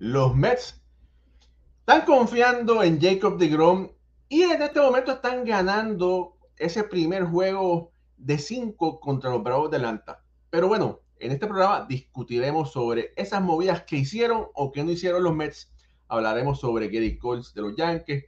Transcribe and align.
Los 0.00 0.34
Mets 0.34 0.82
están 1.80 2.06
confiando 2.06 2.82
en 2.82 2.98
Jacob 2.98 3.36
de 3.36 3.48
Grom 3.48 3.90
y 4.30 4.44
en 4.44 4.62
este 4.62 4.80
momento 4.80 5.12
están 5.12 5.44
ganando 5.44 6.38
ese 6.56 6.84
primer 6.84 7.24
juego 7.24 7.92
de 8.16 8.38
5 8.38 8.98
contra 8.98 9.28
los 9.28 9.42
Bravos 9.42 9.70
de 9.70 9.76
Atlanta. 9.76 10.24
Pero 10.48 10.68
bueno, 10.68 11.00
en 11.18 11.32
este 11.32 11.46
programa 11.46 11.84
discutiremos 11.86 12.72
sobre 12.72 13.12
esas 13.14 13.42
movidas 13.42 13.82
que 13.82 13.96
hicieron 13.96 14.46
o 14.54 14.72
que 14.72 14.82
no 14.82 14.90
hicieron 14.90 15.22
los 15.22 15.34
Mets. 15.34 15.70
Hablaremos 16.08 16.60
sobre 16.60 16.88
Gary 16.88 17.18
Coles 17.18 17.52
de 17.52 17.60
los 17.60 17.76
Yankees, 17.76 18.24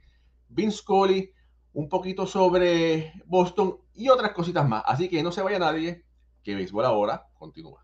Vince 0.49 0.77
Scully, 0.77 1.31
un 1.73 1.89
poquito 1.89 2.27
sobre 2.27 3.13
Boston 3.25 3.79
y 3.95 4.09
otras 4.09 4.33
cositas 4.33 4.69
más. 4.69 4.83
Así 4.85 5.09
que 5.09 5.23
no 5.23 5.31
se 5.31 5.41
vaya 5.41 5.57
nadie, 5.57 6.05
que 6.43 6.53
Béisbol 6.53 6.85
ahora 6.85 7.29
continúa. 7.33 7.82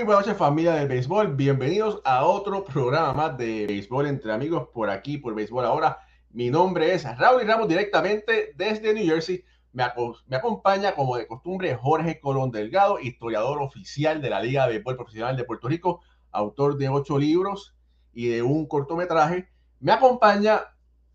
Muy 0.00 0.06
buenas 0.06 0.24
noches 0.24 0.38
familia 0.38 0.72
del 0.76 0.88
béisbol, 0.88 1.36
bienvenidos 1.36 2.00
a 2.06 2.24
otro 2.24 2.64
programa 2.64 3.12
más 3.12 3.36
de 3.36 3.66
béisbol 3.66 4.06
entre 4.06 4.32
amigos 4.32 4.68
por 4.72 4.88
aquí, 4.88 5.18
por 5.18 5.34
béisbol 5.34 5.62
ahora. 5.66 5.98
Mi 6.30 6.48
nombre 6.48 6.94
es 6.94 7.04
Raúl 7.18 7.46
Ramos 7.46 7.68
directamente 7.68 8.54
desde 8.56 8.94
New 8.94 9.04
Jersey. 9.04 9.44
Me, 9.74 9.84
me, 10.26 10.36
acompaña 10.36 10.94
como 10.94 11.18
de 11.18 11.26
costumbre 11.26 11.74
Jorge 11.74 12.18
Colón 12.18 12.50
Delgado, 12.50 12.98
historiador 12.98 13.60
oficial 13.60 14.22
de 14.22 14.30
la 14.30 14.40
Liga 14.40 14.66
de 14.66 14.72
Béisbol 14.72 14.96
Profesional 14.96 15.36
de 15.36 15.44
Puerto 15.44 15.68
Rico, 15.68 16.00
autor 16.30 16.78
de 16.78 16.88
ocho 16.88 17.18
libros 17.18 17.74
y 18.14 18.28
de 18.28 18.40
un 18.40 18.66
cortometraje. 18.66 19.50
Me 19.80 19.92
acompaña 19.92 20.62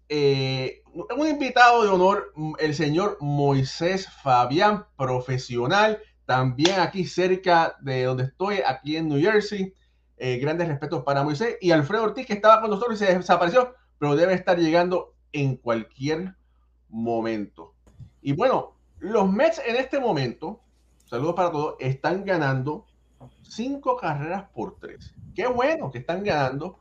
eh, 0.09 0.83
un 0.94 1.28
invitado 1.28 1.81
de 1.81 1.89
honor, 1.89 2.33
el 2.59 2.75
señor 2.75 3.17
Moisés 3.19 4.08
Fabián, 4.22 4.86
profesional 4.95 5.97
también 6.26 6.80
aquí 6.80 7.06
cerca 7.06 7.76
de 7.81 8.04
donde 8.04 8.23
estoy, 8.23 8.59
aquí 8.66 8.98
en 8.98 9.09
New 9.09 9.20
Jersey. 9.20 9.73
Eh, 10.18 10.38
grandes 10.38 10.68
respetos 10.68 11.04
para 11.04 11.23
Moisés 11.23 11.58
y 11.59 11.72
Alfredo 11.72 12.04
Ortiz, 12.06 12.26
que 12.26 12.34
estaba 12.34 12.62
con 12.62 12.70
nosotros 12.70 13.02
y 13.02 13.06
se 13.06 13.18
desapareció, 13.18 13.76
pero 14.00 14.16
debe 14.16 14.34
estar 14.34 14.58
llegando 14.58 15.14
en 15.34 15.58
cualquier 15.58 16.36
momento. 16.90 17.73
Y 18.22 18.31
bueno, 18.31 18.75
los 19.00 19.30
Mets 19.30 19.62
en 19.66 19.75
este 19.75 20.00
momento, 20.00 20.62
saludos 21.06 21.35
para 21.35 21.52
todos, 21.52 21.75
están 21.80 22.24
ganando 22.24 22.85
cinco 23.44 23.97
carreras 23.97 24.46
por 24.53 24.80
tres. 24.80 25.14
Qué 25.35 25.47
bueno 25.47 25.91
que 25.91 26.00
están 26.00 26.24
ganando, 26.24 26.80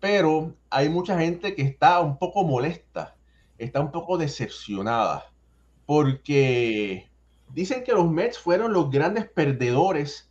pero 0.00 0.54
hay 0.70 0.88
mucha 0.88 1.18
gente 1.18 1.54
que 1.54 1.62
está 1.62 2.00
un 2.00 2.18
poco 2.18 2.42
molesta, 2.42 3.16
está 3.58 3.80
un 3.80 3.92
poco 3.92 4.16
decepcionada, 4.16 5.30
porque 5.84 7.10
Dicen 7.52 7.84
que 7.84 7.92
los 7.92 8.10
Mets 8.10 8.38
fueron 8.38 8.72
los 8.72 8.90
grandes 8.90 9.28
perdedores 9.28 10.30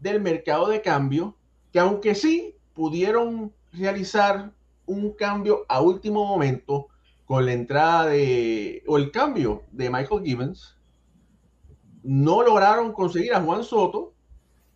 del 0.00 0.20
mercado 0.20 0.68
de 0.68 0.82
cambio, 0.82 1.36
que 1.72 1.80
aunque 1.80 2.14
sí 2.14 2.56
pudieron 2.74 3.52
realizar 3.72 4.52
un 4.86 5.12
cambio 5.12 5.64
a 5.68 5.80
último 5.80 6.24
momento 6.24 6.88
con 7.24 7.44
la 7.44 7.52
entrada 7.52 8.06
de, 8.06 8.84
o 8.86 8.96
el 8.98 9.10
cambio 9.10 9.64
de 9.72 9.90
Michael 9.90 10.22
Gibbons, 10.22 10.76
no 12.02 12.42
lograron 12.42 12.92
conseguir 12.92 13.34
a 13.34 13.42
Juan 13.42 13.64
Soto, 13.64 14.14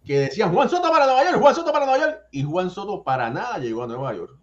que 0.05 0.19
decían 0.19 0.53
Juan 0.53 0.69
Soto 0.69 0.91
para 0.91 1.07
Nueva 1.07 1.25
York, 1.25 1.41
Juan 1.41 1.55
Soto 1.55 1.73
para 1.73 1.87
Nueva 1.87 2.01
York, 2.05 2.19
y 2.33 2.43
Juan 2.43 2.71
Soto 2.71 3.05
para 3.05 3.31
nada 3.31 3.59
llegó 3.59 3.85
a 3.85 3.87
Nueva 3.87 4.15
York. 4.15 4.37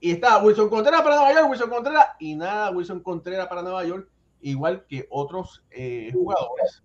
Y 0.00 0.12
estaba 0.12 0.42
Wilson 0.42 0.70
Contreras 0.70 1.02
para 1.02 1.16
Nueva 1.16 1.34
York, 1.34 1.50
Wilson 1.50 1.70
Contreras, 1.70 2.06
y 2.18 2.34
nada, 2.34 2.70
Wilson 2.70 3.00
Contreras 3.00 3.46
para 3.46 3.62
Nueva 3.62 3.84
York 3.84 4.10
igual 4.42 4.86
que 4.86 5.06
otros 5.10 5.64
eh, 5.70 6.10
jugadores. 6.12 6.82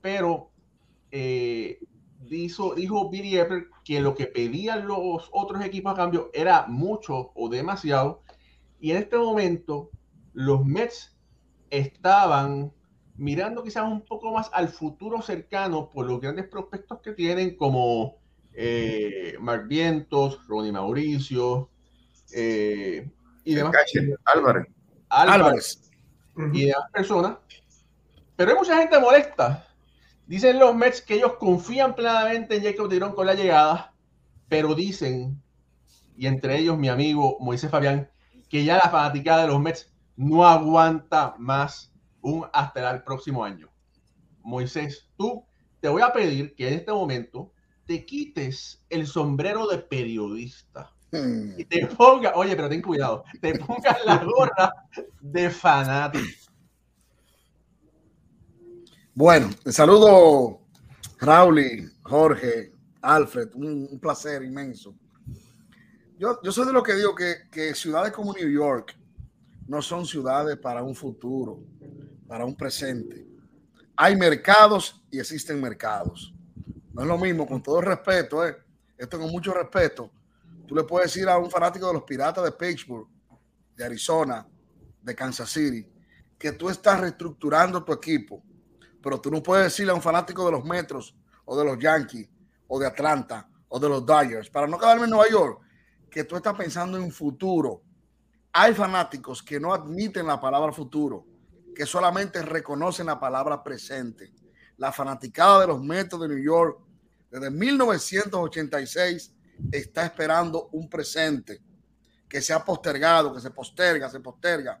Pero 0.00 0.50
eh, 1.10 1.78
dijo, 2.20 2.74
dijo 2.74 3.10
Billy 3.10 3.38
Epper 3.38 3.68
que 3.84 4.00
lo 4.00 4.14
que 4.14 4.26
pedían 4.26 4.86
los 4.86 5.28
otros 5.32 5.64
equipos 5.64 5.92
a 5.92 5.96
cambio 5.96 6.30
era 6.32 6.66
mucho 6.66 7.32
o 7.34 7.48
demasiado. 7.48 8.22
Y 8.80 8.92
en 8.92 8.98
este 8.98 9.18
momento 9.18 9.90
los 10.32 10.64
Mets 10.64 11.16
estaban 11.68 12.72
mirando 13.16 13.62
quizás 13.62 13.84
un 13.84 14.02
poco 14.02 14.32
más 14.32 14.50
al 14.54 14.68
futuro 14.68 15.20
cercano 15.20 15.90
por 15.90 16.06
los 16.06 16.20
grandes 16.20 16.48
prospectos 16.48 17.00
que 17.00 17.12
tienen 17.12 17.56
como 17.56 18.16
eh, 18.54 19.36
Mark 19.38 19.68
Vientos, 19.68 20.46
Ronnie 20.48 20.72
Mauricio 20.72 21.68
y 22.32 23.54
demás. 23.54 23.74
Álvarez. 24.24 24.66
Álvarez 25.10 25.89
y 26.52 26.66
de 26.66 26.72
las 26.72 26.90
personas. 26.90 27.38
Pero 28.36 28.50
hay 28.50 28.56
mucha 28.56 28.78
gente 28.78 28.98
molesta. 28.98 29.66
Dicen 30.26 30.58
los 30.58 30.74
Mets 30.74 31.02
que 31.02 31.14
ellos 31.14 31.34
confían 31.38 31.94
plenamente 31.94 32.56
en 32.56 32.64
Jacob 32.64 32.88
Tirón 32.88 33.14
con 33.14 33.26
la 33.26 33.34
llegada, 33.34 33.92
pero 34.48 34.74
dicen, 34.74 35.42
y 36.16 36.26
entre 36.26 36.58
ellos 36.58 36.78
mi 36.78 36.88
amigo 36.88 37.36
Moisés 37.40 37.70
Fabián, 37.70 38.08
que 38.48 38.64
ya 38.64 38.76
la 38.76 38.90
fanaticada 38.90 39.42
de 39.42 39.48
los 39.48 39.60
Mets 39.60 39.92
no 40.16 40.46
aguanta 40.46 41.34
más 41.38 41.92
un 42.20 42.46
hasta 42.52 42.90
el 42.90 43.02
próximo 43.02 43.44
año. 43.44 43.68
Moisés, 44.42 45.08
tú 45.16 45.44
te 45.80 45.88
voy 45.88 46.02
a 46.02 46.12
pedir 46.12 46.54
que 46.54 46.68
en 46.68 46.74
este 46.74 46.92
momento 46.92 47.52
te 47.86 48.04
quites 48.04 48.84
el 48.88 49.06
sombrero 49.06 49.66
de 49.66 49.78
periodista. 49.78 50.92
Y 51.12 51.64
te 51.64 51.86
ponga, 51.86 52.32
oye, 52.36 52.54
pero 52.54 52.68
ten 52.68 52.80
cuidado, 52.80 53.24
te 53.40 53.58
pongas 53.58 54.04
la 54.04 54.24
gorra 54.24 54.72
de 55.20 55.50
fanático. 55.50 56.24
Bueno, 59.12 59.50
te 59.64 59.72
saludo 59.72 60.60
Raúl, 61.18 61.92
Jorge, 62.02 62.72
Alfred, 63.02 63.48
un, 63.54 63.98
placer 64.00 64.44
inmenso. 64.44 64.94
Yo, 66.16 66.40
yo, 66.42 66.52
soy 66.52 66.66
de 66.66 66.72
lo 66.72 66.82
que 66.82 66.94
digo 66.94 67.14
que, 67.14 67.48
que 67.50 67.74
ciudades 67.74 68.12
como 68.12 68.32
New 68.32 68.48
York 68.48 68.96
no 69.66 69.82
son 69.82 70.06
ciudades 70.06 70.58
para 70.58 70.82
un 70.82 70.94
futuro, 70.94 71.60
para 72.28 72.44
un 72.44 72.54
presente. 72.54 73.26
Hay 73.96 74.16
mercados 74.16 75.02
y 75.10 75.18
existen 75.18 75.60
mercados. 75.60 76.32
No 76.92 77.02
es 77.02 77.08
lo 77.08 77.18
mismo, 77.18 77.46
con 77.46 77.62
todo 77.62 77.80
respeto, 77.80 78.46
¿eh? 78.46 78.56
esto 78.96 79.18
con 79.18 79.30
mucho 79.30 79.52
respeto 79.52 80.10
Tú 80.70 80.76
le 80.76 80.84
puedes 80.84 81.12
decir 81.12 81.28
a 81.28 81.36
un 81.36 81.50
fanático 81.50 81.88
de 81.88 81.94
los 81.94 82.04
Piratas 82.04 82.44
de 82.44 82.52
Pittsburgh, 82.52 83.08
de 83.74 83.84
Arizona, 83.84 84.46
de 85.02 85.16
Kansas 85.16 85.50
City, 85.50 85.84
que 86.38 86.52
tú 86.52 86.70
estás 86.70 87.00
reestructurando 87.00 87.82
tu 87.82 87.92
equipo, 87.92 88.40
pero 89.02 89.20
tú 89.20 89.32
no 89.32 89.42
puedes 89.42 89.64
decirle 89.64 89.90
a 89.90 89.96
un 89.96 90.00
fanático 90.00 90.46
de 90.46 90.52
los 90.52 90.64
Metros 90.64 91.16
o 91.44 91.58
de 91.58 91.64
los 91.64 91.76
Yankees 91.76 92.28
o 92.68 92.78
de 92.78 92.86
Atlanta 92.86 93.48
o 93.66 93.80
de 93.80 93.88
los 93.88 94.06
Dodgers, 94.06 94.48
para 94.48 94.68
no 94.68 94.78
quedarme 94.78 95.06
en 95.06 95.10
Nueva 95.10 95.28
York, 95.28 95.60
que 96.08 96.22
tú 96.22 96.36
estás 96.36 96.54
pensando 96.54 96.98
en 96.98 97.10
futuro. 97.10 97.82
Hay 98.52 98.72
fanáticos 98.72 99.42
que 99.42 99.58
no 99.58 99.74
admiten 99.74 100.28
la 100.28 100.40
palabra 100.40 100.72
futuro, 100.72 101.26
que 101.74 101.84
solamente 101.84 102.42
reconocen 102.42 103.06
la 103.06 103.18
palabra 103.18 103.60
presente. 103.60 104.32
La 104.76 104.92
fanaticada 104.92 105.62
de 105.62 105.66
los 105.66 105.82
Metros 105.82 106.20
de 106.20 106.28
New 106.28 106.44
York 106.44 106.78
desde 107.28 107.50
1986 107.50 109.34
está 109.70 110.04
esperando 110.04 110.68
un 110.72 110.88
presente 110.88 111.60
que 112.28 112.40
se 112.40 112.52
ha 112.52 112.64
postergado, 112.64 113.34
que 113.34 113.40
se 113.40 113.50
posterga, 113.50 114.08
se 114.08 114.20
posterga. 114.20 114.80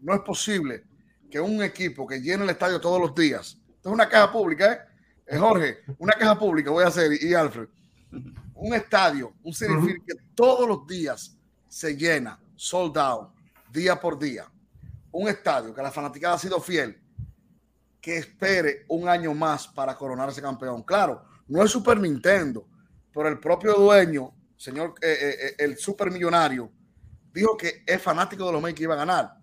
No 0.00 0.14
es 0.14 0.20
posible 0.20 0.84
que 1.30 1.40
un 1.40 1.62
equipo 1.62 2.06
que 2.06 2.20
llene 2.20 2.44
el 2.44 2.50
estadio 2.50 2.80
todos 2.80 3.00
los 3.00 3.14
días, 3.14 3.58
esto 3.76 3.90
es 3.90 3.92
una 3.92 4.08
caja 4.08 4.32
pública, 4.32 4.72
¿eh? 4.72 4.78
¿eh? 5.26 5.38
Jorge, 5.38 5.78
una 5.98 6.14
caja 6.14 6.38
pública 6.38 6.70
voy 6.70 6.84
a 6.84 6.88
hacer, 6.88 7.12
y 7.22 7.34
Alfred, 7.34 7.68
un 8.54 8.74
estadio, 8.74 9.34
un 9.42 9.52
City 9.52 10.02
que 10.06 10.14
todos 10.34 10.66
los 10.66 10.86
días 10.86 11.36
se 11.68 11.96
llena, 11.96 12.40
sold 12.56 12.96
out, 12.98 13.30
día 13.70 14.00
por 14.00 14.18
día. 14.18 14.50
Un 15.10 15.28
estadio 15.28 15.74
que 15.74 15.82
la 15.82 15.90
fanaticada 15.90 16.34
ha 16.34 16.38
sido 16.38 16.60
fiel, 16.60 17.00
que 18.00 18.16
espere 18.16 18.84
un 18.88 19.08
año 19.08 19.34
más 19.34 19.68
para 19.68 19.96
coronarse 19.96 20.40
campeón. 20.40 20.82
Claro, 20.82 21.24
no 21.46 21.62
es 21.62 21.70
Super 21.70 21.98
Nintendo, 22.00 22.66
pero 23.12 23.28
el 23.28 23.38
propio 23.38 23.74
dueño 23.74 24.32
señor, 24.58 24.94
eh, 25.00 25.16
eh, 25.20 25.36
eh, 25.40 25.54
el 25.58 25.78
supermillonario, 25.78 26.70
dijo 27.32 27.56
que 27.56 27.84
es 27.86 28.02
fanático 28.02 28.44
de 28.44 28.52
los 28.52 28.60
Mets 28.60 28.76
que 28.76 28.82
iba 28.82 28.94
a 28.94 28.98
ganar. 28.98 29.38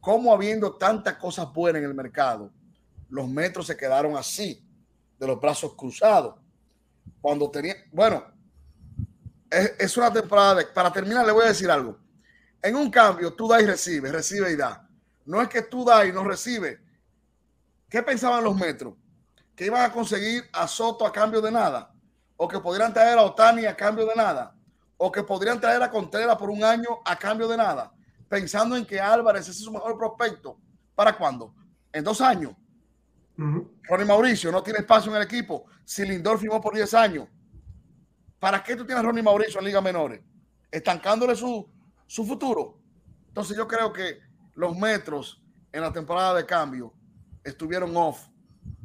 ¿Cómo 0.00 0.32
habiendo 0.32 0.76
tantas 0.76 1.16
cosas 1.16 1.52
buenas 1.52 1.82
en 1.82 1.88
el 1.88 1.94
mercado, 1.94 2.50
los 3.10 3.28
metros 3.28 3.66
se 3.66 3.76
quedaron 3.76 4.16
así, 4.16 4.64
de 5.18 5.26
los 5.26 5.38
brazos 5.38 5.74
cruzados? 5.74 6.36
Cuando 7.20 7.50
tenía, 7.50 7.74
bueno, 7.92 8.24
es, 9.50 9.96
una 9.96 10.12
temporada 10.12 10.54
de, 10.54 10.66
para 10.66 10.92
terminar 10.92 11.26
le 11.26 11.32
voy 11.32 11.44
a 11.44 11.48
decir 11.48 11.70
algo. 11.70 11.98
En 12.62 12.76
un 12.76 12.90
cambio, 12.90 13.34
tú 13.34 13.48
das 13.48 13.62
y 13.62 13.66
recibes, 13.66 14.12
recibe 14.12 14.52
y 14.52 14.56
da. 14.56 14.88
No 15.26 15.42
es 15.42 15.48
que 15.48 15.62
tú 15.62 15.84
das 15.84 16.06
y 16.06 16.12
no 16.12 16.24
recibes. 16.24 16.78
¿Qué 17.88 18.02
pensaban 18.02 18.44
los 18.44 18.54
metros? 18.56 18.94
¿Que 19.56 19.66
iban 19.66 19.82
a 19.82 19.92
conseguir 19.92 20.44
a 20.52 20.68
Soto 20.68 21.04
a 21.04 21.12
cambio 21.12 21.40
de 21.40 21.50
nada? 21.50 21.92
¿O 22.42 22.48
que 22.48 22.58
podrían 22.58 22.90
traer 22.90 23.18
a 23.18 23.22
Otani 23.22 23.66
a 23.66 23.76
cambio 23.76 24.06
de 24.06 24.14
nada? 24.14 24.56
¿O 24.96 25.12
que 25.12 25.22
podrían 25.22 25.60
traer 25.60 25.82
a 25.82 25.90
Contreras 25.90 26.38
por 26.38 26.48
un 26.48 26.64
año 26.64 27.00
a 27.04 27.14
cambio 27.14 27.46
de 27.46 27.54
nada? 27.54 27.92
Pensando 28.30 28.78
en 28.78 28.86
que 28.86 28.98
Álvarez 28.98 29.46
es 29.46 29.58
su 29.58 29.70
mejor 29.70 29.98
prospecto. 29.98 30.56
¿Para 30.94 31.18
cuándo? 31.18 31.54
En 31.92 32.02
dos 32.02 32.22
años. 32.22 32.54
Ronnie 33.36 34.06
Mauricio 34.06 34.50
no 34.50 34.62
tiene 34.62 34.78
espacio 34.78 35.10
en 35.10 35.18
el 35.18 35.24
equipo. 35.24 35.66
Si 35.84 36.02
Lindor 36.06 36.38
firmó 36.38 36.62
por 36.62 36.74
10 36.74 36.94
años. 36.94 37.28
¿Para 38.38 38.62
qué 38.62 38.74
tú 38.74 38.86
tienes 38.86 39.04
a 39.04 39.06
Ronnie 39.06 39.22
Mauricio 39.22 39.58
en 39.60 39.66
Liga 39.66 39.82
Menores? 39.82 40.22
Estancándole 40.70 41.36
su, 41.36 41.68
su 42.06 42.24
futuro. 42.24 42.78
Entonces 43.28 43.54
yo 43.54 43.68
creo 43.68 43.92
que 43.92 44.18
los 44.54 44.74
metros 44.78 45.42
en 45.72 45.82
la 45.82 45.92
temporada 45.92 46.32
de 46.32 46.46
cambio 46.46 46.94
estuvieron 47.44 47.94
off 47.98 48.28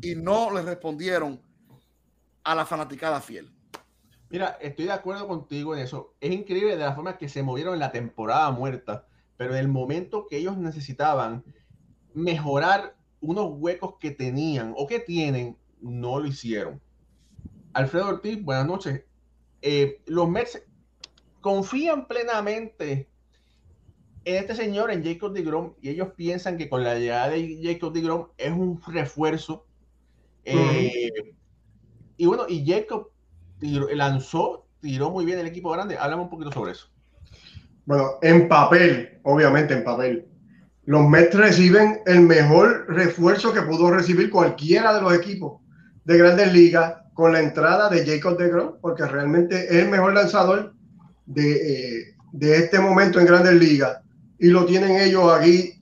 y 0.01 0.13
no 0.13 0.51
le 0.51 0.61
respondieron 0.61 1.41
a 2.45 2.55
la 2.55 2.65
fanaticada 2.65 3.19
fiel. 3.19 3.51
Mira, 4.29 4.57
estoy 4.61 4.85
de 4.85 4.91
acuerdo 4.93 5.27
contigo 5.27 5.75
en 5.75 5.81
eso. 5.81 6.15
Es 6.21 6.31
increíble 6.31 6.77
de 6.77 6.83
la 6.83 6.95
forma 6.95 7.17
que 7.17 7.27
se 7.27 7.43
movieron 7.43 7.73
en 7.73 7.79
la 7.79 7.91
temporada 7.91 8.49
muerta, 8.51 9.07
pero 9.35 9.53
en 9.53 9.59
el 9.59 9.67
momento 9.67 10.27
que 10.27 10.37
ellos 10.37 10.57
necesitaban 10.57 11.43
mejorar 12.13 12.95
unos 13.19 13.47
huecos 13.57 13.95
que 13.99 14.11
tenían 14.11 14.73
o 14.77 14.87
que 14.87 14.99
tienen, 14.99 15.57
no 15.81 16.19
lo 16.19 16.27
hicieron. 16.27 16.81
Alfredo 17.73 18.09
Ortiz, 18.09 18.41
buenas 18.43 18.67
noches. 18.67 19.03
Eh, 19.61 20.01
los 20.05 20.29
Mets 20.29 20.63
confían 21.41 22.07
plenamente 22.07 23.09
en 24.23 24.35
este 24.35 24.55
señor, 24.55 24.91
en 24.91 25.03
Jacob 25.03 25.33
DeGrom, 25.33 25.73
y 25.81 25.89
ellos 25.89 26.09
piensan 26.15 26.57
que 26.57 26.69
con 26.69 26.83
la 26.83 26.95
llegada 26.95 27.29
de 27.29 27.59
Jacob 27.61 27.93
DeGrom 27.93 28.27
es 28.37 28.51
un 28.51 28.81
refuerzo. 28.87 29.65
Eh, 30.43 31.11
y 32.17 32.25
bueno, 32.25 32.45
y 32.47 32.65
Jacob 32.65 33.09
lanzó, 33.61 34.67
tiró 34.81 35.11
muy 35.11 35.25
bien 35.25 35.39
el 35.39 35.47
equipo 35.47 35.71
grande. 35.71 35.97
Háblame 35.97 36.23
un 36.23 36.29
poquito 36.29 36.51
sobre 36.51 36.73
eso. 36.73 36.87
Bueno, 37.85 38.11
en 38.21 38.47
papel, 38.47 39.19
obviamente 39.23 39.73
en 39.73 39.83
papel, 39.83 40.27
los 40.85 41.07
Mets 41.07 41.35
reciben 41.35 42.01
el 42.05 42.21
mejor 42.21 42.85
refuerzo 42.89 43.53
que 43.53 43.61
pudo 43.61 43.91
recibir 43.91 44.29
cualquiera 44.29 44.93
de 44.93 45.01
los 45.01 45.13
equipos 45.13 45.61
de 46.03 46.17
grandes 46.17 46.53
ligas 46.53 46.95
con 47.13 47.33
la 47.33 47.39
entrada 47.39 47.89
de 47.89 48.05
Jacob 48.05 48.37
DeGrom, 48.37 48.75
porque 48.81 49.05
realmente 49.05 49.65
es 49.65 49.83
el 49.83 49.89
mejor 49.89 50.13
lanzador 50.13 50.73
de, 51.25 51.53
eh, 51.53 52.15
de 52.31 52.57
este 52.57 52.79
momento 52.79 53.19
en 53.19 53.25
grandes 53.25 53.53
ligas 53.53 53.99
y 54.37 54.47
lo 54.47 54.65
tienen 54.65 54.99
ellos 54.99 55.31
aquí 55.31 55.81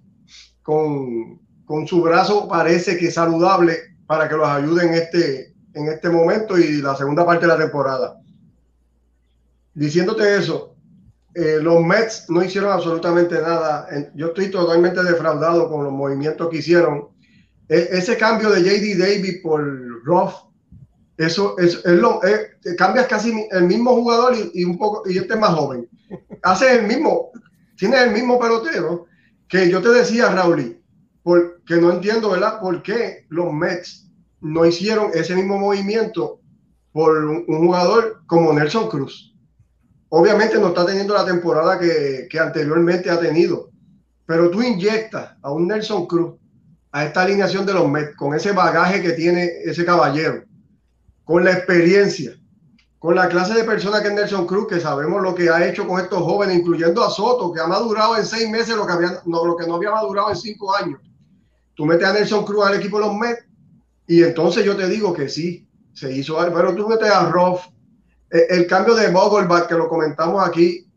con, 0.61 1.39
con, 1.65 1.87
su 1.87 2.01
brazo, 2.01 2.47
parece 2.47 2.97
que 2.97 3.11
saludable 3.11 3.77
para 4.05 4.29
que 4.29 4.35
los 4.35 4.47
ayuden 4.47 4.89
en 4.89 4.93
este, 4.93 5.52
en 5.73 5.87
este 5.87 6.09
momento 6.09 6.57
y 6.57 6.81
la 6.81 6.95
segunda 6.95 7.25
parte 7.25 7.45
de 7.45 7.53
la 7.53 7.57
temporada. 7.57 8.19
Diciéndote 9.73 10.35
eso, 10.35 10.75
eh, 11.35 11.57
los 11.61 11.83
Mets 11.83 12.29
no 12.29 12.43
hicieron 12.43 12.71
absolutamente 12.71 13.35
nada. 13.41 13.87
Yo 14.13 14.27
estoy 14.27 14.51
totalmente 14.51 15.03
defraudado 15.03 15.69
con 15.69 15.83
los 15.83 15.93
movimientos 15.93 16.49
que 16.49 16.57
hicieron. 16.57 17.07
E, 17.67 17.89
ese 17.91 18.17
cambio 18.17 18.51
de 18.51 18.61
JD 18.61 18.99
Davis 18.99 19.39
por 19.41 19.63
Ruff, 20.03 20.33
eso 21.17 21.57
es, 21.57 21.83
lo, 21.85 22.19
cambias 22.77 23.07
casi 23.07 23.47
el 23.51 23.63
mismo 23.63 23.95
jugador 23.95 24.35
y, 24.53 24.63
un 24.63 24.77
poco, 24.77 25.09
y 25.09 25.17
este 25.17 25.33
es 25.33 25.39
más 25.39 25.55
joven. 25.55 25.89
Hace 26.43 26.79
el 26.79 26.87
mismo, 26.87 27.31
tiene 27.77 28.03
el 28.03 28.11
mismo 28.11 28.39
pelotero 28.39 29.07
que 29.47 29.69
yo 29.69 29.81
te 29.81 29.89
decía, 29.89 30.29
Raúl, 30.29 30.79
porque 31.23 31.75
no 31.77 31.91
entiendo, 31.91 32.31
¿verdad? 32.31 32.59
¿Por 32.59 32.83
qué 32.83 33.25
los 33.29 33.51
Mets 33.51 34.02
no 34.43 34.65
hicieron 34.65 35.11
ese 35.13 35.35
mismo 35.35 35.57
movimiento 35.57 36.39
por 36.91 37.17
un, 37.25 37.45
jugador 37.45 38.21
como 38.27 38.53
Nelson 38.53 38.89
Cruz? 38.89 39.33
Obviamente 40.09 40.59
no 40.59 40.67
está 40.67 40.85
teniendo 40.85 41.13
la 41.13 41.25
temporada 41.25 41.79
que, 41.79 42.27
que 42.29 42.39
anteriormente 42.39 43.09
ha 43.09 43.19
tenido, 43.19 43.69
pero 44.25 44.51
tú 44.51 44.61
inyectas 44.61 45.35
a 45.41 45.51
un 45.51 45.67
Nelson 45.67 46.05
Cruz 46.05 46.35
a 46.91 47.05
esta 47.05 47.23
alineación 47.23 47.65
de 47.65 47.73
los 47.73 47.89
Mets 47.89 48.15
con 48.15 48.35
ese 48.35 48.51
bagaje 48.51 49.01
que 49.01 49.13
tiene 49.13 49.49
ese 49.63 49.83
caballero, 49.83 50.43
con 51.23 51.43
la 51.43 51.53
experiencia, 51.53 52.33
con 52.99 53.15
la 53.15 53.27
clase 53.29 53.53
de 53.53 53.63
persona 53.63 54.01
que 54.01 54.09
es 54.09 54.13
Nelson 54.13 54.45
Cruz, 54.45 54.67
que 54.67 54.79
sabemos 54.79 55.21
lo 55.21 55.33
que 55.33 55.49
ha 55.49 55.67
hecho 55.67 55.87
con 55.87 55.99
estos 55.99 56.21
jóvenes, 56.21 56.57
incluyendo 56.57 57.03
a 57.03 57.09
Soto, 57.09 57.51
que 57.51 57.61
ha 57.61 57.67
madurado 57.67 58.17
en 58.17 58.25
seis 58.25 58.49
meses 58.49 58.75
lo 58.75 58.85
que, 58.85 58.93
había, 58.93 59.21
no, 59.25 59.45
lo 59.45 59.55
que 59.55 59.65
no 59.65 59.75
había 59.75 59.91
madurado 59.91 60.29
en 60.29 60.35
cinco 60.35 60.75
años. 60.75 61.01
Tú 61.75 61.85
metes 61.85 62.07
a 62.07 62.13
Nelson 62.13 62.45
Cruz 62.45 62.65
al 62.65 62.75
equipo 62.75 62.99
de 62.99 63.05
los 63.05 63.15
Mets 63.15 63.45
y 64.07 64.23
entonces 64.23 64.65
yo 64.65 64.75
te 64.75 64.87
digo 64.87 65.13
que 65.13 65.29
sí, 65.29 65.67
se 65.93 66.11
hizo 66.11 66.39
algo, 66.39 66.55
pero 66.55 66.75
tú 66.75 66.87
metes 66.87 67.09
a 67.09 67.29
Roth, 67.29 67.61
e, 68.29 68.47
el, 68.49 68.67
cambio 68.67 68.95
de 68.95 69.09
Vogelbach, 69.09 69.67
que 69.67 69.75
lo 69.75 69.87
comentamos 69.87 70.45
aquí, 70.45 70.87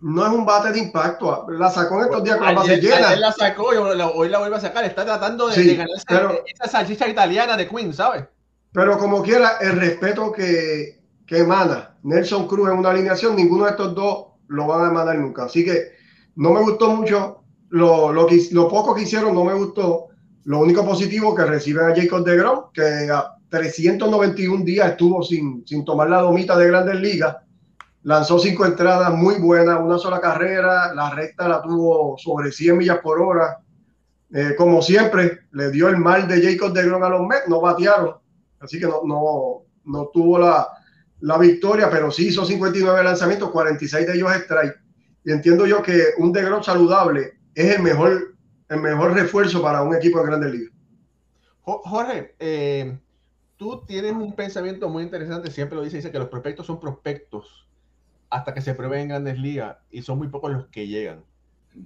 no 0.00 0.26
es 0.26 0.32
un 0.32 0.44
bate 0.44 0.72
de 0.72 0.78
impacto. 0.78 1.46
La 1.48 1.70
sacó 1.70 1.98
en 1.98 2.06
estos 2.06 2.24
días 2.24 2.36
con 2.36 2.46
la 2.46 2.52
base 2.52 2.76
llena. 2.76 3.14
Él 3.14 3.20
la 3.20 3.32
sacó 3.32 3.72
y 3.72 3.76
hoy 3.76 4.28
la 4.28 4.38
vuelve 4.38 4.56
a 4.56 4.60
sacar. 4.60 4.84
Está 4.84 5.04
tratando 5.04 5.48
de, 5.48 5.76
ganar 5.76 6.42
esa 6.46 6.68
salchicha 6.70 7.08
italiana 7.08 7.56
de 7.56 7.66
Queen, 7.66 7.92
¿sabes? 7.94 8.24
Pero 8.72 8.98
como 8.98 9.22
quiera, 9.22 9.56
el 9.62 9.80
respeto 9.80 10.30
que, 10.30 11.00
que 11.26 11.38
emana 11.38 11.96
Nelson 12.02 12.46
Cruz 12.46 12.68
en 12.68 12.78
una 12.78 12.90
alineación, 12.90 13.34
ninguno 13.34 13.64
de 13.64 13.70
estos 13.70 13.94
dos 13.94 14.26
lo 14.48 14.66
van 14.66 14.84
a 14.84 14.90
emanar 14.90 15.16
nunca. 15.16 15.44
Así 15.44 15.64
que 15.64 15.92
no 16.36 16.52
me 16.52 16.60
gustó 16.60 16.90
mucho 16.90 17.44
lo, 17.70 18.12
lo, 18.12 18.26
que, 18.26 18.48
lo 18.50 18.68
poco 18.68 18.94
que 18.94 19.02
hicieron, 19.02 19.34
no 19.34 19.44
me 19.44 19.54
gustó. 19.54 20.08
Lo 20.44 20.60
único 20.60 20.84
positivo 20.84 21.34
que 21.34 21.44
reciben 21.44 21.90
a 21.90 21.94
Jacob 21.94 22.24
de 22.24 22.36
Grom, 22.36 22.64
que 22.72 23.10
a 23.10 23.34
391 23.48 24.64
días 24.64 24.90
estuvo 24.90 25.22
sin, 25.22 25.66
sin 25.66 25.84
tomar 25.84 26.10
la 26.10 26.20
domita 26.20 26.56
de 26.56 26.68
grandes 26.68 27.00
ligas. 27.00 27.36
Lanzó 28.02 28.38
cinco 28.38 28.66
entradas 28.66 29.12
muy 29.14 29.36
buenas, 29.36 29.80
una 29.80 29.98
sola 29.98 30.20
carrera, 30.20 30.92
la 30.94 31.10
recta 31.10 31.48
la 31.48 31.62
tuvo 31.62 32.16
sobre 32.18 32.52
100 32.52 32.76
millas 32.76 32.98
por 32.98 33.20
hora. 33.20 33.58
Eh, 34.32 34.54
como 34.58 34.82
siempre, 34.82 35.40
le 35.52 35.70
dio 35.70 35.88
el 35.88 35.96
mal 35.96 36.28
de 36.28 36.42
Jacob 36.42 36.72
de 36.72 36.82
Grom 36.84 37.02
a 37.02 37.08
los 37.08 37.26
Mets, 37.26 37.48
no 37.48 37.60
batearon, 37.60 38.16
así 38.60 38.78
que 38.78 38.86
no, 38.86 39.02
no, 39.04 39.62
no 39.84 40.10
tuvo 40.12 40.38
la, 40.38 40.68
la 41.20 41.38
victoria, 41.38 41.88
pero 41.90 42.10
sí 42.10 42.28
hizo 42.28 42.44
59 42.44 43.02
lanzamientos, 43.02 43.50
46 43.50 44.06
de 44.06 44.14
ellos 44.14 44.30
strike. 44.32 44.74
Y 45.24 45.32
entiendo 45.32 45.66
yo 45.66 45.82
que 45.82 46.08
un 46.18 46.32
DeGrom 46.32 46.62
saludable 46.62 47.38
es 47.54 47.76
el 47.76 47.82
mejor, 47.82 48.33
el 48.74 48.80
mejor 48.80 49.14
refuerzo 49.14 49.62
para 49.62 49.82
un 49.82 49.94
equipo 49.94 50.20
de 50.20 50.26
grandes 50.26 50.52
ligas. 50.52 50.72
Jorge, 51.62 52.34
eh, 52.38 52.98
tú 53.56 53.84
tienes 53.86 54.12
un 54.12 54.34
pensamiento 54.34 54.88
muy 54.88 55.02
interesante, 55.02 55.50
siempre 55.50 55.76
lo 55.76 55.82
dice, 55.82 55.96
dice 55.96 56.12
que 56.12 56.18
los 56.18 56.28
prospectos 56.28 56.66
son 56.66 56.78
prospectos 56.78 57.66
hasta 58.28 58.52
que 58.52 58.60
se 58.60 58.74
prueben 58.74 59.02
en 59.02 59.08
grandes 59.08 59.38
ligas 59.38 59.78
y 59.90 60.02
son 60.02 60.18
muy 60.18 60.28
pocos 60.28 60.52
los 60.52 60.66
que 60.66 60.86
llegan. 60.86 61.24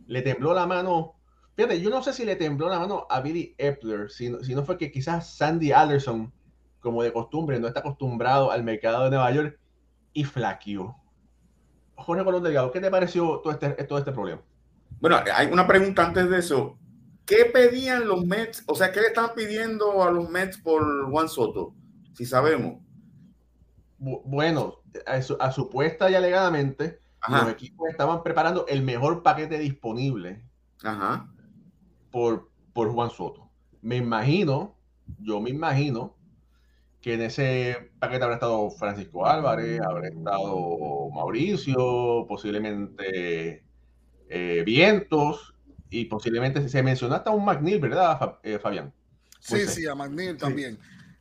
Le 0.07 0.23
tembló 0.23 0.53
la 0.55 0.67
mano, 0.67 1.15
fíjate, 1.55 1.81
yo 1.81 1.91
no 1.91 2.03
sé 2.03 2.13
si 2.13 2.25
le 2.25 2.37
tembló 2.37 2.69
la 2.69 2.81
mano 2.81 3.07
a 3.09 3.21
Billy 3.21 3.55
Epler, 3.59 4.11
si 4.11 4.35
si 4.43 4.55
no 4.55 4.65
fue 4.65 4.79
que 4.79 4.91
quizás 4.91 5.31
Sandy 5.31 5.73
Alderson 5.73 6.33
como 6.81 7.03
de 7.03 7.13
costumbre, 7.13 7.61
no 7.61 7.69
está 7.69 7.81
acostumbrado 7.81 8.51
al 8.51 8.65
mercado 8.65 9.05
de 9.05 9.11
Nueva 9.11 9.31
York 9.31 9.59
y 10.13 10.25
flaqueó. 10.25 10.97
Jorge 11.97 12.25
Colón 12.25 12.43
Delgado, 12.43 12.71
¿qué 12.71 12.81
te 12.81 12.91
pareció 12.91 13.41
todo 13.41 13.53
este, 13.53 13.71
todo 13.85 13.99
este 13.99 14.13
problema? 14.13 14.41
Bueno, 15.01 15.21
hay 15.35 15.49
una 15.49 15.67
pregunta 15.67 16.07
antes 16.07 16.31
de 16.31 16.39
eso. 16.39 16.78
¿Qué 17.29 17.45
pedían 17.45 18.09
los 18.09 18.25
Mets? 18.25 18.65
O 18.67 18.75
sea, 18.75 18.91
¿qué 18.91 19.03
le 19.03 19.09
están 19.09 19.35
pidiendo 19.37 20.03
a 20.03 20.11
los 20.11 20.31
Mets 20.31 20.57
por 20.57 21.11
Juan 21.11 21.29
Soto? 21.29 21.75
Si 22.15 22.25
sabemos. 22.25 22.83
Bueno, 23.99 24.81
a, 25.07 25.53
supuesta 25.53 26.11
y 26.11 26.15
alegadamente, 26.15 27.03
los 27.29 27.51
equipos 27.51 27.91
estaban 27.91 28.23
preparando 28.23 28.65
el 28.67 28.83
mejor 28.83 29.23
paquete 29.23 29.59
disponible 29.59 30.43
Por, 32.11 32.51
por 32.73 32.91
Juan 32.93 33.11
Soto. 33.11 33.51
Me 33.83 33.97
imagino, 33.97 34.75
yo 35.19 35.39
me 35.43 35.51
imagino 35.51 36.17
que 37.03 37.15
en 37.15 37.23
ese 37.23 37.91
paquete 37.99 38.25
habrá 38.25 38.37
estado 38.37 38.71
Francisco 38.71 39.27
Álvarez, 39.27 39.83
habrá 39.83 40.09
estado 40.09 41.11
Mauricio, 41.11 42.25
posiblemente 42.27 43.65
eh, 44.31 44.63
Vientos 44.65 45.58
y 45.91 46.05
posiblemente 46.07 46.69
se 46.69 46.83
mencionó 46.83 47.15
hasta 47.15 47.31
un 47.31 47.45
McNeil, 47.45 47.81
¿verdad, 47.81 48.39
eh, 48.43 48.59
Fabián? 48.59 48.93
Sí, 49.41 49.67
sí, 49.67 49.87
a 49.87 49.95
McNeil 49.95 50.37
también. 50.37 50.79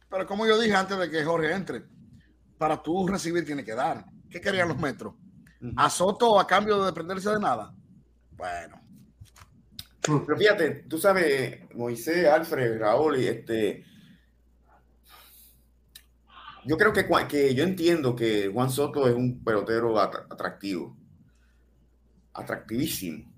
Pero 0.10 0.26
como 0.26 0.46
yo 0.46 0.60
dije 0.60 0.76
antes 0.76 0.98
de 0.98 1.10
que 1.10 1.24
Jorge 1.24 1.54
entre, 1.54 1.84
para 2.58 2.82
tú 2.82 3.08
recibir 3.08 3.46
tiene 3.46 3.64
que 3.64 3.76
dar. 3.76 4.06
¿qué 4.30 4.42
querían 4.42 4.68
los 4.68 4.78
metros? 4.78 5.14
¿A 5.76 5.90
Soto 5.90 6.40
a 6.40 6.46
cambio 6.46 6.80
de 6.80 6.86
desprenderse 6.86 7.30
de 7.30 7.40
nada? 7.40 7.74
Bueno. 8.32 8.80
Pero 10.02 10.38
fíjate, 10.38 10.86
tú 10.88 10.98
sabes, 10.98 11.60
Moisés, 11.74 12.28
Alfred, 12.28 12.80
Raúl, 12.80 13.18
y 13.18 13.28
este. 13.28 13.84
Yo 16.66 16.78
creo 16.78 16.94
que, 16.94 17.08
que 17.28 17.56
yo 17.56 17.64
entiendo 17.64 18.16
que 18.16 18.50
Juan 18.54 18.70
Soto 18.70 19.08
es 19.08 19.16
un 19.16 19.44
pelotero 19.44 20.00
atractivo. 20.00 20.96
Atractivísimo. 22.34 23.34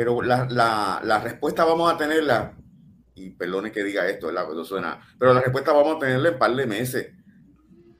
Pero 0.00 0.22
la, 0.22 0.46
la, 0.48 1.02
la 1.04 1.18
respuesta 1.18 1.62
vamos 1.62 1.92
a 1.92 1.98
tenerla 1.98 2.56
y 3.14 3.28
perdone 3.32 3.70
que 3.70 3.84
diga 3.84 4.08
esto, 4.08 4.28
¿verdad? 4.28 4.48
No 4.54 4.64
suena, 4.64 4.98
pero 5.18 5.34
la 5.34 5.42
respuesta 5.42 5.74
vamos 5.74 5.96
a 5.96 5.98
tenerla 5.98 6.30
en 6.30 6.38
par 6.38 6.56
de 6.56 6.66
meses. 6.66 7.08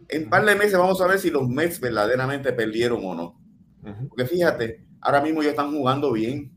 En 0.08 0.30
par 0.30 0.46
de 0.46 0.54
meses 0.54 0.78
vamos 0.78 0.98
a 1.02 1.06
ver 1.06 1.18
si 1.18 1.30
los 1.30 1.46
Mets 1.46 1.78
verdaderamente 1.78 2.54
perdieron 2.54 3.04
o 3.04 3.14
no. 3.14 3.38
Porque 4.08 4.24
fíjate, 4.24 4.82
ahora 5.02 5.20
mismo 5.20 5.42
ya 5.42 5.50
están 5.50 5.72
jugando 5.72 6.10
bien. 6.12 6.50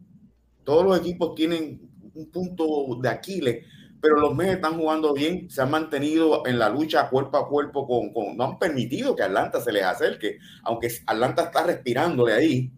Todos 0.64 0.86
los 0.86 0.98
equipos 0.98 1.36
tienen 1.36 1.92
un 2.14 2.32
punto 2.32 3.02
de 3.02 3.10
Aquiles, 3.10 3.66
pero 4.00 4.22
los 4.22 4.34
Mets 4.34 4.54
están 4.54 4.78
jugando 4.78 5.14
bien, 5.14 5.50
se 5.50 5.62
han 5.62 5.72
mantenido 5.72 6.48
en 6.48 6.58
la 6.58 6.70
lucha 6.70 7.10
cuerpo 7.10 7.36
a 7.38 7.50
cuerpo 7.50 7.86
con, 7.86 8.14
con 8.14 8.38
no 8.38 8.46
han 8.46 8.60
permitido 8.60 9.14
que 9.14 9.24
Atlanta 9.24 9.60
se 9.60 9.74
les 9.74 9.84
acerque, 9.84 10.38
aunque 10.64 10.88
Atlanta 11.06 11.44
está 11.44 11.66
respirando 11.66 12.24
de 12.28 12.34
ahí. 12.34 12.72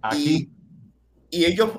Aquí. 0.00 0.50
Y, 1.30 1.44
ellos 1.44 1.70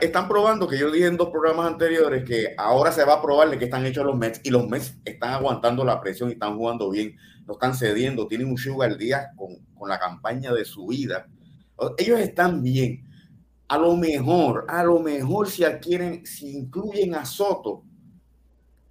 están 0.00 0.28
probando 0.28 0.68
que 0.68 0.78
yo 0.78 0.90
dije 0.90 1.06
en 1.06 1.16
dos 1.16 1.30
programas 1.30 1.66
anteriores 1.66 2.24
que 2.24 2.54
ahora 2.58 2.92
se 2.92 3.04
va 3.04 3.14
a 3.14 3.22
probar 3.22 3.50
de 3.50 3.58
que 3.58 3.64
están 3.64 3.86
hechos 3.86 4.04
los 4.04 4.16
Mets 4.16 4.40
y 4.44 4.50
los 4.50 4.68
Mets 4.68 4.98
están 5.04 5.30
aguantando 5.30 5.84
la 5.84 6.00
presión 6.00 6.28
y 6.28 6.34
están 6.34 6.56
jugando 6.56 6.90
bien, 6.90 7.16
no 7.46 7.54
están 7.54 7.74
cediendo, 7.74 8.26
tienen 8.26 8.48
un 8.48 8.58
sugar 8.58 8.96
día 8.96 9.30
con, 9.36 9.56
con 9.74 9.88
la 9.88 9.98
campaña 9.98 10.52
de 10.52 10.64
su 10.64 10.86
vida. 10.86 11.26
Ellos 11.98 12.20
están 12.20 12.62
bien. 12.62 13.08
A 13.68 13.78
lo 13.78 13.96
mejor, 13.96 14.66
a 14.68 14.84
lo 14.84 14.98
mejor 14.98 15.48
si 15.48 15.64
adquieren, 15.64 16.26
si 16.26 16.58
incluyen 16.58 17.14
a 17.14 17.24
Soto, 17.24 17.84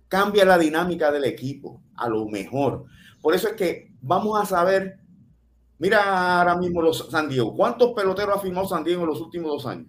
cambia 0.07 0.43
la 0.43 0.57
dinámica 0.57 1.11
del 1.11 1.23
equipo, 1.23 1.81
a 1.95 2.09
lo 2.09 2.27
mejor. 2.27 2.85
Por 3.21 3.33
eso 3.33 3.47
es 3.47 3.53
que 3.53 3.93
vamos 4.01 4.41
a 4.41 4.45
saber, 4.45 4.99
mira 5.81 6.39
ahora 6.39 6.55
mismo 6.55 6.79
los 6.79 7.09
San 7.09 7.27
Diego, 7.27 7.55
¿cuántos 7.55 7.93
peloteros 7.93 8.37
ha 8.37 8.39
firmado 8.39 8.67
San 8.67 8.83
Diego 8.83 9.01
en 9.01 9.07
los 9.07 9.19
últimos 9.19 9.51
dos 9.51 9.65
años? 9.65 9.87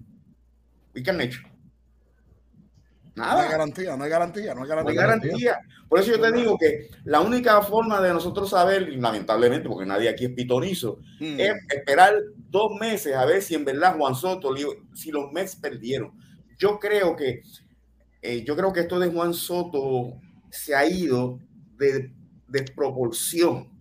¿Y 0.94 1.02
qué 1.02 1.10
han 1.10 1.20
hecho? 1.20 1.40
Nada. 3.14 3.34
No 3.34 3.40
hay 3.40 3.48
garantía, 3.50 3.96
no 3.96 4.04
hay 4.04 4.10
garantía, 4.10 4.54
no 4.54 4.62
hay 4.62 4.68
garantía. 4.68 4.94
No 4.94 5.00
hay 5.00 5.06
garantía. 5.06 5.58
Por 5.90 6.00
eso 6.00 6.12
yo 6.12 6.20
te 6.20 6.32
digo 6.32 6.56
que 6.56 6.88
la 7.04 7.20
única 7.20 7.60
forma 7.60 8.00
de 8.00 8.10
nosotros 8.10 8.48
saber, 8.48 8.88
lamentablemente, 8.88 9.68
porque 9.68 9.84
nadie 9.84 10.08
aquí 10.08 10.24
es 10.24 10.30
pitonizo, 10.30 10.98
hmm. 11.20 11.38
es 11.38 11.52
esperar 11.68 12.14
dos 12.48 12.72
meses 12.80 13.14
a 13.14 13.26
ver 13.26 13.42
si 13.42 13.54
en 13.54 13.66
verdad 13.66 13.98
Juan 13.98 14.14
Soto, 14.14 14.54
si 14.94 15.10
los 15.10 15.30
Mets 15.30 15.56
perdieron. 15.56 16.12
Yo 16.58 16.78
creo 16.78 17.14
que, 17.16 17.42
eh, 18.22 18.42
yo 18.44 18.56
creo 18.56 18.72
que 18.72 18.80
esto 18.80 18.98
de 18.98 19.10
Juan 19.10 19.34
Soto 19.34 20.14
se 20.50 20.74
ha 20.74 20.86
ido 20.86 21.38
de, 21.76 22.10
de 22.48 22.62
proporción. 22.74 23.71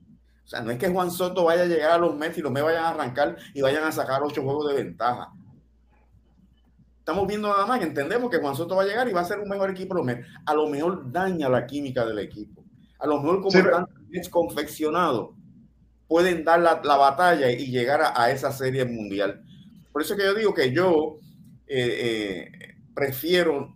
O 0.51 0.55
sea, 0.55 0.61
no 0.61 0.71
es 0.71 0.77
que 0.77 0.89
Juan 0.89 1.11
Soto 1.11 1.45
vaya 1.45 1.63
a 1.63 1.65
llegar 1.65 1.91
a 1.91 1.97
los 1.97 2.15
Mets 2.15 2.37
y 2.37 2.41
los 2.41 2.51
Mets 2.51 2.65
vayan 2.65 2.83
a 2.83 2.89
arrancar 2.89 3.37
y 3.53 3.61
vayan 3.61 3.83
a 3.85 3.91
sacar 3.91 4.21
ocho 4.21 4.43
juegos 4.43 4.67
de 4.67 4.83
ventaja 4.83 5.31
estamos 7.11 7.27
viendo 7.27 7.49
nada 7.49 7.65
más 7.65 7.79
que 7.79 7.85
entendemos 7.85 8.29
que 8.29 8.37
Juan 8.37 8.55
Soto 8.55 8.75
va 8.75 8.83
a 8.83 8.85
llegar 8.85 9.09
y 9.09 9.11
va 9.11 9.21
a 9.21 9.25
ser 9.25 9.39
un 9.39 9.49
mejor 9.49 9.71
equipo. 9.71 9.95
A 10.45 10.53
lo 10.53 10.67
mejor 10.67 11.11
daña 11.11 11.49
la 11.49 11.65
química 11.65 12.05
del 12.05 12.19
equipo. 12.19 12.63
A 12.99 13.07
lo 13.07 13.19
mejor 13.19 13.41
como 13.41 13.57
están 13.57 13.87
desconfeccionados, 14.09 15.31
pueden 16.07 16.45
dar 16.45 16.59
la, 16.59 16.75
batalla 16.75 17.51
y 17.51 17.71
llegar 17.71 18.01
a, 18.15 18.31
esa 18.31 18.51
serie 18.51 18.85
mundial. 18.85 19.43
Por 19.91 20.03
eso 20.03 20.15
que 20.15 20.23
yo 20.23 20.35
digo 20.35 20.53
que 20.53 20.71
yo 20.71 21.17
eh, 21.67 22.51
eh, 22.53 22.75
prefiero, 22.93 23.75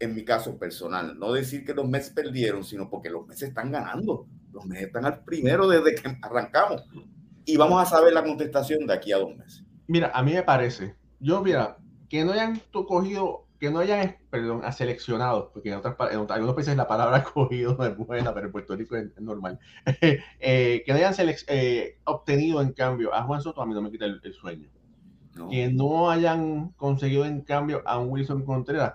en 0.00 0.14
mi 0.14 0.24
caso 0.24 0.58
personal, 0.58 1.18
no 1.18 1.32
decir 1.32 1.66
que 1.66 1.74
los 1.74 1.86
Mets 1.86 2.10
perdieron, 2.10 2.64
sino 2.64 2.88
porque 2.88 3.10
los 3.10 3.26
Mets 3.26 3.42
están 3.42 3.70
ganando. 3.70 4.26
Los 4.52 4.66
Mets 4.66 4.82
están 4.82 5.04
al 5.04 5.24
primero 5.24 5.66
desde 5.66 5.94
que 5.94 6.18
arrancamos. 6.22 6.84
Y 7.44 7.56
vamos 7.56 7.82
a 7.82 7.86
saber 7.86 8.12
la 8.12 8.22
contestación 8.22 8.86
de 8.86 8.94
aquí 8.94 9.12
a 9.12 9.18
dos 9.18 9.34
meses. 9.36 9.64
Mira, 9.88 10.10
a 10.14 10.22
mí 10.22 10.32
me 10.32 10.42
parece, 10.42 10.94
yo 11.18 11.42
mira, 11.42 11.76
que 12.08 12.24
no 12.24 12.32
hayan 12.32 12.60
cogido, 12.70 13.46
que 13.58 13.70
no 13.70 13.80
hayan, 13.80 14.18
perdón, 14.30 14.62
seleccionado, 14.72 15.50
porque 15.52 15.70
en, 15.70 15.76
otras, 15.76 15.96
en 16.12 16.30
algunos 16.30 16.54
países 16.54 16.76
la 16.76 16.86
palabra 16.86 17.24
cogido 17.34 17.74
no 17.76 17.86
es 17.86 17.96
buena, 17.96 18.32
pero 18.32 18.46
en 18.46 18.52
Puerto 18.52 18.76
Rico 18.76 18.96
es, 18.96 19.18
normal, 19.20 19.58
eh, 20.00 20.82
que 20.84 20.92
no 20.92 20.94
hayan 20.94 21.14
eh, 21.48 21.98
obtenido 22.04 22.60
en 22.60 22.72
cambio 22.72 23.14
a 23.14 23.22
Juan 23.22 23.40
Soto, 23.40 23.62
a 23.62 23.66
mí 23.66 23.74
no 23.74 23.82
me 23.82 23.90
quita 23.90 24.04
el, 24.04 24.20
sueño. 24.34 24.68
Que 25.50 25.68
no 25.72 26.10
hayan 26.10 26.72
conseguido 26.72 27.24
en 27.24 27.40
cambio 27.40 27.82
a 27.86 27.98
un 27.98 28.10
Wilson 28.10 28.44
Contreras, 28.44 28.94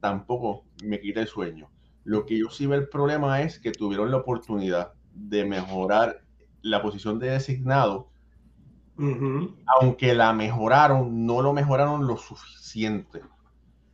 tampoco 0.00 0.64
me 0.82 0.98
quita 1.00 1.20
el 1.20 1.28
sueño. 1.28 1.68
Lo 2.04 2.26
que 2.26 2.38
yo 2.38 2.50
sí 2.50 2.66
veo 2.66 2.78
el 2.78 2.88
problema 2.88 3.42
es 3.42 3.58
que 3.58 3.72
tuvieron 3.72 4.10
la 4.10 4.18
oportunidad 4.18 4.92
de 5.14 5.44
mejorar 5.44 6.22
la 6.62 6.82
posición 6.82 7.18
de 7.18 7.30
designado. 7.30 8.10
Aunque 9.66 10.14
la 10.14 10.32
mejoraron, 10.32 11.26
no 11.26 11.42
lo 11.42 11.52
mejoraron 11.52 12.06
lo 12.06 12.16
suficiente. 12.16 13.22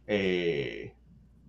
Eh, 0.06 0.94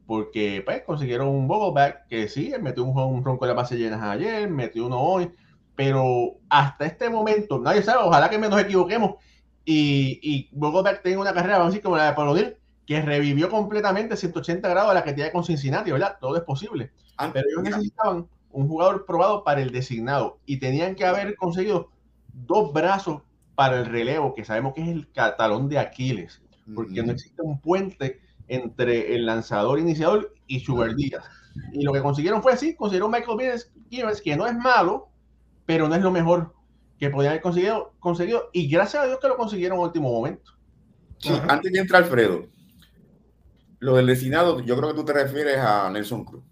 porque 0.05 0.61
pues, 0.65 0.83
consiguieron 0.83 1.29
un 1.29 1.47
back 1.47 2.07
que 2.07 2.27
sí, 2.27 2.53
metió 2.61 2.83
un, 2.83 2.97
un 2.97 3.23
ronco 3.23 3.45
de 3.45 3.53
la 3.53 3.55
base 3.61 3.77
llenas 3.77 4.01
ayer, 4.03 4.49
metió 4.49 4.85
uno 4.85 4.99
hoy, 4.99 5.31
pero 5.75 6.37
hasta 6.49 6.85
este 6.85 7.09
momento, 7.09 7.59
nadie 7.59 7.81
sabe, 7.81 8.03
ojalá 8.03 8.29
que 8.29 8.37
nos 8.37 8.61
equivoquemos 8.61 9.15
y, 9.65 10.19
y 10.21 10.49
back 10.83 11.01
tenga 11.01 11.21
una 11.21 11.33
carrera, 11.33 11.59
vamos 11.59 11.67
a 11.67 11.71
decir, 11.71 11.83
como 11.83 11.97
la 11.97 12.07
de 12.07 12.13
Pablo 12.13 12.33
que 12.91 13.01
revivió 13.01 13.49
completamente 13.49 14.17
180 14.17 14.67
grados 14.67 14.91
a 14.91 14.93
la 14.93 15.01
que 15.05 15.13
tiene 15.13 15.31
con 15.31 15.45
Cincinnati, 15.45 15.93
¿verdad? 15.93 16.17
Todo 16.19 16.35
es 16.35 16.43
posible. 16.43 16.91
Ah, 17.15 17.29
pero 17.31 17.47
ellos 17.49 17.63
necesitaban 17.63 18.27
un 18.51 18.67
jugador 18.67 19.05
probado 19.05 19.45
para 19.45 19.61
el 19.61 19.71
designado 19.71 20.39
y 20.45 20.57
tenían 20.57 20.95
que 20.95 21.05
haber 21.05 21.37
conseguido 21.37 21.89
dos 22.33 22.73
brazos 22.73 23.21
para 23.55 23.79
el 23.79 23.85
relevo, 23.85 24.33
que 24.33 24.43
sabemos 24.43 24.73
que 24.73 24.81
es 24.81 24.89
el 24.89 25.09
catalón 25.09 25.69
de 25.69 25.79
Aquiles, 25.79 26.41
porque 26.75 27.01
no 27.01 27.13
existe 27.13 27.41
un 27.41 27.61
puente 27.61 28.19
entre 28.49 29.15
el 29.15 29.25
lanzador 29.25 29.79
iniciador 29.79 30.33
y 30.45 30.59
Sugar 30.59 30.93
Díaz. 30.93 31.23
Y 31.71 31.83
lo 31.83 31.93
que 31.93 32.01
consiguieron 32.01 32.43
fue 32.43 32.51
así, 32.51 32.75
consiguieron 32.75 33.09
Michael 33.09 33.61
Givens, 33.89 34.21
que 34.21 34.35
no 34.35 34.47
es 34.47 34.55
malo, 34.57 35.07
pero 35.65 35.87
no 35.87 35.95
es 35.95 36.01
lo 36.01 36.11
mejor 36.11 36.53
que 36.99 37.09
podían 37.09 37.31
haber 37.31 37.41
conseguido, 37.41 37.93
conseguido 38.01 38.49
y 38.51 38.67
gracias 38.67 39.03
a 39.03 39.05
Dios 39.05 39.19
que 39.21 39.29
lo 39.29 39.37
consiguieron 39.37 39.77
en 39.77 39.85
último 39.85 40.11
momento. 40.11 40.51
antes 41.47 41.71
de 41.71 41.79
entrar 41.79 42.03
Alfredo, 42.03 42.47
lo 43.81 43.95
del 43.95 44.05
designado, 44.05 44.59
yo 44.59 44.77
creo 44.77 44.89
que 44.89 44.95
tú 44.95 45.03
te 45.03 45.11
refieres 45.11 45.57
a 45.57 45.89
Nelson 45.89 46.23
Cruz. 46.23 46.43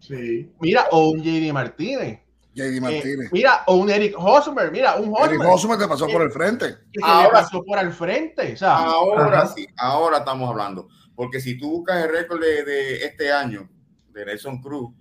Sí. 0.00 0.50
Mira, 0.58 0.86
o 0.90 1.10
un 1.10 1.22
JD 1.22 1.52
Martínez. 1.52 2.20
JD 2.54 2.76
eh, 2.76 2.80
Martínez. 2.80 3.30
mira, 3.30 3.62
o 3.66 3.76
un 3.76 3.90
Eric 3.90 4.14
Hosmer, 4.18 4.72
mira, 4.72 4.96
un 4.96 5.12
Hosmer. 5.12 5.34
Eric 5.34 5.42
Hosmer 5.46 5.78
te 5.78 5.86
pasó 5.86 6.06
por 6.08 6.22
el 6.22 6.30
frente. 6.30 6.76
ahora 7.02 7.30
pasó 7.30 7.62
por 7.62 7.78
el 7.78 7.92
frente, 7.92 8.56
Ahora 8.62 9.46
sí, 9.48 9.66
ahora 9.76 10.18
estamos 10.18 10.48
hablando. 10.48 10.88
Porque 11.14 11.40
si 11.40 11.58
tú 11.58 11.70
buscas 11.70 12.02
el 12.04 12.10
récord 12.10 12.40
de, 12.40 13.04
este 13.04 13.30
año 13.30 13.68
de 14.10 14.24
Nelson 14.24 14.62
Cruz, 14.62 14.94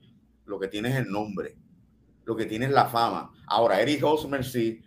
lo 0.45 0.59
que 0.59 0.67
tienes 0.67 0.91
es 0.93 0.99
el 0.99 1.09
nombre, 1.09 1.55
lo 2.25 2.35
que 2.35 2.45
tienes 2.45 2.67
es 2.67 2.75
la 2.75 2.87
fama. 2.87 3.31
Ahora, 3.47 3.79
Eric 3.79 4.03
Hosmer 4.03 4.43
sí 4.43 4.81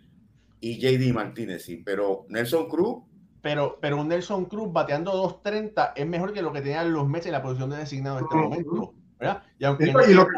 y 0.59 0.77
JD 0.77 1.13
Martínez 1.15 1.63
sí, 1.63 1.81
pero 1.83 2.27
Nelson 2.29 2.69
Cruz. 2.69 3.03
Pero, 3.47 3.77
pero 3.79 4.01
un 4.01 4.09
Nelson 4.09 4.43
Cruz 4.43 4.73
bateando 4.73 5.13
2.30 5.41 5.93
es 5.95 6.05
mejor 6.05 6.33
que 6.33 6.41
lo 6.41 6.51
que 6.51 6.59
tenían 6.59 6.91
los 6.91 7.07
meses 7.07 7.27
en 7.27 7.31
la 7.31 7.41
posición 7.41 7.69
de 7.69 7.77
designado 7.77 8.17
en 8.19 8.25
este 8.25 8.35
momento. 8.35 8.93
¿verdad? 9.17 9.43
Y 9.57 9.63
aunque 9.63 9.85
y, 9.85 10.13
lo 10.13 10.27
que 10.27 10.33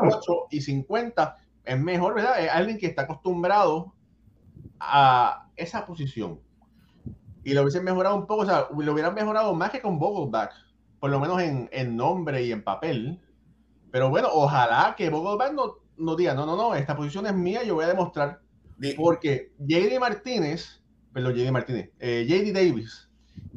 8 0.00 0.46
y 0.50 0.62
50 0.62 1.36
es 1.62 1.78
mejor, 1.78 2.14
¿verdad? 2.14 2.40
Es 2.40 2.50
alguien 2.50 2.78
que 2.78 2.86
está 2.86 3.02
acostumbrado 3.02 3.92
a 4.80 5.50
esa 5.56 5.84
posición. 5.84 6.40
Y 7.42 7.52
lo 7.52 7.60
hubiesen 7.60 7.84
mejorado 7.84 8.16
un 8.16 8.26
poco, 8.26 8.44
o 8.44 8.46
sea, 8.46 8.66
lo 8.74 8.92
hubieran 8.94 9.14
mejorado 9.14 9.52
más 9.52 9.68
que 9.68 9.82
con 9.82 9.98
Vogelback, 9.98 10.54
por 11.00 11.10
lo 11.10 11.20
menos 11.20 11.42
en, 11.42 11.68
en 11.70 11.94
nombre 11.94 12.44
y 12.44 12.52
en 12.52 12.64
papel. 12.64 13.20
Pero 13.90 14.08
bueno, 14.08 14.28
ojalá 14.32 14.94
que 14.96 15.10
Vogelback 15.10 15.52
no, 15.52 15.74
no 15.98 16.16
diga, 16.16 16.32
no, 16.32 16.46
no, 16.46 16.56
no, 16.56 16.74
esta 16.74 16.96
posición 16.96 17.26
es 17.26 17.34
mía, 17.34 17.62
yo 17.62 17.74
voy 17.74 17.84
a 17.84 17.88
demostrar. 17.88 18.40
Porque 18.96 19.52
JD 19.58 20.00
Martínez, 20.00 20.82
perdón, 21.14 21.34
JD 21.34 21.52
Martínez, 21.52 21.90
eh, 22.00 22.26
JD 22.28 22.52
Davis, 22.52 23.08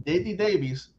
JD 0.06 0.38
Davis, 0.38 0.96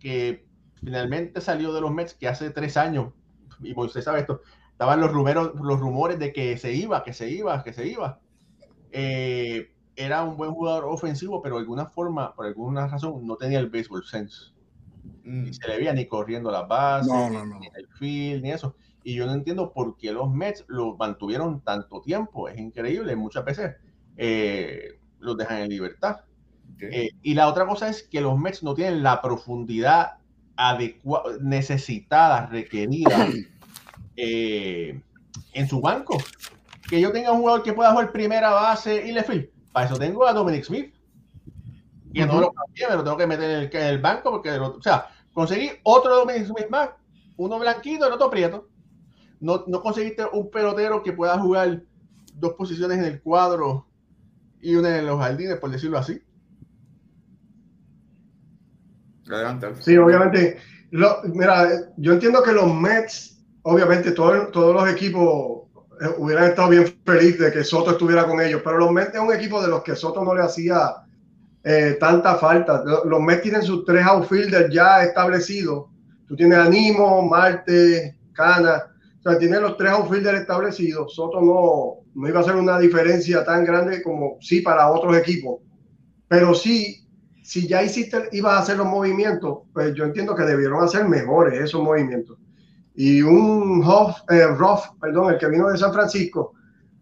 que 0.00 0.44
finalmente 0.82 1.40
salió 1.40 1.72
de 1.72 1.82
los 1.82 1.92
Mets, 1.92 2.14
que 2.14 2.26
hace 2.26 2.50
tres 2.50 2.76
años, 2.78 3.12
y 3.60 3.78
usted 3.78 4.00
sabe 4.00 4.20
esto, 4.20 4.40
estaban 4.72 5.00
los, 5.00 5.12
rumores, 5.12 5.50
los 5.62 5.78
rumores 5.78 6.18
de 6.18 6.32
que 6.32 6.56
se 6.56 6.72
iba, 6.72 7.04
que 7.04 7.12
se 7.12 7.30
iba, 7.30 7.62
que 7.62 7.74
se 7.74 7.86
iba. 7.86 8.20
Eh, 8.90 9.70
era 9.94 10.24
un 10.24 10.38
buen 10.38 10.52
jugador 10.52 10.84
ofensivo, 10.86 11.42
pero 11.42 11.56
de 11.56 11.60
alguna 11.60 11.86
forma, 11.86 12.34
por 12.34 12.46
alguna 12.46 12.88
razón, 12.88 13.26
no 13.26 13.36
tenía 13.36 13.60
el 13.60 13.68
baseball 13.68 14.02
sense. 14.04 14.52
Ni 15.24 15.50
mm. 15.50 15.52
se 15.52 15.68
le 15.68 15.76
veía 15.76 15.92
ni 15.92 16.06
corriendo 16.06 16.50
la 16.50 16.62
base, 16.62 17.10
ni 17.10 17.66
el 17.74 17.86
field, 17.98 18.42
ni 18.42 18.50
eso. 18.50 18.74
y 19.04 19.14
yo 19.14 19.26
no 19.26 19.34
entiendo 19.34 19.72
por 19.72 19.96
qué 19.98 20.10
los 20.12 20.32
Mets 20.32 20.64
lo 20.68 20.96
mantuvieron 20.96 21.60
tanto 21.60 22.00
tiempo. 22.00 22.48
Es 22.48 22.58
increíble, 22.58 23.14
muchas 23.14 23.44
veces 23.44 23.76
eh, 24.16 24.98
los 25.22 25.36
dejan 25.36 25.58
en 25.58 25.68
libertad. 25.70 26.20
Eh, 26.80 27.10
y 27.22 27.34
la 27.34 27.48
otra 27.48 27.66
cosa 27.66 27.88
es 27.88 28.02
que 28.02 28.20
los 28.20 28.36
Mets 28.38 28.62
no 28.62 28.74
tienen 28.74 29.02
la 29.02 29.22
profundidad 29.22 30.14
adecuada, 30.56 31.36
necesitada, 31.40 32.46
requerida 32.46 33.28
eh, 34.16 35.00
en 35.52 35.68
su 35.68 35.80
banco. 35.80 36.18
Que 36.88 37.00
yo 37.00 37.12
tenga 37.12 37.32
un 37.32 37.40
jugador 37.40 37.62
que 37.62 37.72
pueda 37.72 37.92
jugar 37.92 38.12
primera 38.12 38.50
base 38.50 39.06
y 39.06 39.12
le 39.12 39.22
fil. 39.22 39.50
Para 39.72 39.86
eso 39.86 39.96
tengo 39.96 40.26
a 40.26 40.32
Dominic 40.32 40.64
Smith. 40.64 40.94
Y 42.12 42.20
no 42.20 42.40
lo 42.40 42.52
cambié, 42.52 42.88
me 42.90 42.96
lo 42.96 43.04
tengo 43.04 43.16
que 43.16 43.26
meter 43.26 43.70
en 43.72 43.82
el, 43.86 43.98
banco 43.98 44.30
porque, 44.32 44.50
o 44.50 44.82
sea, 44.82 45.06
conseguí 45.32 45.70
otro 45.82 46.14
Dominic 46.16 46.44
Smith 46.44 46.68
más, 46.68 46.90
uno 47.38 47.58
blanquito 47.58 48.06
y 48.06 48.12
otro 48.12 48.28
prieto. 48.28 48.68
No, 49.40 49.64
no 49.66 49.80
conseguiste 49.80 50.24
un 50.30 50.50
pelotero 50.50 51.02
que 51.02 51.12
pueda 51.12 51.38
jugar 51.38 51.82
dos 52.34 52.52
posiciones 52.52 52.98
en 52.98 53.04
el 53.04 53.22
cuadro 53.22 53.86
y 54.62 54.76
una 54.76 54.96
en 54.96 55.06
los 55.06 55.20
jardines, 55.20 55.58
por 55.58 55.70
decirlo 55.70 55.98
así. 55.98 56.22
Adelante. 59.28 59.68
Sí, 59.80 59.96
obviamente. 59.96 60.58
mira, 61.34 61.68
yo 61.96 62.12
entiendo 62.12 62.42
que 62.42 62.52
los 62.52 62.72
Mets, 62.72 63.44
obviamente, 63.62 64.12
todos 64.12 64.52
los 64.52 64.88
equipos 64.88 65.68
eh, 66.00 66.14
hubieran 66.16 66.44
estado 66.44 66.70
bien 66.70 66.86
felices 67.04 67.40
de 67.40 67.52
que 67.52 67.64
Soto 67.64 67.92
estuviera 67.92 68.24
con 68.24 68.40
ellos, 68.40 68.62
pero 68.64 68.78
los 68.78 68.92
Mets 68.92 69.14
es 69.14 69.20
un 69.20 69.34
equipo 69.34 69.60
de 69.60 69.68
los 69.68 69.82
que 69.82 69.96
Soto 69.96 70.24
no 70.24 70.34
le 70.34 70.42
hacía 70.42 70.94
eh, 71.64 71.96
tanta 71.98 72.36
falta. 72.36 72.84
Los 73.04 73.20
Mets 73.20 73.42
tienen 73.42 73.62
sus 73.62 73.84
tres 73.84 74.04
outfielders 74.06 74.72
ya 74.72 75.02
establecidos. 75.02 75.86
Tú 76.28 76.36
tienes 76.36 76.58
a 76.58 76.68
Nimo, 76.68 77.28
Marte, 77.28 78.16
Cana. 78.32 78.91
O 79.24 79.30
sea, 79.30 79.38
tienes 79.38 79.60
los 79.60 79.76
tres 79.76 79.92
outfielders 79.92 80.40
establecidos. 80.40 81.14
Soto 81.14 81.40
no, 81.40 82.04
no 82.14 82.28
iba 82.28 82.40
a 82.40 82.44
ser 82.44 82.56
una 82.56 82.78
diferencia 82.78 83.44
tan 83.44 83.64
grande 83.64 84.02
como 84.02 84.38
sí 84.40 84.60
para 84.62 84.90
otros 84.90 85.16
equipos. 85.16 85.60
Pero 86.26 86.54
sí, 86.54 87.06
si 87.44 87.68
ya 87.68 87.84
hiciste, 87.84 88.28
ibas 88.32 88.54
a 88.54 88.58
hacer 88.58 88.78
los 88.78 88.86
movimientos, 88.86 89.60
pues 89.72 89.94
yo 89.94 90.04
entiendo 90.04 90.34
que 90.34 90.42
debieron 90.42 90.82
hacer 90.82 91.06
mejores 91.06 91.60
esos 91.60 91.82
movimientos. 91.82 92.36
Y 92.96 93.22
un 93.22 93.82
Hoff, 93.84 94.16
eh, 94.28 94.46
perdón, 95.00 95.32
el 95.32 95.38
que 95.38 95.48
vino 95.48 95.68
de 95.68 95.78
San 95.78 95.92
Francisco, 95.92 96.54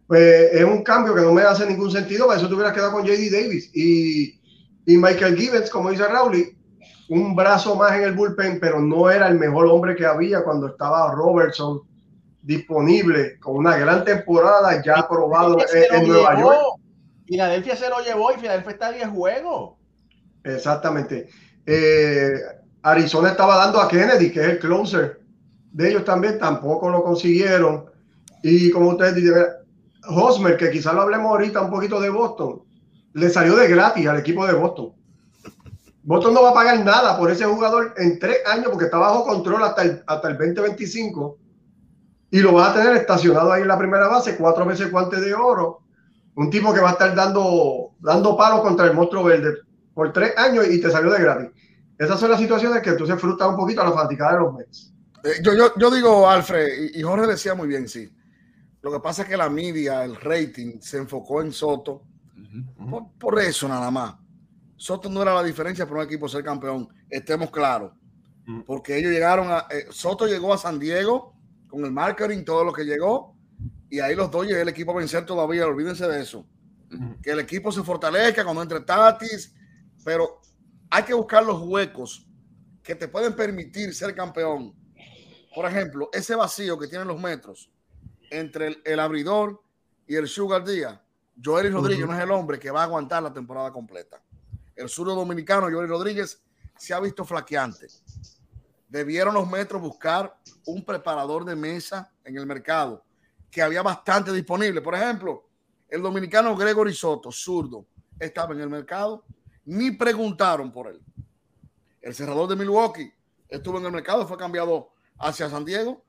pues 0.06 0.52
es 0.52 0.64
un 0.64 0.82
cambio 0.82 1.14
que 1.14 1.22
no 1.22 1.32
me 1.32 1.42
hace 1.42 1.66
ningún 1.66 1.90
sentido, 1.90 2.26
para 2.26 2.38
eso 2.38 2.48
te 2.48 2.54
hubieras 2.54 2.74
quedado 2.74 2.92
con 2.92 3.04
JD 3.04 3.30
Davis. 3.30 3.70
Y, 3.74 4.40
y 4.84 4.96
Michael 4.98 5.36
Gibbons, 5.36 5.70
como 5.70 5.90
dice 5.90 6.06
Rowley, 6.06 6.54
un 7.08 7.34
brazo 7.34 7.76
más 7.76 7.92
en 7.92 8.04
el 8.04 8.12
bullpen, 8.12 8.60
pero 8.60 8.78
no 8.78 9.10
era 9.10 9.28
el 9.28 9.38
mejor 9.38 9.66
hombre 9.66 9.96
que 9.96 10.04
había 10.04 10.44
cuando 10.44 10.68
estaba 10.68 11.12
Robertson 11.12 11.80
disponible 12.42 13.38
con 13.38 13.56
una 13.56 13.76
gran 13.76 14.04
temporada 14.04 14.82
ya 14.82 15.06
probado 15.09 15.59
en, 15.73 16.09
Nueva 16.09 16.40
York. 16.40 16.80
Filadelfia 17.26 17.76
se 17.76 17.88
lo 17.88 18.00
llevó 18.00 18.32
y 18.32 18.37
Filadelfia 18.37 18.73
está 18.73 18.87
a 18.88 18.92
10 18.92 19.09
juegos. 19.09 19.75
Exactamente. 20.44 21.28
Eh, 21.66 22.32
Arizona 22.82 23.30
estaba 23.30 23.56
dando 23.56 23.80
a 23.80 23.88
Kennedy, 23.88 24.30
que 24.32 24.40
es 24.40 24.49
el 24.49 24.59
closer 24.59 25.20
de 25.73 25.90
ellos 25.90 26.04
también, 26.04 26.38
tampoco 26.38 26.88
lo 26.90 27.02
consiguieron. 27.04 27.87
Y 28.42 28.70
como 28.70 28.90
ustedes 28.90 29.14
dicen, 29.16 29.44
Hosmer, 30.09 30.56
que 30.56 30.70
quizás 30.70 30.94
lo 30.94 31.02
hablemos 31.02 31.30
ahorita 31.30 31.61
un 31.61 31.70
poquito 31.70 32.00
de 32.00 32.11
Boston, 32.11 32.62
le 33.12 33.28
salió 33.28 33.56
de 33.56 33.68
gratis 33.68 34.06
al 34.06 34.18
equipo 34.18 34.47
de 34.47 34.54
Boston. 34.54 34.93
Boston 36.02 36.34
no 36.34 36.43
va 36.43 36.50
a 36.50 36.54
pagar 36.54 36.84
nada 36.84 37.19
por 37.19 37.30
ese 37.30 37.45
jugador 37.45 37.95
en 37.99 38.19
tres 38.19 38.38
años 38.47 38.69
porque 38.71 38.86
está 38.86 38.99
bajo 38.99 39.25
control 39.25 39.62
hasta 39.62 39.82
el, 39.82 40.02
hasta 40.06 40.28
el 40.28 40.38
2025 40.38 41.38
y 42.30 42.40
lo 42.40 42.52
vas 42.52 42.71
a 42.71 42.80
tener 42.80 42.97
estacionado 42.97 43.52
ahí 43.52 43.62
en 43.62 43.69
la 43.69 43.78
primera 43.78 44.06
base, 44.06 44.36
cuatro 44.36 44.64
veces 44.64 44.90
guante 44.90 45.21
de 45.21 45.34
oro. 45.34 45.82
Un 46.36 46.49
tipo 46.49 46.73
que 46.73 46.80
va 46.80 46.90
a 46.90 46.93
estar 46.93 47.14
dando, 47.14 47.90
dando 47.99 48.36
palos 48.36 48.60
contra 48.60 48.86
el 48.86 48.95
monstruo 48.95 49.25
verde 49.25 49.58
por 49.95 50.12
tres 50.12 50.36
años 50.38 50.66
y 50.69 50.80
te 50.80 50.90
salió 50.90 51.10
de 51.10 51.23
gratis. 51.23 51.50
Esas 51.99 52.19
son 52.21 52.30
las 52.30 52.40
situaciones 52.40 52.82
que 52.82 52.93
tú 52.93 53.06
se 53.06 53.16
frustras 53.16 53.50
un 53.50 53.56
poquito 53.56 53.82
a 53.82 53.84
la 53.84 53.93
fanaticada 53.93 54.34
de 54.34 54.38
los 54.38 54.54
Mets. 54.54 54.95
Eh, 55.25 55.43
yo, 55.43 55.52
yo, 55.54 55.73
yo, 55.76 55.90
digo, 55.90 56.28
Alfred, 56.28 56.95
y, 56.95 57.02
Jorge 57.02 57.26
decía 57.26 57.54
muy 57.54 57.69
bien, 57.69 57.88
sí. 57.88 58.10
Lo 58.80 58.90
que 58.90 59.00
pasa 59.00 59.23
es 59.23 59.28
que 59.28 59.36
la 59.36 59.50
media, 59.50 60.04
el 60.04 60.16
rating, 60.16 60.80
se 60.80 60.97
enfocó 60.97 61.43
en 61.43 61.52
Soto. 61.52 62.04
por, 63.19 63.38
eso 63.40 63.69
nada 63.69 63.90
más. 63.90 64.14
Soto 64.76 65.10
no 65.10 65.21
era 65.21 65.34
la 65.34 65.43
diferencia 65.43 65.84
para 65.84 66.00
un 66.00 66.06
equipo 66.06 66.26
ser 66.26 66.43
campeón, 66.43 66.88
estemos 67.10 67.50
claros. 67.50 67.93
Porque 68.66 68.97
ellos 68.97 69.12
llegaron 69.12 69.50
a. 69.50 69.66
Eh, 69.71 69.86
Soto 69.90 70.26
llegó 70.26 70.54
a 70.54 70.58
San 70.58 70.78
Diego 70.78 71.34
con 71.71 71.85
el 71.85 71.93
marketing, 71.93 72.45
todo 72.45 72.65
lo 72.65 72.73
que 72.73 72.85
llegó, 72.85 73.37
y 73.89 74.00
ahí 74.00 74.15
los 74.15 74.30
Dodgers 74.30 74.61
el 74.61 74.69
equipo 74.69 74.93
a 74.93 74.97
vencer 74.97 75.25
todavía, 75.25 75.67
olvídense 75.67 76.06
de 76.06 76.21
eso. 76.21 76.47
Que 77.23 77.30
el 77.30 77.41
equipo 77.41 77.71
se 77.71 77.83
fortalezca 77.83 78.45
cuando 78.45 78.63
entre 78.63 78.80
Tatis, 78.80 79.54
pero 80.04 80.41
hay 80.91 81.04
que 81.04 81.15
buscar 81.15 81.45
los 81.45 81.63
huecos 81.63 82.26
que 82.83 82.95
te 82.95 83.09
pueden 83.09 83.35
permitir 83.35 83.95
ser 83.95 84.15
campeón. 84.15 84.75
Por 85.54 85.67
ejemplo, 85.67 86.09
ese 86.13 86.35
vacío 86.35 86.78
que 86.78 86.89
tienen 86.89 87.09
los 87.09 87.21
metros 87.21 87.71
entre 88.30 88.80
el, 88.85 89.00
abridor 89.00 89.63
y 90.06 90.17
el 90.17 90.28
Sugar 90.28 90.65
Díaz. 90.65 90.99
Joel 91.43 91.73
Rodríguez 91.73 92.06
no 92.06 92.15
es 92.15 92.23
el 92.23 92.30
hombre 92.30 92.59
que 92.59 92.71
va 92.71 92.83
a 92.83 92.85
aguantar 92.85 93.23
la 93.23 93.33
temporada 93.33 93.73
completa. 93.73 94.23
El 94.76 94.89
sur 94.89 95.06
dominicano, 95.09 95.69
Joel 95.71 95.89
Rodríguez, 95.89 96.43
se 96.76 96.95
ha 96.95 97.00
visto 97.00 97.25
flaqueante 97.25 97.87
debieron 98.90 99.34
los 99.34 99.48
metros 99.48 99.80
buscar 99.80 100.36
un 100.66 100.84
preparador 100.84 101.44
de 101.44 101.56
mesa 101.56 102.12
en 102.24 102.36
el 102.36 102.44
mercado, 102.44 103.04
que 103.50 103.62
había 103.62 103.82
bastante 103.82 104.32
disponible. 104.32 104.80
Por 104.80 104.94
ejemplo, 104.94 105.48
el 105.88 106.02
dominicano 106.02 106.56
Gregory 106.56 106.92
Soto, 106.92 107.30
zurdo, 107.30 107.86
estaba 108.18 108.52
en 108.52 108.60
el 108.60 108.68
mercado, 108.68 109.24
ni 109.64 109.92
preguntaron 109.92 110.72
por 110.72 110.88
él. 110.88 111.00
El 112.02 112.14
cerrador 112.14 112.48
de 112.48 112.56
Milwaukee 112.56 113.12
estuvo 113.48 113.78
en 113.78 113.86
el 113.86 113.92
mercado, 113.92 114.26
fue 114.26 114.36
cambiado 114.36 114.92
hacia 115.18 115.48
San 115.48 115.64
Diego. 115.64 116.04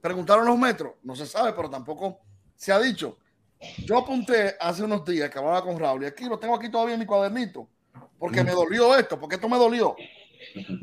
Preguntaron 0.00 0.44
los 0.44 0.58
metros, 0.58 0.94
no 1.02 1.14
se 1.14 1.26
sabe, 1.26 1.52
pero 1.52 1.70
tampoco 1.70 2.20
se 2.56 2.72
ha 2.72 2.80
dicho. 2.80 3.18
Yo 3.84 3.98
apunté 3.98 4.56
hace 4.60 4.82
unos 4.82 5.04
días 5.04 5.30
que 5.30 5.38
hablaba 5.38 5.62
con 5.62 5.78
Raúl 5.78 6.02
y 6.02 6.06
aquí 6.06 6.24
lo 6.24 6.38
tengo 6.38 6.54
aquí 6.54 6.70
todavía 6.70 6.94
en 6.94 7.00
mi 7.00 7.06
cuadernito, 7.06 7.68
porque 8.18 8.42
me 8.42 8.52
dolió 8.52 8.96
esto, 8.96 9.18
porque 9.18 9.36
esto 9.36 9.48
me 9.48 9.56
dolió. 9.56 9.96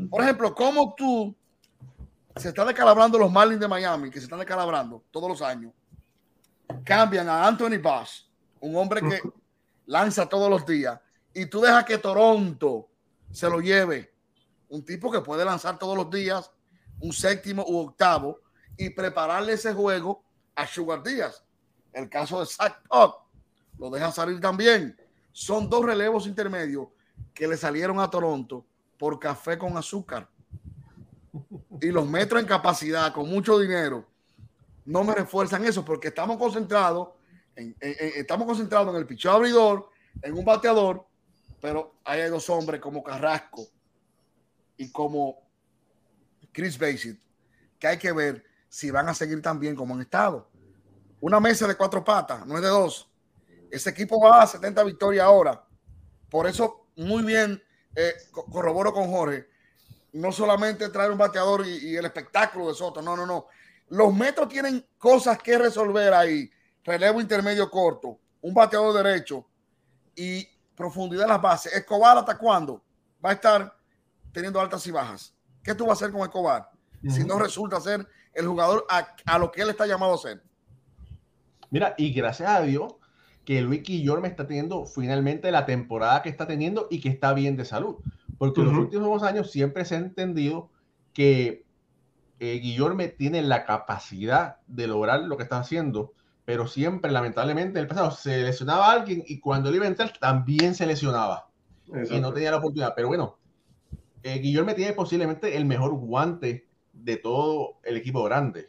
Por 0.10 0.22
ejemplo, 0.22 0.54
¿cómo 0.54 0.94
tú 0.96 1.36
se 2.36 2.50
están 2.50 2.68
descalabrando 2.68 3.18
los 3.18 3.32
Marlins 3.32 3.60
de 3.60 3.68
Miami, 3.68 4.10
que 4.10 4.20
se 4.20 4.26
están 4.26 4.40
descalabrando 4.40 5.04
todos 5.12 5.30
los 5.30 5.42
años? 5.42 5.74
Cambian 6.84 7.30
a 7.30 7.48
Anthony 7.48 7.80
Bass, 7.82 8.30
un 8.60 8.76
hombre 8.76 9.02
que 9.02 9.22
lanza 9.86 10.28
todos 10.28 10.50
los 10.50 10.66
días, 10.66 11.00
y 11.34 11.46
tú 11.46 11.62
dejas 11.62 11.86
que 11.86 11.98
Toronto 11.98 12.90
se 13.32 13.50
lo 13.50 13.60
lleve. 13.60 14.14
Un 14.70 14.84
tipo 14.84 15.12
que 15.12 15.22
puede 15.22 15.46
lanzar 15.46 15.78
todos 15.78 15.96
los 15.96 16.10
días, 16.10 16.52
un 17.00 17.14
séptimo 17.14 17.64
u 17.68 17.78
octavo, 17.78 18.40
y 18.78 18.90
prepararle 18.90 19.54
ese 19.54 19.74
juego 19.74 20.24
a 20.56 20.68
Sugar 20.68 21.04
Díaz. 21.04 21.44
El 21.94 22.10
caso 22.10 22.40
de 22.40 22.46
Zach 22.46 22.82
Pop 22.88 23.28
lo 23.78 23.90
deja 23.90 24.12
salir 24.12 24.40
también. 24.40 24.98
Son 25.32 25.70
dos 25.70 25.86
relevos 25.86 26.28
intermedios 26.28 26.88
que 27.34 27.48
le 27.48 27.58
salieron 27.58 28.00
a 28.00 28.10
Toronto 28.10 28.66
por 28.98 29.20
café 29.20 29.58
con 29.58 29.78
azúcar. 29.78 30.28
Y 31.82 31.88
los 31.88 32.08
metros 32.08 32.42
en 32.42 32.48
capacidad 32.48 33.14
con 33.14 33.30
mucho 33.30 33.60
dinero 33.60 34.08
no 34.86 35.04
me 35.04 35.16
refuerzan 35.16 35.66
eso 35.66 35.84
porque 35.84 36.10
estamos 36.10 36.38
concentrados 36.38 37.10
en, 37.56 37.76
estamos 37.80 38.48
concentrados 38.48 38.94
en 38.94 39.00
el 39.00 39.08
picheo 39.08 39.32
abridor, 39.32 39.90
en 40.22 40.34
un 40.34 40.46
bateador, 40.46 41.06
pero 41.62 41.96
hay 42.04 42.30
dos 42.30 42.50
hombres 42.50 42.80
como 42.80 43.04
Carrasco 43.04 43.66
y 44.78 44.92
como 44.92 45.40
Chris 46.52 46.78
Basit 46.78 47.20
que 47.80 47.88
hay 47.88 47.98
que 47.98 48.12
ver 48.12 48.44
si 48.70 48.92
van 48.92 49.10
a 49.10 49.14
seguir 49.14 49.42
tan 49.42 49.60
bien 49.60 49.76
como 49.76 49.94
han 49.94 50.02
estado. 50.02 50.50
Una 51.22 51.40
mesa 51.40 51.68
de 51.68 51.76
cuatro 51.76 52.04
patas, 52.04 52.46
no 52.46 52.56
es 52.56 52.62
de 52.62 52.68
dos. 52.68 53.10
Ese 53.72 53.90
equipo 53.90 54.20
va 54.20 54.44
a 54.44 54.48
70 54.48 54.84
victorias 54.84 55.26
ahora. 55.26 55.66
Por 56.30 56.48
eso, 56.48 56.88
muy 56.96 57.24
bien 57.24 57.62
eh, 57.96 58.14
corroboro 58.32 58.94
con 58.94 59.10
Jorge, 59.10 59.48
no 60.14 60.32
solamente 60.32 60.90
traer 60.90 61.12
un 61.12 61.18
bateador 61.18 61.66
y, 61.68 61.96
el 61.96 62.06
espectáculo 62.06 62.68
de 62.68 62.74
Soto, 62.74 63.02
no, 63.02 63.16
no, 63.16 63.26
no. 63.26 63.48
Los 63.90 64.14
metros 64.14 64.48
tienen 64.50 64.86
cosas 64.98 65.38
que 65.42 65.58
resolver 65.58 66.14
ahí. 66.14 66.50
Relevo 66.84 67.20
intermedio 67.20 67.70
corto, 67.70 68.20
un 68.42 68.54
bateador 68.54 69.04
derecho 69.04 69.46
y 70.16 70.48
profundidad 70.76 71.24
en 71.24 71.30
las 71.30 71.42
bases. 71.42 71.74
Escobar, 71.74 72.18
¿hasta 72.18 72.38
cuándo? 72.38 72.82
Va 73.24 73.32
a 73.32 73.34
estar 73.34 73.76
teniendo 74.32 74.60
altas 74.60 74.86
y 74.88 74.92
bajas. 74.92 75.34
¿Qué 75.64 75.74
tú 75.74 75.86
vas 75.86 76.02
a 76.02 76.06
hacer 76.06 76.12
con 76.12 76.22
Escobar? 76.22 76.70
Si 77.10 77.24
no 77.24 77.38
resulta 77.38 77.80
ser 77.80 78.08
el 78.34 78.48
jugador 78.48 78.86
a, 78.90 79.16
a, 79.26 79.38
lo 79.38 79.52
que 79.52 79.62
él 79.62 79.70
está 79.70 79.86
llamado 79.86 80.16
a 80.16 80.18
ser. 80.18 80.42
Mira, 81.70 81.94
y 81.98 82.12
gracias 82.12 82.50
a 82.50 82.62
Dios, 82.62 82.96
que 83.46 83.62
Luis 83.62 83.84
me 84.22 84.28
está 84.28 84.48
teniendo 84.48 84.86
finalmente 84.86 85.52
la 85.52 85.66
temporada 85.66 86.22
que 86.22 86.30
está 86.30 86.48
teniendo 86.48 86.88
y 86.90 87.00
que 87.00 87.10
está 87.10 87.34
bien 87.34 87.56
de 87.56 87.66
salud. 87.66 87.98
Porque 88.38 88.62
en 88.62 88.68
los 88.68 88.78
últimos 88.78 89.24
años 89.24 89.52
siempre 89.52 89.86
se 89.86 89.96
ha 89.96 90.00
entendido 90.00 90.70
que 91.14 91.64
eh, 92.40 92.60
Guillorme 92.62 93.08
tiene 93.08 93.42
la 93.42 93.66
capacidad 93.66 94.58
de 94.68 94.88
lograr 94.88 95.22
lo 95.22 95.38
que 95.38 95.44
está 95.44 95.60
haciendo, 95.60 96.14
pero 96.44 96.68
siempre, 96.68 97.12
lamentablemente, 97.12 97.80
en 97.80 97.84
el 97.84 97.88
pasado 97.88 98.12
se 98.12 98.44
lesionaba 98.44 98.88
a 98.88 98.92
alguien 98.92 99.24
y 99.26 99.40
cuando 99.40 99.70
él 99.70 99.76
iba 99.76 99.86
a 99.86 99.90
entrar 99.90 100.12
también 100.20 100.76
se 100.76 100.86
lesionaba 100.86 101.48
y 101.88 102.20
no 102.20 102.34
tenía 102.34 102.52
la 102.52 102.58
oportunidad. 102.58 102.94
Pero 102.96 103.08
bueno, 103.08 103.38
eh, 104.24 104.40
Guillorme 104.40 104.74
tiene 104.74 104.94
posiblemente 104.94 105.56
el 105.56 105.66
mejor 105.66 105.94
guante 105.94 106.68
de 106.94 107.18
todo 107.18 107.78
el 107.84 107.96
equipo 107.98 108.24
grande. 108.24 108.68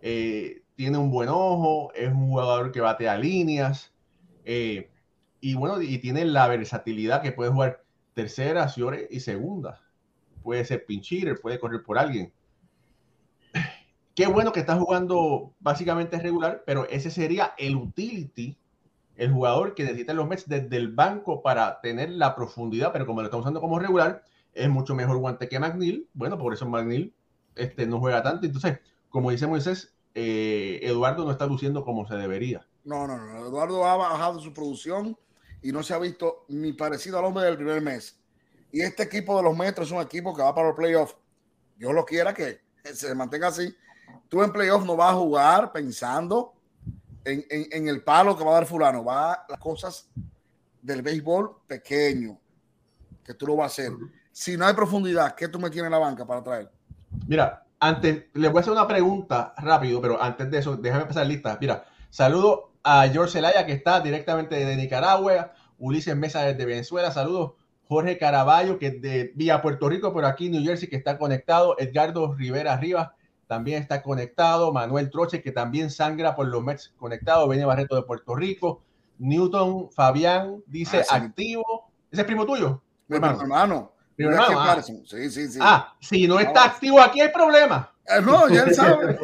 Eh, 0.00 0.61
tiene 0.74 0.98
un 0.98 1.10
buen 1.10 1.28
ojo, 1.28 1.92
es 1.94 2.08
un 2.08 2.28
jugador 2.28 2.72
que 2.72 2.80
batea 2.80 3.16
líneas 3.16 3.92
eh, 4.44 4.90
y 5.40 5.54
bueno, 5.54 5.80
y 5.82 5.98
tiene 5.98 6.24
la 6.24 6.46
versatilidad 6.48 7.22
que 7.22 7.32
puede 7.32 7.50
jugar 7.50 7.84
tercera, 8.14 8.68
siore 8.68 9.08
y 9.10 9.20
segunda. 9.20 9.80
Puede 10.42 10.64
ser 10.64 10.86
pinchirer, 10.86 11.40
puede 11.40 11.58
correr 11.58 11.82
por 11.82 11.98
alguien. 11.98 12.32
Qué 14.14 14.26
bueno 14.26 14.52
que 14.52 14.60
está 14.60 14.76
jugando 14.76 15.54
básicamente 15.58 16.18
regular, 16.18 16.62
pero 16.66 16.86
ese 16.88 17.10
sería 17.10 17.54
el 17.56 17.76
utility, 17.76 18.58
el 19.16 19.32
jugador 19.32 19.74
que 19.74 19.84
necesita 19.84 20.14
los 20.14 20.28
Mets 20.28 20.48
desde 20.48 20.76
el 20.76 20.88
banco 20.92 21.42
para 21.42 21.80
tener 21.80 22.10
la 22.10 22.34
profundidad, 22.34 22.92
pero 22.92 23.06
como 23.06 23.20
lo 23.20 23.26
estamos 23.26 23.44
usando 23.44 23.60
como 23.60 23.78
regular, 23.78 24.22
es 24.52 24.68
mucho 24.68 24.94
mejor 24.94 25.16
guante 25.16 25.48
que 25.48 25.58
McNeil. 25.58 26.08
Bueno, 26.12 26.38
por 26.38 26.52
eso 26.52 26.68
McNeil 26.68 27.14
este, 27.56 27.86
no 27.86 28.00
juega 28.00 28.22
tanto. 28.22 28.46
Entonces, 28.46 28.80
como 29.08 29.30
dice 29.30 29.46
Moisés, 29.46 29.94
eh, 30.14 30.80
Eduardo 30.82 31.24
no 31.24 31.30
está 31.30 31.46
luciendo 31.46 31.84
como 31.84 32.06
se 32.06 32.14
debería. 32.14 32.66
No, 32.84 33.06
no, 33.06 33.16
no. 33.16 33.46
Eduardo 33.46 33.84
ha 33.84 33.96
bajado 33.96 34.40
su 34.40 34.52
producción 34.52 35.16
y 35.62 35.72
no 35.72 35.82
se 35.82 35.94
ha 35.94 35.98
visto 35.98 36.44
ni 36.48 36.72
parecido 36.72 37.18
al 37.18 37.24
hombre 37.24 37.44
del 37.44 37.56
primer 37.56 37.80
mes. 37.80 38.18
Y 38.70 38.80
este 38.80 39.04
equipo 39.04 39.36
de 39.36 39.42
los 39.42 39.56
metros 39.56 39.88
es 39.88 39.92
un 39.92 40.00
equipo 40.00 40.34
que 40.34 40.42
va 40.42 40.54
para 40.54 40.68
los 40.68 40.76
playoffs. 40.76 41.16
Dios 41.76 41.94
lo 41.94 42.04
quiera 42.04 42.34
que 42.34 42.60
se 42.94 43.14
mantenga 43.14 43.48
así. 43.48 43.74
Tú 44.28 44.42
en 44.42 44.52
playoffs 44.52 44.86
no 44.86 44.96
vas 44.96 45.12
a 45.12 45.16
jugar 45.16 45.72
pensando 45.72 46.54
en, 47.24 47.44
en, 47.48 47.88
el 47.88 48.02
palo 48.02 48.36
que 48.36 48.44
va 48.44 48.50
a 48.50 48.54
dar 48.54 48.66
fulano. 48.66 49.04
Va 49.04 49.32
a 49.34 49.46
las 49.48 49.58
cosas 49.60 50.10
del 50.80 51.02
béisbol 51.02 51.58
pequeño, 51.66 52.38
que 53.24 53.34
tú 53.34 53.46
lo 53.46 53.56
vas 53.56 53.78
a 53.78 53.82
hacer. 53.82 53.92
Si 54.32 54.56
no 54.56 54.66
hay 54.66 54.74
profundidad, 54.74 55.34
¿qué 55.34 55.48
tú 55.48 55.60
me 55.60 55.70
tienes 55.70 55.86
en 55.86 55.92
la 55.92 55.98
banca 55.98 56.26
para 56.26 56.42
traer? 56.42 56.70
Mira, 57.26 57.64
antes, 57.82 58.26
le 58.34 58.48
voy 58.48 58.58
a 58.58 58.60
hacer 58.60 58.72
una 58.72 58.86
pregunta 58.86 59.54
rápido, 59.58 60.00
pero 60.00 60.22
antes 60.22 60.48
de 60.48 60.58
eso, 60.58 60.76
déjame 60.76 61.04
pasar 61.04 61.26
lista. 61.26 61.58
Mira, 61.60 61.84
saludo 62.10 62.70
a 62.84 63.08
George 63.08 63.32
Zelaya, 63.32 63.66
que 63.66 63.72
está 63.72 64.00
directamente 64.00 64.54
de 64.54 64.76
Nicaragua, 64.76 65.52
Ulises 65.78 66.14
Mesa 66.14 66.42
desde 66.44 66.64
Venezuela, 66.64 67.10
saludos 67.10 67.54
Jorge 67.88 68.18
Caraballo, 68.18 68.78
que 68.78 68.86
es 68.86 69.02
de 69.02 69.32
vía 69.34 69.60
Puerto 69.62 69.88
Rico, 69.88 70.14
pero 70.14 70.28
aquí 70.28 70.46
en 70.46 70.52
New 70.52 70.64
Jersey, 70.64 70.88
que 70.88 70.94
está 70.94 71.18
conectado, 71.18 71.74
Edgardo 71.76 72.32
Rivera 72.34 72.76
Rivas, 72.76 73.10
también 73.48 73.82
está 73.82 74.00
conectado, 74.00 74.72
Manuel 74.72 75.10
Troche, 75.10 75.42
que 75.42 75.50
también 75.50 75.90
sangra 75.90 76.36
por 76.36 76.46
los 76.46 76.62
Mets 76.62 76.94
conectado, 76.96 77.48
Bene 77.48 77.64
Barreto 77.64 77.96
de 77.96 78.02
Puerto 78.02 78.36
Rico, 78.36 78.84
Newton 79.18 79.90
Fabián 79.90 80.62
dice 80.66 81.02
ah, 81.10 81.16
activo, 81.16 81.90
¿ese 82.12 82.22
es 82.22 82.26
primo 82.26 82.46
tuyo? 82.46 82.80
Mi 83.08 83.16
hermano. 83.16 83.91
Ah. 84.38 84.82
Sí, 84.82 85.30
sí, 85.30 85.48
sí. 85.48 85.58
ah, 85.60 85.94
si 86.00 86.26
no 86.26 86.38
está 86.38 86.64
activo 86.64 87.00
aquí 87.00 87.20
hay 87.20 87.30
problema. 87.30 87.92
Eh, 88.06 88.20
no, 88.22 88.48
ya 88.48 88.62
él 88.64 88.74
sabe. 88.74 89.18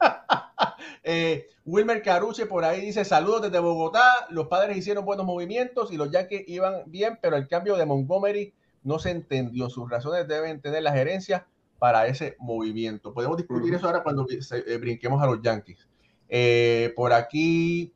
eh, 1.04 1.46
Wilmer 1.64 2.02
Caruche 2.02 2.46
por 2.46 2.64
ahí 2.64 2.80
dice 2.80 3.04
saludos 3.04 3.42
desde 3.42 3.58
Bogotá. 3.58 4.26
Los 4.30 4.48
padres 4.48 4.76
hicieron 4.76 5.04
buenos 5.04 5.26
movimientos 5.26 5.92
y 5.92 5.96
los 5.96 6.10
Yankees 6.10 6.44
iban 6.46 6.82
bien, 6.86 7.18
pero 7.20 7.36
el 7.36 7.48
cambio 7.48 7.76
de 7.76 7.86
Montgomery 7.86 8.54
no 8.82 8.98
se 8.98 9.10
entendió. 9.10 9.68
Sus 9.68 9.90
razones 9.90 10.28
deben 10.28 10.60
tener 10.60 10.82
la 10.82 10.92
gerencia 10.92 11.46
para 11.78 12.06
ese 12.06 12.36
movimiento. 12.38 13.12
Podemos 13.12 13.36
discutir 13.36 13.74
eso 13.74 13.86
ahora 13.86 14.02
cuando 14.02 14.26
eh, 14.30 14.78
brinquemos 14.78 15.22
a 15.22 15.26
los 15.26 15.42
Yankees. 15.42 15.86
Eh, 16.28 16.92
por 16.96 17.12
aquí, 17.12 17.92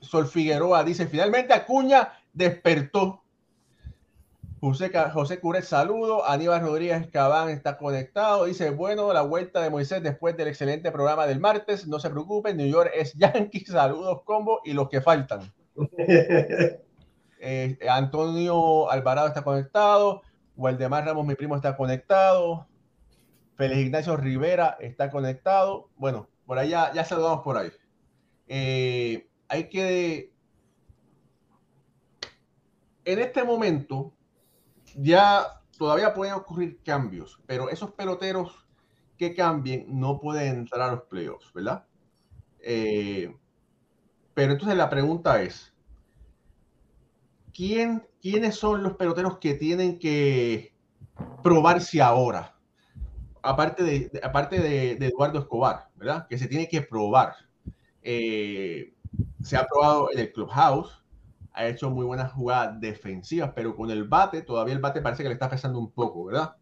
Sol 0.00 0.26
Figueroa 0.26 0.82
dice: 0.84 1.06
finalmente 1.06 1.52
Acuña 1.52 2.12
despertó. 2.32 3.22
José, 4.60 4.90
José 5.12 5.40
Curet, 5.40 5.64
saludo. 5.64 6.24
Aníbal 6.26 6.62
Rodríguez 6.62 7.08
Cabán 7.10 7.48
está 7.48 7.76
conectado. 7.76 8.44
Dice, 8.44 8.70
bueno, 8.70 9.12
la 9.12 9.22
vuelta 9.22 9.60
de 9.60 9.70
Moisés 9.70 10.02
después 10.02 10.36
del 10.36 10.48
excelente 10.48 10.90
programa 10.90 11.26
del 11.26 11.40
martes. 11.40 11.86
No 11.86 11.98
se 12.00 12.10
preocupen, 12.10 12.56
New 12.56 12.66
York 12.66 12.90
es 12.94 13.14
Yankee. 13.14 13.64
Saludos, 13.66 14.22
combo 14.24 14.60
y 14.64 14.72
los 14.72 14.88
que 14.88 15.00
faltan. 15.00 15.52
Eh, 17.40 17.78
Antonio 17.88 18.90
Alvarado 18.90 19.28
está 19.28 19.44
conectado. 19.44 20.22
Waldemar 20.56 21.06
Ramos, 21.06 21.24
mi 21.24 21.36
primo, 21.36 21.54
está 21.54 21.76
conectado. 21.76 22.66
Félix 23.54 23.78
Ignacio 23.78 24.16
Rivera 24.16 24.76
está 24.80 25.08
conectado. 25.08 25.88
Bueno, 25.94 26.28
por 26.46 26.58
ahí 26.58 26.70
ya, 26.70 27.04
saludamos 27.04 27.44
por 27.44 27.56
ahí. 27.56 27.70
Eh, 28.48 29.28
hay 29.46 29.68
que... 29.68 30.32
En 33.04 33.20
este 33.20 33.44
momento, 33.44 34.12
ya 34.98 35.62
todavía 35.78 36.12
pueden 36.12 36.34
ocurrir 36.34 36.80
cambios, 36.84 37.40
pero 37.46 37.70
esos 37.70 37.92
peloteros 37.92 38.66
que 39.16 39.34
cambien 39.34 39.86
no 39.88 40.20
pueden 40.20 40.58
entrar 40.58 40.88
a 40.88 40.92
los 40.92 41.02
playoffs, 41.02 41.52
¿verdad? 41.52 41.84
Eh, 42.60 43.34
pero 44.34 44.52
entonces 44.52 44.76
la 44.76 44.90
pregunta 44.90 45.42
es, 45.42 45.72
¿quién, 47.52 48.06
¿quiénes 48.20 48.56
son 48.56 48.82
los 48.82 48.96
peloteros 48.96 49.38
que 49.38 49.54
tienen 49.54 49.98
que 49.98 50.74
probarse 51.42 52.00
ahora? 52.00 52.56
Aparte 53.42 53.82
de, 53.82 54.20
aparte 54.22 54.60
de, 54.60 54.92
Eduardo 54.92 55.40
Escobar, 55.40 55.88
¿verdad? 55.96 56.26
Que 56.28 56.38
se 56.38 56.48
tiene 56.48 56.68
que 56.68 56.82
probar. 56.82 57.34
Eh, 58.02 58.94
se 59.42 59.56
ha 59.56 59.66
probado 59.66 60.10
en 60.12 60.18
el 60.20 60.32
Clubhouse, 60.32 61.02
ha 61.58 61.66
hecho 61.66 61.90
muy 61.90 62.06
buenas 62.06 62.32
jugadas 62.32 62.80
defensivas, 62.80 63.50
pero 63.52 63.74
con 63.74 63.90
el 63.90 64.04
bate, 64.04 64.42
todavía 64.42 64.74
el 64.74 64.80
bate 64.80 65.02
parece 65.02 65.24
que 65.24 65.28
le 65.28 65.32
está 65.32 65.50
pesando 65.50 65.80
un 65.80 65.90
poco, 65.90 66.24
¿verdad? 66.26 66.54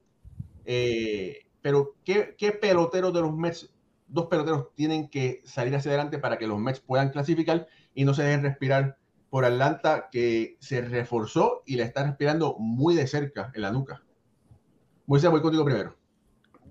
Eh, 0.65 1.47
pero, 1.61 1.97
¿qué, 2.03 2.35
¿qué 2.39 2.53
peloteros 2.53 3.13
de 3.13 3.21
los 3.21 3.37
Mets, 3.37 3.71
dos 4.07 4.27
peloteros 4.29 4.75
tienen 4.75 5.11
que 5.11 5.43
salir 5.45 5.77
hacia 5.77 5.91
adelante 5.91 6.19
para 6.19 6.39
que 6.39 6.47
los 6.47 6.59
Mets 6.59 6.81
puedan 6.81 7.11
clasificar 7.11 7.67
y 7.93 8.07
no 8.07 8.15
se 8.15 8.23
dejen 8.23 8.43
respirar 8.43 8.97
por 9.29 9.45
Atlanta, 9.45 10.09
que 10.11 10.57
se 10.61 10.81
reforzó 10.81 11.63
y 11.67 11.77
le 11.77 11.83
está 11.83 12.03
respirando 12.05 12.57
muy 12.59 12.95
de 12.95 13.07
cerca 13.07 13.53
en 13.55 13.61
la 13.61 13.73
nuca? 13.73 14.03
Moisés, 15.05 15.31
voy 15.31 15.43
contigo 15.43 15.65
primero. 15.67 15.95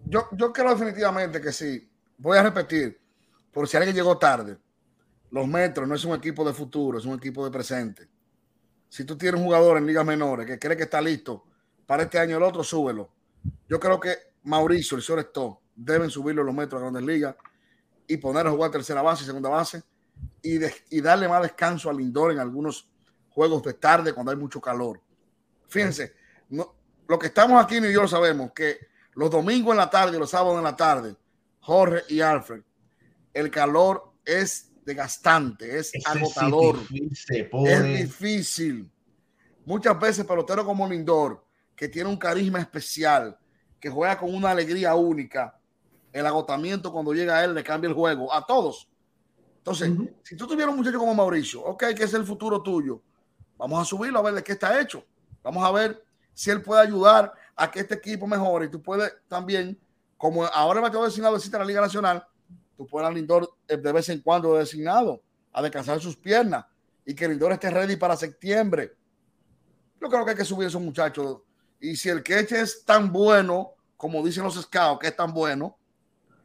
Yo, 0.07 0.29
yo 0.31 0.51
creo 0.51 0.71
definitivamente 0.71 1.39
que 1.39 1.51
sí. 1.51 1.87
Voy 2.17 2.39
a 2.39 2.43
repetir, 2.43 2.99
por 3.51 3.67
si 3.67 3.77
alguien 3.77 3.95
llegó 3.95 4.17
tarde 4.17 4.57
los 5.35 5.47
Metros 5.47 5.85
no 5.85 5.95
es 5.95 6.05
un 6.05 6.15
equipo 6.15 6.45
de 6.45 6.53
futuro, 6.53 6.97
es 6.97 7.05
un 7.05 7.15
equipo 7.15 7.43
de 7.43 7.51
presente. 7.51 8.07
Si 8.89 9.03
tú 9.03 9.17
tienes 9.17 9.39
un 9.39 9.45
jugador 9.47 9.77
en 9.77 9.85
ligas 9.85 10.05
menores 10.05 10.45
que 10.45 10.59
cree 10.59 10.77
que 10.77 10.83
está 10.83 11.01
listo 11.01 11.43
para 11.85 12.03
este 12.03 12.19
año 12.19 12.37
el 12.37 12.43
otro, 12.43 12.63
súbelo. 12.63 13.09
Yo 13.67 13.79
creo 13.79 13.99
que 13.99 14.15
Mauricio, 14.43 14.97
el 14.97 15.03
señor 15.03 15.31
deben 15.75 16.09
subirlo 16.09 16.43
los 16.43 16.55
Metros 16.55 16.79
a 16.79 16.83
grandes 16.83 17.03
ligas 17.03 17.35
y 18.07 18.17
poner 18.17 18.47
a 18.47 18.51
jugar 18.51 18.71
tercera 18.71 19.01
base 19.01 19.23
y 19.23 19.25
segunda 19.25 19.49
base 19.49 19.83
y, 20.41 21.01
darle 21.01 21.27
más 21.27 21.41
descanso 21.41 21.89
al 21.89 21.97
Lindor 21.97 22.31
en 22.31 22.39
algunos 22.39 22.87
juegos 23.29 23.63
de 23.63 23.73
tarde 23.73 24.13
cuando 24.13 24.31
hay 24.31 24.37
mucho 24.37 24.61
calor. 24.61 25.01
Fíjense, 25.67 26.13
lo 26.49 27.19
que 27.19 27.27
estamos 27.27 27.63
aquí 27.63 27.77
en 27.77 27.83
New 27.83 27.91
York 27.91 28.07
sabemos 28.07 28.51
que 28.53 28.77
los 29.13 29.29
domingos 29.29 29.71
en 29.71 29.77
la 29.77 29.89
tarde 29.89 30.15
y 30.15 30.19
los 30.19 30.29
sábados 30.29 30.57
en 30.57 30.63
la 30.63 30.75
tarde, 30.75 31.15
Jorge 31.61 32.03
y 32.09 32.21
Alfred, 32.21 32.61
el 33.33 33.49
calor 33.49 34.13
es 34.23 34.71
desgastante, 34.85 35.79
es 35.79 35.91
agotador, 36.05 36.79
es 37.67 37.83
difícil. 37.83 38.89
Muchas 39.65 39.99
veces 39.99 40.25
pelotero 40.25 40.63
como 40.63 40.87
Lindor, 40.87 41.43
que 41.75 41.89
tiene 41.89 42.07
un 42.09 42.17
carisma 42.17 42.59
especial, 42.59 43.37
que 43.79 43.89
juega 43.89 44.17
con 44.17 44.33
una 44.33 44.51
alegría 44.51 44.93
única, 44.95 45.59
el 46.13 46.25
agotamiento 46.25 46.93
cuando 46.93 47.13
llega 47.13 47.37
a 47.37 47.43
él 47.43 47.53
le 47.53 47.63
cambia 47.63 47.89
el 47.89 47.93
juego 47.93 48.31
a 48.31 48.45
todos. 48.45 48.87
Entonces, 49.57 49.91
si 50.23 50.37
tú 50.37 50.47
tuvieras 50.47 50.71
un 50.71 50.77
muchacho 50.77 50.99
como 50.99 51.13
Mauricio, 51.15 51.63
ok, 51.63 51.85
que 51.95 52.03
es 52.03 52.13
el 52.13 52.23
futuro 52.23 52.61
tuyo, 52.61 53.01
vamos 53.57 53.81
a 53.81 53.85
subirlo 53.85 54.19
a 54.19 54.21
ver 54.21 54.35
de 54.35 54.43
qué 54.43 54.51
está 54.51 54.79
hecho. 54.79 55.03
Vamos 55.41 55.63
a 55.63 55.71
ver 55.71 56.03
si 56.33 56.51
él 56.51 56.61
puede 56.61 56.81
ayudar 56.83 57.33
a 57.55 57.71
que 57.71 57.79
este 57.79 57.95
equipo 57.95 58.27
mejore 58.27 58.65
y 58.65 58.69
tú 58.69 58.81
puedes 58.81 59.11
también, 59.27 59.79
como 60.17 60.45
ahora 60.45 60.81
me 60.81 60.87
acabo 60.87 61.03
de 61.03 61.09
decir 61.09 61.55
a 61.55 61.59
la 61.59 61.65
Liga 61.65 61.81
Nacional, 61.81 62.25
tú 62.75 62.87
pones 62.87 63.09
a 63.09 63.11
Lindor 63.11 63.49
eh, 63.67 63.77
de 63.77 63.91
vez 63.91 64.09
en 64.09 64.21
cuando 64.21 64.55
designado 64.55 65.21
a 65.51 65.61
descansar 65.61 65.99
sus 65.99 66.15
piernas 66.15 66.65
y 67.05 67.13
que 67.13 67.27
Lindor 67.27 67.51
esté 67.53 67.69
ready 67.69 67.95
para 67.95 68.15
septiembre. 68.15 68.95
Yo 70.01 70.09
creo 70.09 70.25
que 70.25 70.31
hay 70.31 70.37
que 70.37 70.45
subir 70.45 70.65
a 70.65 70.69
esos 70.69 70.81
muchachos. 70.81 71.41
Y 71.79 71.95
si 71.95 72.09
el 72.09 72.23
queche 72.23 72.59
es 72.59 72.83
tan 72.83 73.11
bueno, 73.11 73.71
como 73.95 74.23
dicen 74.23 74.43
los 74.43 74.61
scouts, 74.61 74.99
que 74.99 75.07
es 75.07 75.15
tan 75.15 75.33
bueno, 75.33 75.77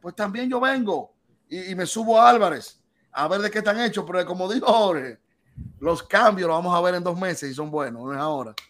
pues 0.01 0.15
también 0.15 0.49
yo 0.49 0.59
vengo 0.59 1.13
y, 1.49 1.75
me 1.75 1.85
subo 1.85 2.19
a 2.19 2.29
Álvarez 2.29 2.79
a 3.11 3.27
ver 3.27 3.41
de 3.41 3.51
qué 3.51 3.59
están 3.59 3.79
hechos. 3.81 4.05
Pero 4.07 4.25
como 4.25 4.51
dijo 4.51 4.67
Jorge, 4.67 5.19
los 5.79 6.03
cambios 6.03 6.47
los 6.47 6.57
vamos 6.57 6.75
a 6.75 6.81
ver 6.81 6.95
en 6.95 7.03
dos 7.03 7.19
meses 7.19 7.51
y 7.51 7.53
son 7.53 7.69
buenos, 7.69 8.03
no 8.03 8.13
es 8.13 8.19
ahora. 8.19 8.53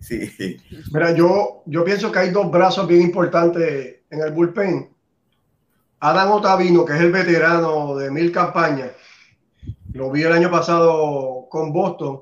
Sí. 0.00 0.60
Mira, 0.92 1.12
yo, 1.14 1.62
yo 1.64 1.82
pienso 1.82 2.12
que 2.12 2.18
hay 2.18 2.30
dos 2.30 2.50
brazos 2.50 2.86
bien 2.86 3.00
importantes 3.00 4.00
en 4.10 4.20
el 4.20 4.32
bullpen. 4.32 4.94
Adam 6.06 6.32
Otavino, 6.32 6.84
que 6.84 6.92
es 6.92 7.00
el 7.00 7.10
veterano 7.10 7.96
de 7.96 8.10
mil 8.10 8.30
campañas, 8.30 8.90
lo 9.94 10.10
vi 10.10 10.22
el 10.22 10.32
año 10.32 10.50
pasado 10.50 11.46
con 11.48 11.72
Boston, 11.72 12.20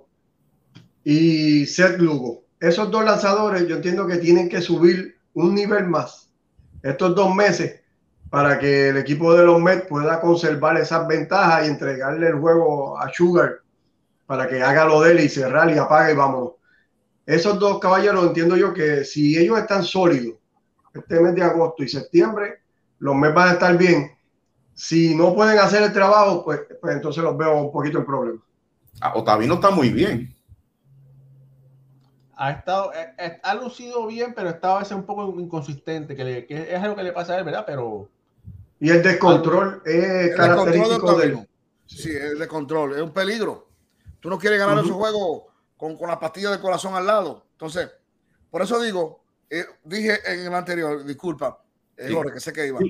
y 1.03 1.67
Seth 1.67 1.99
Lugo. 1.99 2.45
Esos 2.61 2.93
dos 2.93 3.05
lanzadores 3.05 3.67
yo 3.67 3.75
entiendo 3.75 4.07
que 4.07 4.19
tienen 4.19 4.49
que 4.49 4.61
subir 4.61 5.17
un 5.35 5.57
nivel 5.57 5.89
más 5.89 6.33
estos 6.81 7.13
dos 7.17 7.35
meses 7.35 7.81
para 8.31 8.57
que 8.61 8.91
el 8.91 8.99
equipo 8.99 9.35
de 9.35 9.47
los 9.47 9.61
Mets 9.61 9.89
pueda 9.89 10.21
conservar 10.21 10.77
esas 10.77 11.09
ventajas 11.09 11.67
y 11.67 11.71
entregarle 11.71 12.29
el 12.29 12.39
juego 12.39 12.97
a 12.97 13.13
Sugar 13.13 13.63
para 14.27 14.47
que 14.47 14.63
haga 14.63 14.85
lo 14.85 15.01
de 15.01 15.11
él 15.11 15.21
y 15.25 15.29
cerrar 15.29 15.69
y 15.75 15.79
apague 15.79 16.13
y 16.13 16.17
vámonos. 16.17 16.53
Esos 17.27 17.59
dos 17.59 17.81
caballeros 17.81 18.27
entiendo 18.27 18.57
yo 18.57 18.73
que 18.73 19.03
si 19.03 19.37
ellos 19.37 19.59
están 19.59 19.83
sólidos 19.83 20.37
este 20.95 21.19
mes 21.19 21.35
de 21.35 21.43
agosto 21.43 21.83
y 21.83 21.89
septiembre, 21.89 22.62
los 23.03 23.15
Mets 23.15 23.35
van 23.35 23.49
a 23.49 23.53
estar 23.53 23.77
bien. 23.77 24.13
Si 24.75 25.15
no 25.15 25.35
pueden 25.35 25.59
hacer 25.59 25.83
el 25.83 25.93
trabajo, 25.93 26.45
pues, 26.45 26.61
pues 26.81 26.97
entonces 26.97 27.23
los 27.23 27.37
veo 27.37 27.57
un 27.57 27.73
poquito 27.73 27.99
en 27.99 28.07
problema. 28.07 28.41
Ah, 29.01 29.13
Otavino 29.15 29.55
está 29.55 29.71
muy 29.71 29.91
bien 29.91 30.35
ha 32.43 32.51
estado, 32.51 32.93
eh, 32.93 33.15
eh, 33.19 33.41
ha, 33.41 33.55
lucido 33.55 34.05
bien, 34.09 34.35
pero 34.35 34.51
estaba 34.51 34.77
a 34.77 34.79
veces 34.81 34.97
un 34.97 35.07
poco 35.07 35.33
inconsistente, 35.39 36.17
que, 36.17 36.47
es 36.49 36.83
algo 36.83 36.97
que 36.97 37.05
le 37.05 37.13
pasa 37.13 37.35
a 37.35 37.39
él, 37.39 37.45
¿verdad? 37.45 37.63
Pero. 37.65 38.09
Y 38.81 38.91
el 38.91 39.01
descontrol 39.01 39.81
es 39.85 40.35
característico 40.35 41.15
de 41.15 41.27
él. 41.27 41.49
Sí, 41.87 42.11
el 42.11 42.41
descontrol, 42.41 42.95
es 42.95 43.01
un 43.01 43.13
peligro. 43.13 43.69
Tú 44.19 44.29
no 44.29 44.39
quieres 44.39 44.59
ganar 44.59 44.79
esos 44.79 44.91
juegos 44.91 45.45
con, 45.77 45.97
con 45.97 46.09
la 46.09 46.19
pastilla 46.19 46.51
de 46.51 46.59
corazón 46.59 46.97
al 46.97 47.07
lado. 47.07 47.47
Entonces, 47.53 47.89
por 48.51 48.61
eso 48.61 48.81
digo, 48.83 49.23
eh, 49.49 49.65
dije 49.85 50.19
en 50.27 50.47
el 50.47 50.55
anterior, 50.55 51.05
disculpa, 51.05 51.63
Jorge, 52.11 52.33
que 52.35 52.41
sé 52.41 52.53
que 52.53 52.67
iba, 52.67 52.81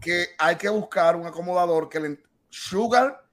que 0.00 0.28
hay 0.38 0.56
que 0.56 0.68
buscar 0.68 1.16
un 1.16 1.26
acomodador 1.26 1.88
que 1.88 2.00
le 2.00 2.22
sugar 2.50 3.24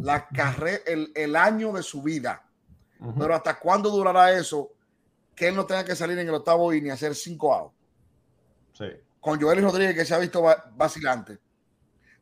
la 0.00 0.28
carrera, 0.28 0.82
el, 0.86 1.12
el 1.14 1.34
año 1.36 1.72
de 1.72 1.82
su 1.82 2.02
vida. 2.02 2.44
Pero 3.16 3.34
¿hasta 3.34 3.58
cuándo 3.58 3.90
durará 3.90 4.32
eso? 4.32 4.72
que 5.38 5.46
él 5.46 5.54
no 5.54 5.64
tenga 5.64 5.84
que 5.84 5.94
salir 5.94 6.18
en 6.18 6.28
el 6.28 6.34
octavo 6.34 6.74
y 6.74 6.80
ni 6.80 6.90
hacer 6.90 7.14
cinco 7.14 7.54
outs. 7.54 7.74
Sí. 8.72 8.86
Con 9.20 9.40
Joel 9.40 9.62
Rodríguez 9.62 9.94
que 9.94 10.04
se 10.04 10.12
ha 10.12 10.18
visto 10.18 10.44
vacilante. 10.74 11.38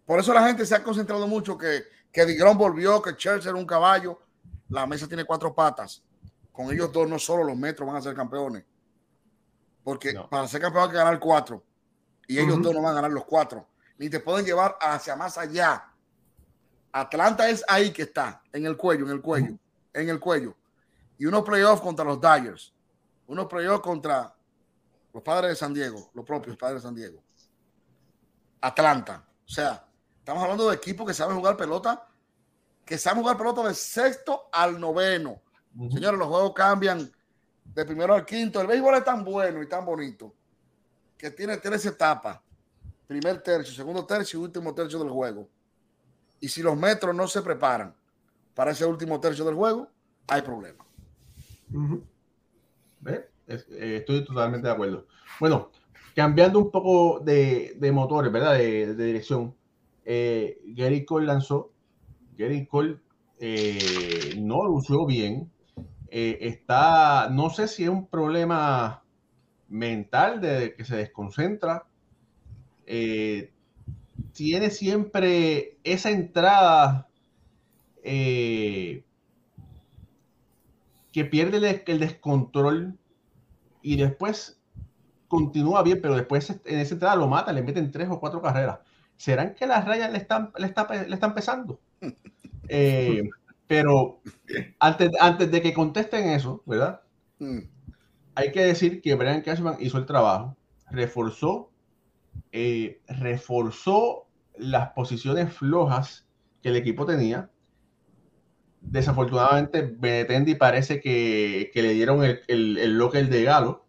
Por 0.05 0.21
eso 0.21 0.35
la 0.35 0.47
gente 0.47 0.67
se 0.67 0.75
ha 0.75 0.83
concentrado 0.83 1.27
mucho 1.27 1.57
que, 1.57 1.85
que 2.13 2.27
Digron 2.27 2.59
volvió, 2.59 3.01
que 3.01 3.17
Chelsea 3.17 3.51
era 3.51 3.59
un 3.59 3.65
caballo. 3.65 4.21
La 4.69 4.87
mesa 4.87 5.09
tiene 5.09 5.25
cuatro 5.25 5.55
patas. 5.55 6.05
Con 6.53 6.71
ellos 6.71 6.93
dos 6.93 7.09
no 7.09 7.19
solo 7.19 7.43
los 7.43 7.57
metros 7.57 7.87
van 7.87 7.97
a 7.97 8.03
ser 8.03 8.15
campeones. 8.15 8.65
Porque 9.83 10.15
para 10.29 10.47
ser 10.47 10.61
campeón 10.61 10.85
hay 10.85 10.91
que 10.91 10.97
ganar 10.97 11.19
cuatro. 11.19 11.65
Y 12.27 12.39
ellos 12.39 12.61
dos 12.61 12.75
no 12.75 12.83
van 12.83 12.93
a 12.93 12.97
ganar 12.97 13.11
los 13.13 13.25
cuatro. 13.25 13.69
Ni 13.99 14.11
te 14.11 14.21
pueden 14.21 14.45
llevar 14.45 14.77
hacia 14.81 15.17
más 15.17 15.39
allá. 15.39 15.93
Atlanta 16.93 17.49
es 17.49 17.65
ahí 17.69 17.93
que 17.93 18.03
está, 18.03 18.43
en 18.53 18.67
el 18.67 18.77
cuello, 18.77 19.05
en 19.07 19.13
el 19.13 19.21
cuello, 19.21 19.59
en 19.93 20.09
el 20.09 20.19
cuello. 20.19 20.57
Y 21.19 21.27
unos 21.27 21.43
playoffs 21.43 21.83
contra 21.83 22.05
los 22.05 22.21
Dyers 22.21 22.73
uno 23.29 23.49
playoffs 23.49 23.83
contra 23.83 24.35
los 25.13 25.23
padres 25.23 25.51
de 25.51 25.57
San 25.57 25.75
Diego, 25.75 26.11
los 26.15 26.25
propios 26.25 26.57
padres 26.57 26.83
de 26.83 26.89
San 26.89 26.95
Diego. 26.95 27.23
Atlanta. 28.61 29.25
O 29.45 29.49
sea, 29.49 29.85
estamos 30.19 30.43
hablando 30.43 30.69
de 30.69 30.77
equipos 30.77 31.07
que 31.07 31.15
saben 31.15 31.37
jugar 31.37 31.57
pelota, 31.57 32.07
que 32.85 32.99
saben 32.99 33.23
jugar 33.23 33.37
pelota 33.37 33.67
de 33.67 33.75
sexto 33.75 34.49
al 34.53 34.79
noveno. 34.79 35.43
Señores, 35.93 36.19
los 36.19 36.29
juegos 36.29 36.53
cambian 36.55 37.11
de 37.65 37.85
primero 37.85 38.15
al 38.15 38.25
quinto. 38.25 38.61
El 38.61 38.67
béisbol 38.67 38.95
es 38.95 39.05
tan 39.05 39.25
bueno 39.25 39.63
y 39.63 39.69
tan 39.69 39.85
bonito 39.85 40.33
que 41.17 41.31
tiene 41.31 41.57
tres 41.57 41.87
etapas. 41.87 42.41
Primer 43.07 43.41
tercio, 43.43 43.73
segundo 43.73 44.05
tercio 44.05 44.41
y 44.41 44.43
último 44.43 44.75
tercio 44.75 44.99
del 44.99 45.11
juego. 45.11 45.49
Y 46.41 46.49
si 46.49 46.63
los 46.63 46.77
metros 46.77 47.15
no 47.15 47.27
se 47.29 47.43
preparan 47.43 47.95
para 48.55 48.73
ese 48.73 48.85
último 48.85 49.21
tercio 49.21 49.45
del 49.45 49.55
juego, 49.55 49.89
hay 50.27 50.43
problemas. 50.43 50.87
Eh, 53.47 53.97
estoy 53.99 54.25
totalmente 54.25 54.67
de 54.67 54.75
acuerdo. 54.75 55.07
Bueno, 55.39 55.71
cambiando 56.15 56.59
un 56.59 56.71
poco 56.71 57.21
de, 57.21 57.79
motores, 57.93 58.33
¿verdad? 58.33 58.55
De, 58.55 58.95
dirección. 58.95 59.55
Eh, 60.05 60.61
Gary 60.67 61.05
Cole 61.05 61.27
lanzó. 61.27 61.73
Gary 62.37 62.67
Cole 62.67 62.99
eh, 63.39 64.35
no 64.39 64.65
lució 64.65 65.07
bien. 65.07 65.51
está, 66.11 67.29
no 67.31 67.51
sé 67.51 67.69
si 67.69 67.85
es 67.85 67.89
un 67.89 68.09
problema 68.09 69.06
mental 69.69 70.41
de 70.41 70.75
que 70.75 70.85
se 70.85 70.97
desconcentra. 70.97 71.87
tiene 74.33 74.71
siempre 74.71 75.79
esa 75.85 76.11
entrada 76.11 77.09
que 81.17 81.25
pierde 81.25 81.83
el, 81.87 81.99
descontrol 81.99 82.99
y 83.81 83.97
después 83.97 84.61
continúa 85.29 85.83
bien, 85.83 86.01
pero 86.03 86.15
después 86.15 86.51
en 86.51 86.79
esa 86.79 86.93
entrada 86.93 87.17
lo 87.17 87.27
mata, 87.27 87.55
le 87.55 87.63
meten 87.63 87.91
tres 87.91 88.09
o 88.11 88.21
cuatro 88.21 88.43
carreras. 88.43 88.81
¿Serán 89.17 89.55
que 89.55 89.67
las 89.67 89.87
rayas 89.87 90.13
le 90.13 90.19
están, 90.19 90.53
le 90.59 90.75
le 91.09 91.15
están 91.15 91.35
pesando? 91.35 91.81
Eh, 92.69 93.23
pero 93.69 94.21
antes, 94.81 95.11
antes 95.21 95.53
de 95.53 95.63
que 95.63 95.73
contesten 95.73 96.31
eso, 96.31 96.65
¿verdad? 96.67 97.01
Hay 98.37 98.53
que 98.53 98.65
decir 98.65 99.01
que 99.03 99.15
Brian 99.17 99.43
Cashman 99.43 99.77
hizo 99.81 99.99
el 99.99 100.07
trabajo, 100.07 100.57
reforzó, 100.91 101.71
eh, 102.53 103.01
reforzó 103.09 104.29
las 104.57 104.91
posiciones 104.91 105.53
flojas 105.53 106.27
que 106.63 106.69
el 106.69 106.77
equipo 106.77 107.05
tenía 107.05 107.51
desafortunadamente 108.87 109.83
Benetendi 109.83 110.55
parece 110.55 111.01
que, 111.01 111.71
le 111.75 111.93
dieron 111.93 112.25
el, 112.25 112.41
el, 112.49 112.79
el 112.79 112.99
locker 112.99 113.29
de 113.29 113.45
Galo. 113.45 113.85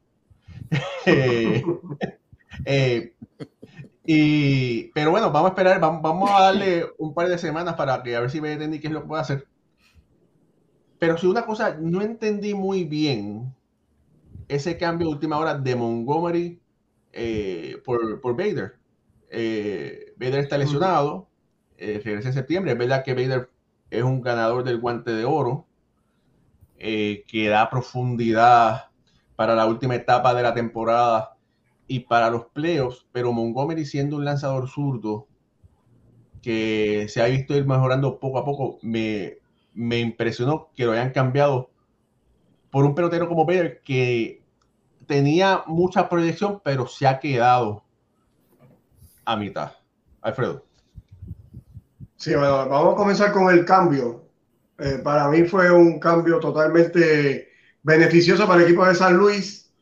Eh, 1.09 1.63
eh, 2.65 3.13
y, 4.05 4.83
pero 4.89 5.11
bueno, 5.11 5.31
vamos 5.31 5.51
a 5.51 5.53
esperar, 5.53 5.79
vamos, 5.79 6.29
a 6.29 6.41
darle 6.41 6.85
un 6.97 7.13
par 7.13 7.29
de 7.29 7.37
semanas 7.37 7.75
para 7.75 8.03
que 8.03 8.13
a 8.13 8.19
ver 8.19 8.29
si 8.29 8.41
Benetendi 8.41 8.81
qué 8.81 8.87
es 8.87 8.93
lo 8.93 9.03
que 9.03 9.07
puede 9.07 9.21
hacer. 9.21 9.47
Pero 10.99 11.17
si 11.17 11.27
una 11.27 11.45
cosa, 11.45 11.77
no 11.79 12.01
entendí 12.01 12.53
muy 12.53 12.83
bien 12.83 13.55
ese 14.47 14.77
cambio 14.77 15.07
de 15.07 15.13
última 15.13 15.37
hora 15.37 15.55
de 15.55 15.75
Montgomery 15.75 16.59
eh, 17.13 17.81
por, 17.85 18.21
por 18.21 18.35
Bader. 18.35 18.77
Bader 19.29 20.39
está 20.39 20.57
lesionado, 20.57 21.27
regresa 21.77 22.29
en 22.29 22.33
septiembre. 22.33 22.71
Es 22.71 22.77
verdad 22.77 23.03
que 23.03 23.13
Bader 23.13 23.49
es 23.89 24.03
un 24.03 24.21
ganador 24.21 24.63
del 24.63 24.79
guante 24.79 25.11
de 25.11 25.25
oro 25.25 25.67
eh, 26.79 27.23
que 27.27 27.47
da 27.47 27.69
profundidad 27.69 28.91
para 29.35 29.55
la 29.55 29.65
última 29.65 29.95
etapa 29.95 30.33
de 30.33 30.43
la 30.43 30.53
temporada 30.53 31.35
y 31.87 32.01
para 32.01 32.29
los 32.29 32.45
playoffs, 32.47 33.07
pero 33.11 33.31
Montgomery 33.31 33.85
siendo 33.85 34.17
un 34.17 34.25
lanzador 34.25 34.69
zurdo 34.69 35.27
que 36.41 37.07
se 37.09 37.21
ha 37.21 37.25
visto 37.25 37.55
ir 37.55 37.65
mejorando 37.65 38.19
poco 38.19 38.37
a 38.37 38.45
poco, 38.45 38.77
me, 38.81 39.39
impresionó 39.73 40.69
que 40.75 40.85
lo 40.85 40.91
hayan 40.91 41.11
cambiado 41.11 41.71
por 42.77 42.85
un 42.85 42.93
pelotero 42.93 43.27
como 43.27 43.43
Bader 43.43 43.81
que 43.83 44.43
tenía 45.07 45.63
mucha 45.65 46.07
proyección, 46.07 46.61
pero 46.63 46.85
se 46.85 47.07
ha 47.07 47.19
quedado 47.19 47.83
a 49.25 49.35
mitad. 49.35 49.71
Alfredo. 50.21 50.63
Sí, 52.17 52.35
bueno, 52.35 52.69
vamos 52.69 52.93
a 52.93 52.95
comenzar 52.95 53.31
con 53.31 53.49
el 53.49 53.65
cambio. 53.65 54.27
Eh, 54.77 54.99
para 55.03 55.27
mí 55.27 55.43
fue 55.45 55.71
un 55.71 55.99
cambio 55.99 56.39
totalmente 56.39 57.49
beneficioso 57.81 58.45
para 58.45 58.59
el 58.59 58.67
equipo 58.67 58.85
de 58.85 58.93
San 58.93 59.17
Luis. 59.17 59.73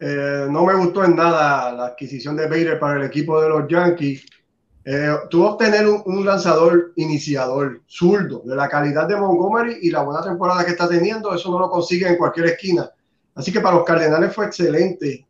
Eh, 0.00 0.48
no 0.50 0.64
me 0.64 0.74
gustó 0.74 1.04
en 1.04 1.14
nada 1.14 1.72
la 1.74 1.86
adquisición 1.86 2.34
de 2.34 2.48
Bader 2.48 2.80
para 2.80 2.98
el 2.98 3.06
equipo 3.06 3.40
de 3.40 3.50
los 3.50 3.68
Yankees. 3.68 4.26
Eh, 4.88 5.16
tuvo 5.28 5.50
obtener 5.50 5.84
un, 5.88 6.24
lanzador 6.24 6.92
iniciador, 6.94 7.82
zurdo, 7.88 8.42
de 8.44 8.54
la 8.54 8.68
calidad 8.68 9.08
de 9.08 9.16
Montgomery 9.16 9.78
y 9.82 9.90
la 9.90 10.02
buena 10.02 10.22
temporada 10.22 10.64
que 10.64 10.70
está 10.70 10.88
teniendo, 10.88 11.34
eso 11.34 11.50
no 11.50 11.58
lo 11.58 11.68
consigue 11.68 12.06
en 12.06 12.16
cualquier 12.16 12.46
esquina. 12.46 12.88
Así 13.34 13.52
que 13.52 13.60
para 13.60 13.74
los 13.74 13.84
Cardenales 13.84 14.32
fue 14.32 14.46
excelente 14.46 15.26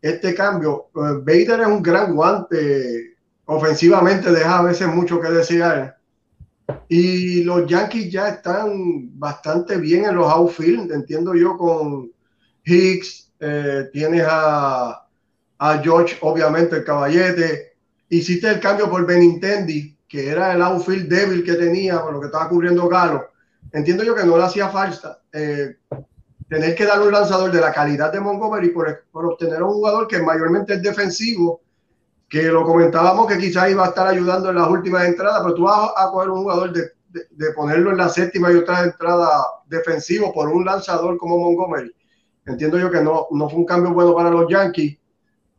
este 0.00 0.32
cambio. 0.36 0.86
Bader 0.94 1.62
es 1.62 1.66
un 1.66 1.82
gran 1.82 2.14
guante 2.14 3.16
ofensivamente 3.46 4.30
deja 4.30 4.58
a 4.58 4.62
veces 4.62 4.86
mucho 4.86 5.20
que 5.20 5.30
desear. 5.30 5.98
Y 6.88 7.42
los 7.42 7.66
Yankees 7.66 8.10
ya 8.10 8.28
están 8.28 9.18
bastante 9.18 9.78
bien 9.78 10.04
en 10.04 10.14
los 10.14 10.30
outfield, 10.30 10.92
entiendo 10.92 11.34
yo, 11.34 11.56
con 11.56 12.12
Hicks, 12.64 13.32
eh, 13.40 13.90
tienes 13.92 14.24
a, 14.28 15.06
a 15.58 15.78
George, 15.82 16.16
obviamente, 16.20 16.76
el 16.76 16.84
caballete. 16.84 17.71
Hiciste 18.12 18.46
el 18.46 18.60
cambio 18.60 18.90
por 18.90 19.06
Benintendi, 19.06 19.96
que 20.06 20.28
era 20.28 20.52
el 20.52 20.60
outfield 20.60 21.08
débil 21.08 21.42
que 21.42 21.54
tenía, 21.54 22.02
por 22.02 22.12
lo 22.12 22.20
que 22.20 22.26
estaba 22.26 22.46
cubriendo 22.46 22.86
Galo. 22.86 23.30
Entiendo 23.72 24.04
yo 24.04 24.14
que 24.14 24.24
no 24.24 24.36
le 24.36 24.44
hacía 24.44 24.68
falta. 24.68 25.22
Eh, 25.32 25.76
tener 26.46 26.74
que 26.74 26.84
dar 26.84 27.00
un 27.00 27.10
lanzador 27.10 27.50
de 27.50 27.58
la 27.58 27.72
calidad 27.72 28.12
de 28.12 28.20
Montgomery 28.20 28.68
por, 28.68 29.06
por 29.10 29.24
obtener 29.24 29.62
un 29.62 29.72
jugador 29.72 30.06
que 30.06 30.20
mayormente 30.20 30.74
es 30.74 30.82
defensivo, 30.82 31.62
que 32.28 32.42
lo 32.42 32.66
comentábamos 32.66 33.26
que 33.26 33.38
quizás 33.38 33.70
iba 33.70 33.86
a 33.86 33.88
estar 33.88 34.06
ayudando 34.06 34.50
en 34.50 34.56
las 34.56 34.68
últimas 34.68 35.06
entradas, 35.06 35.40
pero 35.42 35.54
tú 35.54 35.62
vas 35.62 35.92
a 35.96 36.10
coger 36.10 36.28
un 36.28 36.42
jugador 36.42 36.70
de, 36.70 36.90
de, 37.30 37.52
ponerlo 37.52 37.92
en 37.92 37.96
la 37.96 38.10
séptima 38.10 38.52
y 38.52 38.56
otra 38.56 38.84
entrada 38.84 39.42
defensivo 39.68 40.34
por 40.34 40.50
un 40.50 40.66
lanzador 40.66 41.16
como 41.16 41.38
Montgomery. 41.38 41.90
Entiendo 42.44 42.78
yo 42.78 42.90
que 42.90 43.00
no, 43.00 43.28
no 43.30 43.48
fue 43.48 43.60
un 43.60 43.64
cambio 43.64 43.94
bueno 43.94 44.14
para 44.14 44.28
los 44.28 44.50
Yankees. 44.50 44.98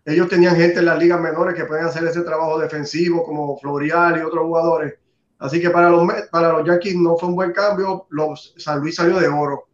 Ellos 0.05 0.27
tenían 0.27 0.55
gente 0.55 0.79
en 0.79 0.85
las 0.85 0.99
ligas 0.99 1.19
menores 1.19 1.55
que 1.55 1.63
pueden 1.63 1.85
hacer 1.85 2.03
ese 2.03 2.21
trabajo 2.21 2.59
defensivo, 2.59 3.23
como 3.23 3.57
Florial 3.57 4.17
y 4.17 4.21
otros 4.21 4.43
jugadores. 4.43 4.95
Así 5.39 5.61
que 5.61 5.69
para 5.69 5.89
los, 5.89 6.05
para 6.29 6.51
los 6.51 6.67
Yankees 6.67 6.95
no 6.95 7.15
fue 7.15 7.29
un 7.29 7.35
buen 7.35 7.53
cambio. 7.53 8.07
Los, 8.09 8.53
San 8.57 8.79
Luis 8.81 8.95
salió 8.95 9.17
de 9.17 9.27
oro 9.27 9.67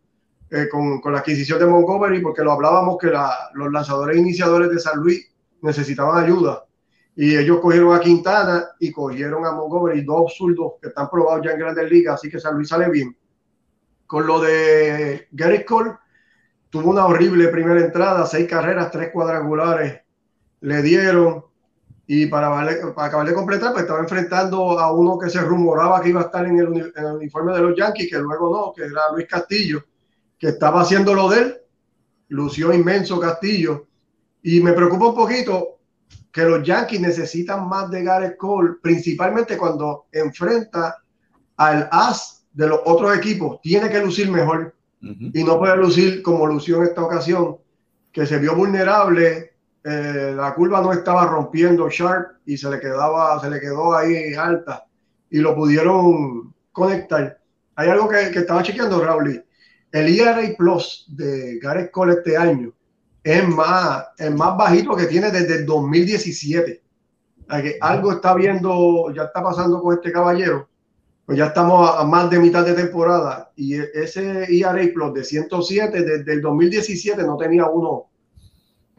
eh, 0.52 0.68
con, 0.70 1.02
con, 1.02 1.14
la 1.14 1.20
adquisición 1.20 1.58
de 1.58 1.66
Montgomery, 1.66 2.22
porque 2.22 2.44
lo 2.44 2.52
hablábamos 2.52 2.98
que 3.00 3.08
la, 3.08 3.32
los 3.54 3.72
lanzadores 3.72 4.18
iniciadores 4.18 4.70
de 4.70 4.80
San 4.80 5.00
Luis 5.00 5.32
necesitaban 5.62 6.24
ayuda. 6.24 6.64
Y 7.16 7.36
ellos 7.36 7.60
cogieron 7.60 7.96
a 7.96 8.00
Quintana 8.00 8.68
y 8.80 8.92
cogieron 8.92 9.46
a 9.46 9.52
Montgomery, 9.52 10.04
dos 10.04 10.36
zurdos 10.38 10.74
que 10.80 10.90
están 10.90 11.10
probados 11.10 11.44
ya 11.44 11.52
en 11.52 11.60
grandes 11.60 11.90
ligas, 11.90 12.16
así 12.16 12.30
que 12.30 12.40
San 12.40 12.56
Luis 12.56 12.70
sale 12.70 12.88
bien. 12.90 13.18
Con 14.06 14.28
lo 14.28 14.40
de 14.40 15.28
Gary 15.32 15.66
Cole, 15.66 15.92
tuvo 16.70 16.92
una 16.92 17.06
horrible 17.08 17.48
primera 17.48 17.82
entrada, 17.82 18.26
seis 18.26 18.48
carreras, 18.48 18.92
tres 18.92 19.10
cuadrangulares 19.12 20.02
le 20.62 20.82
dieron. 20.82 21.46
Y 22.08 22.26
para, 22.26 22.50
para 22.96 23.08
acabar 23.08 23.28
de 23.28 23.36
completar, 23.36 23.72
pues 23.72 23.84
estaba 23.84 24.00
enfrentando 24.00 24.80
a 24.80 24.92
uno 24.92 25.18
que 25.20 25.30
se 25.30 25.42
rumoraba 25.42 26.02
que 26.02 26.10
iba 26.10 26.22
a 26.22 26.26
estar 26.26 26.46
en 26.46 26.58
el, 26.58 26.92
en 26.96 27.06
el 27.06 27.16
uniforme 27.18 27.54
de 27.54 27.62
los 27.62 27.78
Yankees, 27.78 28.10
que 28.10 28.18
luego 28.18 28.50
no, 28.52 28.74
que 28.74 28.84
era 28.84 29.12
Luis 29.14 29.28
Castillo 29.28 29.84
que 30.40 30.48
estaba 30.48 30.82
haciendo 30.82 31.14
lo 31.14 31.30
de 31.30 31.40
él, 31.42 31.58
lució 32.30 32.74
inmenso 32.74 33.20
Castillo, 33.20 33.88
y 34.42 34.62
me 34.62 34.72
preocupa 34.72 35.08
un 35.08 35.16
poquito 35.16 35.80
que 36.32 36.44
los 36.44 36.66
Yankees 36.66 37.02
necesitan 37.02 37.68
más 37.68 37.92
de 37.92 38.04
Gareth 38.04 38.38
Cole, 38.38 38.76
principalmente 38.82 39.58
cuando 39.58 40.06
enfrenta 40.12 41.04
al 41.58 41.90
as 41.92 42.48
de 42.54 42.68
los 42.68 42.80
otros 42.86 43.16
equipos, 43.18 43.60
tiene 43.62 43.90
que 43.90 44.00
lucir 44.00 44.32
mejor 44.32 44.74
y 45.02 45.44
no 45.44 45.60
puede 45.60 45.78
lucir 45.78 46.22
como 46.22 46.48
lució 46.48 46.78
en 46.78 46.84
esta 46.84 47.04
ocasión, 47.04 47.58
que 48.12 48.26
se 48.26 48.40
vio 48.40 48.56
vulnerable, 48.56 49.49
eh, 49.84 50.34
la 50.36 50.54
curva 50.54 50.82
no 50.82 50.92
estaba 50.92 51.26
rompiendo 51.26 51.90
Sharp 51.90 52.38
y 52.46 52.58
se 52.58 52.70
le 52.70 52.80
quedaba, 52.80 53.40
se 53.40 53.50
le 53.50 53.60
quedó 53.60 53.96
ahí 53.96 54.34
alta 54.34 54.86
y 55.30 55.40
lo 55.40 55.56
pudieron 55.56 56.54
conectar. 56.72 57.40
Hay 57.76 57.90
algo 57.90 58.10
que, 58.10 58.32
que 58.32 58.40
estaba 58.40 58.64
chequeando, 58.64 59.04
Raúl, 59.04 59.44
el 59.92 60.20
ERA 60.20 60.42
Plus 60.58 61.06
de 61.10 61.60
Gareth 61.60 61.92
Cole 61.92 62.14
este 62.14 62.38
año 62.38 62.74
es 63.24 63.48
más, 63.48 64.06
es 64.18 64.32
más 64.32 64.58
bajito 64.58 64.96
que 64.96 65.06
tiene 65.06 65.32
desde 65.32 65.58
el 65.58 65.66
2017. 65.66 66.84
Que 67.50 67.78
algo 67.82 68.12
está 68.12 68.36
viendo, 68.36 69.12
ya 69.14 69.24
está 69.24 69.42
pasando 69.42 69.82
con 69.82 69.96
este 69.96 70.12
caballero. 70.12 70.70
Pues 71.26 71.38
ya 71.38 71.48
estamos 71.48 71.90
a, 71.98 72.04
más 72.04 72.30
de 72.30 72.40
mitad 72.40 72.66
de 72.66 72.74
temporada 72.74 73.52
y 73.56 73.76
e, 73.76 73.90
ese 73.94 74.46
ERA 74.50 74.82
Plus 74.94 75.14
de 75.14 75.24
107 75.24 76.04
desde 76.04 76.34
el 76.34 76.42
2017 76.42 77.24
no 77.24 77.38
tenía 77.38 77.66
uno 77.68 78.09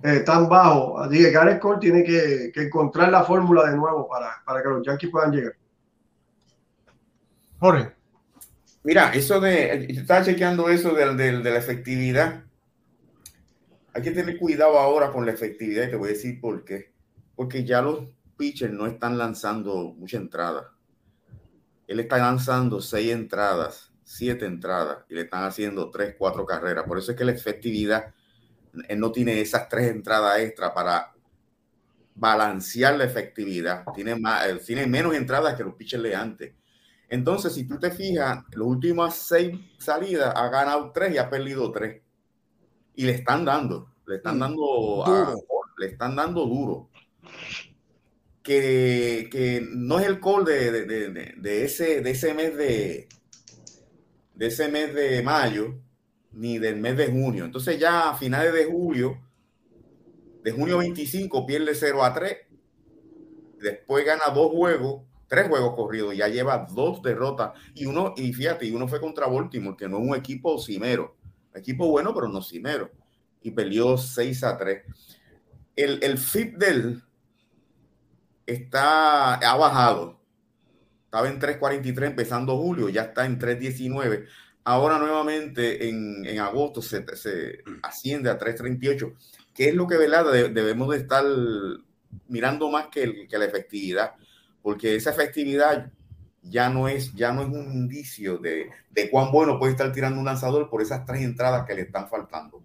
eh, 0.03 0.21
tan 0.21 0.49
bajo. 0.49 0.99
Así 0.99 1.19
que 1.19 1.31
Gareth 1.31 1.61
Cole 1.61 1.79
tiene 1.79 2.05
que, 2.05 2.51
que 2.53 2.63
encontrar 2.63 3.11
la 3.11 3.25
fórmula 3.25 3.71
de 3.71 3.77
nuevo 3.77 4.09
para, 4.09 4.43
para 4.45 4.63
que 4.63 4.69
los 4.69 4.87
Yankees 4.87 5.11
puedan 5.11 5.33
llegar. 5.33 5.55
Jorge. 7.59 7.93
Mira, 8.83 9.13
eso 9.13 9.39
de, 9.41 9.85
estaba 9.91 10.25
chequeando 10.25 10.71
eso 10.71 10.95
de, 10.95 11.15
de, 11.15 11.33
la 11.33 11.59
efectividad. 11.59 12.45
Hay 13.93 14.03
que 14.03 14.13
tener 14.13 14.39
cuidado 14.39 14.79
ahora 14.79 15.13
con 15.13 15.27
la 15.27 15.33
efectividad 15.33 15.85
y 15.85 15.91
te 15.91 15.97
voy 15.97 16.09
a 16.09 16.13
decir 16.13 16.41
por 16.41 16.65
qué. 16.65 16.95
Porque 17.37 17.65
ya 17.65 17.83
los 17.83 18.07
pitchers 18.39 18.73
no 18.73 18.87
están 18.87 19.19
lanzando 19.19 19.95
mucha 19.99 20.17
entrada. 20.17 20.73
Él 21.87 22.01
está 22.01 22.17
lanzando 22.17 22.81
seis 22.81 23.13
entradas, 23.13 23.93
siete 24.03 24.47
entradas 24.47 25.05
y 25.11 25.15
le 25.15 25.23
están 25.23 25.45
haciendo 25.45 25.91
tres, 25.91 26.15
cuatro 26.17 26.47
carreras. 26.47 26.85
Por 26.87 26.97
eso 26.97 27.13
es 27.13 27.19
que 27.19 27.25
la 27.25 27.33
efectividad, 27.33 28.15
él 28.89 29.01
no 29.01 29.13
tiene 29.13 29.41
esas 29.41 29.69
tres 29.69 29.91
entradas 29.91 30.41
extra 30.41 30.73
para 30.73 31.13
balancear 32.15 32.97
la 32.97 33.05
efectividad. 33.05 33.85
Tiene, 33.95 34.17
más, 34.17 34.47
tiene 34.65 34.87
menos 34.87 35.15
entradas 35.15 35.55
que 35.55 35.65
los 35.65 35.75
pitchers 35.75 36.03
de 36.03 36.15
antes. 36.15 36.53
Entonces, 37.09 37.53
si 37.55 37.65
tú 37.65 37.79
te 37.79 37.91
fijas, 37.91 38.45
las 38.51 38.67
últimas 38.67 39.17
seis 39.17 39.59
salidas 39.79 40.33
ha 40.37 40.49
ganado 40.49 40.93
tres 40.93 41.15
y 41.15 41.19
ha 41.19 41.29
perdido 41.29 41.73
tres. 41.73 42.03
Y 42.95 43.05
le 43.05 43.13
están 43.13 43.45
dando, 43.45 43.91
le 44.07 44.17
están 44.17 44.37
mm, 44.37 44.41
dando, 44.41 45.05
le 45.79 45.87
están 45.87 46.15
dando 46.15 46.47
duro. 46.47 46.89
Que, 48.43 49.29
que 49.31 49.67
no 49.71 49.99
es 49.99 50.07
el 50.07 50.21
call 50.21 50.45
de, 50.45 50.71
de, 50.87 51.35
de, 51.37 51.65
ese, 51.65 52.01
de 52.01 52.11
ese 52.11 52.33
mes 52.33 52.57
de, 52.57 53.09
de 54.35 54.47
ese 54.47 54.69
mes 54.69 54.95
de 54.95 55.23
mayo, 55.23 55.75
ni 56.33 56.59
del 56.59 56.77
mes 56.77 56.97
de 56.97 57.09
junio. 57.09 57.45
Entonces 57.45 57.79
ya 57.79 58.11
a 58.11 58.17
finales 58.17 58.53
de 58.53 58.65
julio, 58.67 59.21
de 60.43 60.53
junio 60.53 60.79
25, 60.79 61.47
pierde 61.47 61.75
0 61.75 62.05
a 62.05 62.15
3. 62.15 62.37
Después 63.61 64.05
gana 64.07 64.25
dos 64.35 64.51
juegos 64.51 65.03
tres 65.31 65.47
juegos 65.47 65.77
corridos, 65.77 66.17
ya 66.17 66.27
lleva 66.27 66.67
dos 66.75 67.03
derrotas 67.03 67.53
y 67.73 67.87
uno, 67.87 68.15
y 68.17 68.33
fíjate, 68.33 68.67
y 68.67 68.73
uno 68.73 68.89
fue 68.89 69.01
contra 69.01 69.29
Baltimore, 69.29 69.77
que 69.77 69.89
no 69.89 69.99
es 69.99 70.09
un 70.09 70.17
equipo 70.17 70.59
cimero, 70.59 71.17
equipo 71.55 71.87
bueno, 71.87 72.13
pero 72.13 72.27
no 72.27 72.43
cimero, 72.43 72.91
y 73.41 73.53
perdió 73.53 73.97
6 73.97 74.43
a 74.43 74.59
3. 74.59 74.83
El, 75.77 76.01
el 76.03 76.19
del 76.59 77.03
está, 78.45 79.35
ha 79.35 79.57
bajado. 79.57 80.19
Estaba 81.05 81.29
en 81.29 81.41
3.43 81.41 82.07
empezando 82.07 82.59
julio, 82.59 82.89
ya 82.89 83.03
está 83.03 83.25
en 83.25 83.39
3.19. 83.39 84.27
Ahora 84.65 84.99
nuevamente 84.99 85.89
en, 85.89 86.25
en 86.27 86.39
agosto 86.39 86.83
se, 86.83 87.05
se, 87.17 87.61
asciende 87.83 88.31
a 88.31 88.39
3.38, 88.39 89.15
que 89.55 89.69
es 89.69 89.75
lo 89.75 89.87
que 89.87 89.97
debemos 89.97 90.91
de 90.91 90.97
estar 90.97 91.25
mirando 92.29 92.71
más 92.71 92.89
que, 92.89 93.27
que 93.27 93.39
la 93.39 93.47
efectividad 93.47 94.13
porque 94.63 94.97
esa 94.97 95.11
efectividad 95.11 95.91
ya 96.43 96.69
no 96.69 96.89
es, 96.89 97.13
ya 97.15 97.33
no 97.33 97.43
es 97.43 97.49
un 97.49 97.73
indicio 97.73 98.39
de, 98.39 98.71
de 98.91 99.11
cuán 99.11 99.31
bueno 99.31 99.59
puede 99.59 99.73
estar 99.73 99.93
tirando 99.93 100.19
un 100.19 100.27
lanzador 100.27 100.69
por 100.71 100.83
esas 100.83 101.05
tres 101.05 101.23
entradas 101.23 101.67
que 101.67 101.75
le 101.75 101.83
están 101.83 102.09
faltando. 102.09 102.63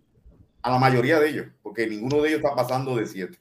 A 0.62 0.72
la 0.72 0.80
mayoría 0.80 1.20
de 1.20 1.30
ellos, 1.30 1.48
porque 1.62 1.88
ninguno 1.88 2.22
de 2.22 2.30
ellos 2.30 2.42
está 2.44 2.56
pasando 2.56 2.96
de 2.96 3.06
siete. 3.06 3.38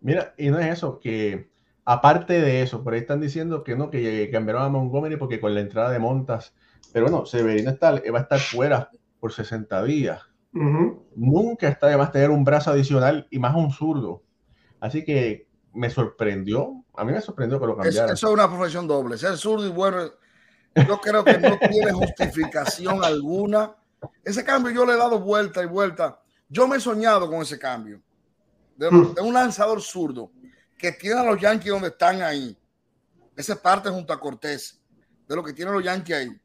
Mira, 0.00 0.34
y 0.36 0.50
no 0.50 0.58
es 0.58 0.66
eso, 0.66 0.98
que 1.00 1.48
aparte 1.84 2.40
de 2.40 2.62
eso, 2.62 2.84
por 2.84 2.92
ahí 2.92 3.00
están 3.00 3.20
diciendo 3.20 3.64
que 3.64 3.76
no, 3.76 3.90
que 3.90 4.28
cambiaron 4.30 4.62
a 4.62 4.68
Montgomery 4.68 5.16
porque 5.16 5.40
con 5.40 5.54
la 5.54 5.60
entrada 5.60 5.90
de 5.90 5.98
Montas, 5.98 6.54
pero 6.92 7.08
no, 7.08 7.26
Severino 7.26 7.70
está, 7.70 7.92
va 7.92 8.18
a 8.18 8.22
estar 8.22 8.40
fuera 8.40 8.90
por 9.20 9.32
60 9.32 9.82
días. 9.84 10.22
Nunca 10.52 11.68
está 11.68 11.88
de 11.88 11.96
más 11.96 12.10
tener 12.10 12.30
un 12.30 12.44
brazo 12.44 12.70
adicional 12.70 13.26
y 13.30 13.38
más 13.38 13.54
un 13.54 13.70
zurdo. 13.70 14.22
Así 14.80 15.04
que 15.04 15.48
me 15.72 15.90
sorprendió, 15.90 16.84
a 16.96 17.04
mí 17.04 17.12
me 17.12 17.20
sorprendió 17.20 17.60
que 17.60 17.66
lo 17.66 17.76
cambiaran. 17.76 18.14
eso 18.14 18.28
es 18.28 18.32
una 18.32 18.48
profesión 18.48 18.86
doble, 18.86 19.18
ser 19.18 19.36
zurdo 19.36 19.66
y 19.66 19.70
bueno, 19.70 20.10
yo 20.74 21.00
creo 21.00 21.24
que 21.24 21.38
no 21.38 21.58
tiene 21.58 21.92
justificación 21.92 23.04
alguna. 23.04 23.74
Ese 24.24 24.44
cambio 24.44 24.72
yo 24.72 24.86
le 24.86 24.94
he 24.94 24.96
dado 24.96 25.20
vuelta 25.20 25.62
y 25.62 25.66
vuelta. 25.66 26.20
Yo 26.48 26.66
me 26.66 26.76
he 26.76 26.80
soñado 26.80 27.28
con 27.28 27.42
ese 27.42 27.58
cambio 27.58 28.00
de, 28.76 28.90
hmm. 28.90 29.14
un 29.22 29.34
lanzador 29.34 29.82
zurdo 29.82 30.30
que 30.78 30.92
tiene 30.92 31.20
a 31.20 31.24
los 31.24 31.40
Yankees 31.40 31.70
donde 31.70 31.88
están 31.88 32.22
ahí. 32.22 32.56
Esa 33.36 33.60
parte 33.60 33.90
junto 33.90 34.12
a 34.12 34.20
Cortés, 34.20 34.80
de 35.28 35.36
lo 35.36 35.44
que 35.44 35.52
tienen 35.52 35.74
los 35.74 35.84
Yankees 35.84 36.16
ahí. 36.16 36.40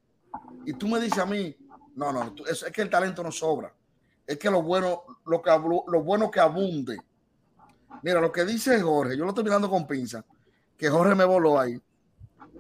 Y 0.66 0.74
tú 0.74 0.88
me 0.88 1.00
dices 1.00 1.20
a 1.20 1.26
mí, 1.26 1.56
no, 1.96 2.12
no, 2.12 2.34
es, 2.50 2.64
que 2.74 2.82
el 2.82 2.90
talento 2.90 3.24
no 3.24 3.32
sobra. 3.32 3.74
Es 4.26 4.38
que 4.38 4.50
lo 4.50 4.62
bueno, 4.62 5.04
lo 5.26 5.42
que, 5.42 5.50
lo 5.52 6.04
bueno 6.04 6.32
que 6.32 6.40
abunde 6.40 6.98
Mira, 8.02 8.20
lo 8.20 8.32
que 8.32 8.44
dice 8.44 8.82
Jorge, 8.82 9.16
yo 9.16 9.24
lo 9.24 9.30
estoy 9.30 9.44
mirando 9.44 9.70
con 9.70 9.86
pinza, 9.86 10.26
que 10.78 10.90
Jorge 10.90 11.14
me 11.16 11.26
voló 11.26 11.60
ahí, 11.60 11.82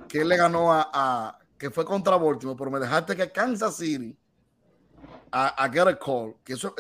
que 0.08 0.22
él 0.22 0.30
le 0.30 0.38
ganó 0.38 0.72
a, 0.72 1.38
que 1.58 1.70
fue 1.72 1.86
contra 1.86 2.18
Baltimore, 2.18 2.58
pero 2.58 2.70
me 2.70 2.80
dejaste 2.80 3.16
que 3.16 3.32
Kansas 3.32 3.78
City 3.78 4.18
a, 5.32 5.64
a 5.64 5.70
get 5.70 5.88
a 5.88 5.98
call, 5.98 6.36
que 6.44 6.54
eso, 6.54 6.76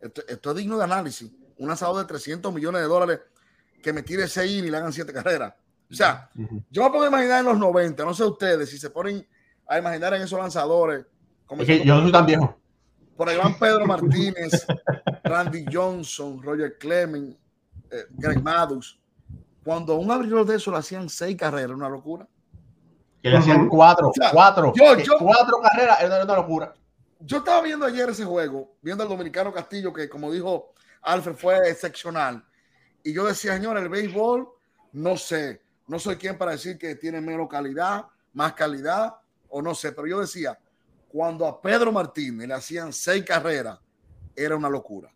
esto, 0.00 0.50
es 0.50 0.56
digno 0.56 0.76
de 0.76 0.84
análisis. 0.84 1.30
Un 1.56 1.70
asado 1.70 1.98
de 1.98 2.04
300 2.04 2.52
millones 2.52 2.82
de 2.82 2.88
dólares 2.88 3.20
que 3.82 3.92
me 3.92 4.02
tire 4.02 4.28
6 4.28 4.64
y 4.64 4.70
le 4.70 4.76
hagan 4.76 4.92
7 4.92 5.12
carreras. 5.12 5.54
O 5.90 5.94
sea, 5.94 6.30
yo 6.70 6.82
me 6.84 6.90
puedo 6.90 7.06
imaginar 7.06 7.40
en 7.40 7.46
los 7.46 7.58
90, 7.58 8.04
no 8.04 8.14
sé 8.14 8.24
ustedes, 8.24 8.70
si 8.70 8.78
se 8.78 8.90
ponen 8.90 9.26
a 9.66 9.78
imaginar 9.78 10.14
en 10.14 10.22
esos 10.22 10.38
lanzadores. 10.38 11.04
Como 11.46 11.62
es 11.62 11.68
que 11.68 11.84
yo 11.84 11.94
no 11.94 12.02
soy 12.02 12.12
tan 12.12 12.26
viejo. 12.26 12.58
Por 13.16 13.28
ahí 13.28 13.36
van 13.36 13.58
Pedro 13.58 13.86
Martínez, 13.86 14.66
Randy 15.24 15.64
Johnson, 15.72 16.42
Roger 16.42 16.76
Clemens, 16.78 17.36
eh, 17.90 18.04
Greg 18.10 18.42
Maddux, 18.42 18.98
cuando 19.62 19.96
un 19.96 20.10
abridor 20.10 20.44
de 20.44 20.56
eso 20.56 20.70
le 20.70 20.78
hacían 20.78 21.08
seis 21.08 21.36
carreras, 21.36 21.70
una 21.70 21.88
locura. 21.88 22.26
Que 23.22 23.30
le 23.30 23.38
hacían 23.38 23.68
cuatro, 23.68 24.12
cuatro, 24.32 24.72
cuatro 25.18 25.60
carreras, 25.62 26.02
era 26.02 26.24
una 26.24 26.36
locura. 26.36 26.74
yo 27.20 27.38
estaba 27.38 27.62
viendo 27.62 27.86
ayer 27.86 28.10
ese 28.10 28.24
juego, 28.24 28.74
viendo 28.82 29.02
al 29.02 29.08
dominicano 29.08 29.52
Castillo, 29.52 29.92
que 29.92 30.08
como 30.08 30.30
dijo 30.30 30.72
Alfred, 31.02 31.36
fue 31.36 31.70
excepcional. 31.70 32.44
Y 33.02 33.14
yo 33.14 33.24
decía, 33.24 33.54
señor, 33.54 33.78
el 33.78 33.88
béisbol, 33.88 34.48
no 34.92 35.16
sé, 35.16 35.62
no 35.86 35.98
soy 35.98 36.16
quien 36.16 36.36
para 36.36 36.52
decir 36.52 36.76
que 36.78 36.96
tiene 36.96 37.20
menos 37.20 37.48
calidad, 37.48 38.06
más 38.34 38.52
calidad, 38.52 39.14
o 39.56 39.62
no 39.62 39.72
sé, 39.72 39.92
pero 39.92 40.08
yo 40.08 40.20
decía, 40.20 40.58
cuando 41.06 41.46
a 41.46 41.62
Pedro 41.62 41.92
Martínez 41.92 42.48
le 42.48 42.54
hacían 42.54 42.92
seis 42.92 43.24
carreras, 43.24 43.78
era 44.34 44.56
una 44.56 44.68
locura. 44.68 45.12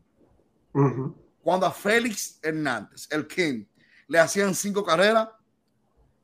Cuando 1.43 1.67
a 1.67 1.73
Félix 1.73 2.39
Hernández, 2.41 3.09
el 3.11 3.27
King, 3.27 3.65
le 4.07 4.21
hacían 4.21 4.55
cinco 4.55 4.85
carreras, 4.85 5.29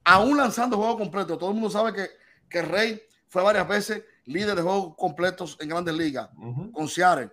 aún 0.04 0.36
lanzando 0.36 0.76
juego 0.76 0.96
completo, 0.96 1.36
todo 1.36 1.50
el 1.50 1.54
mundo 1.54 1.70
sabe 1.70 1.92
que, 1.92 2.08
que 2.48 2.62
Rey 2.62 3.02
fue 3.26 3.42
varias 3.42 3.66
veces 3.66 4.04
líder 4.26 4.54
de 4.54 4.62
juegos 4.62 4.94
completos 4.96 5.56
en 5.60 5.70
grandes 5.70 5.96
ligas 5.96 6.30
con 6.72 6.86
Seattle. 6.86 7.32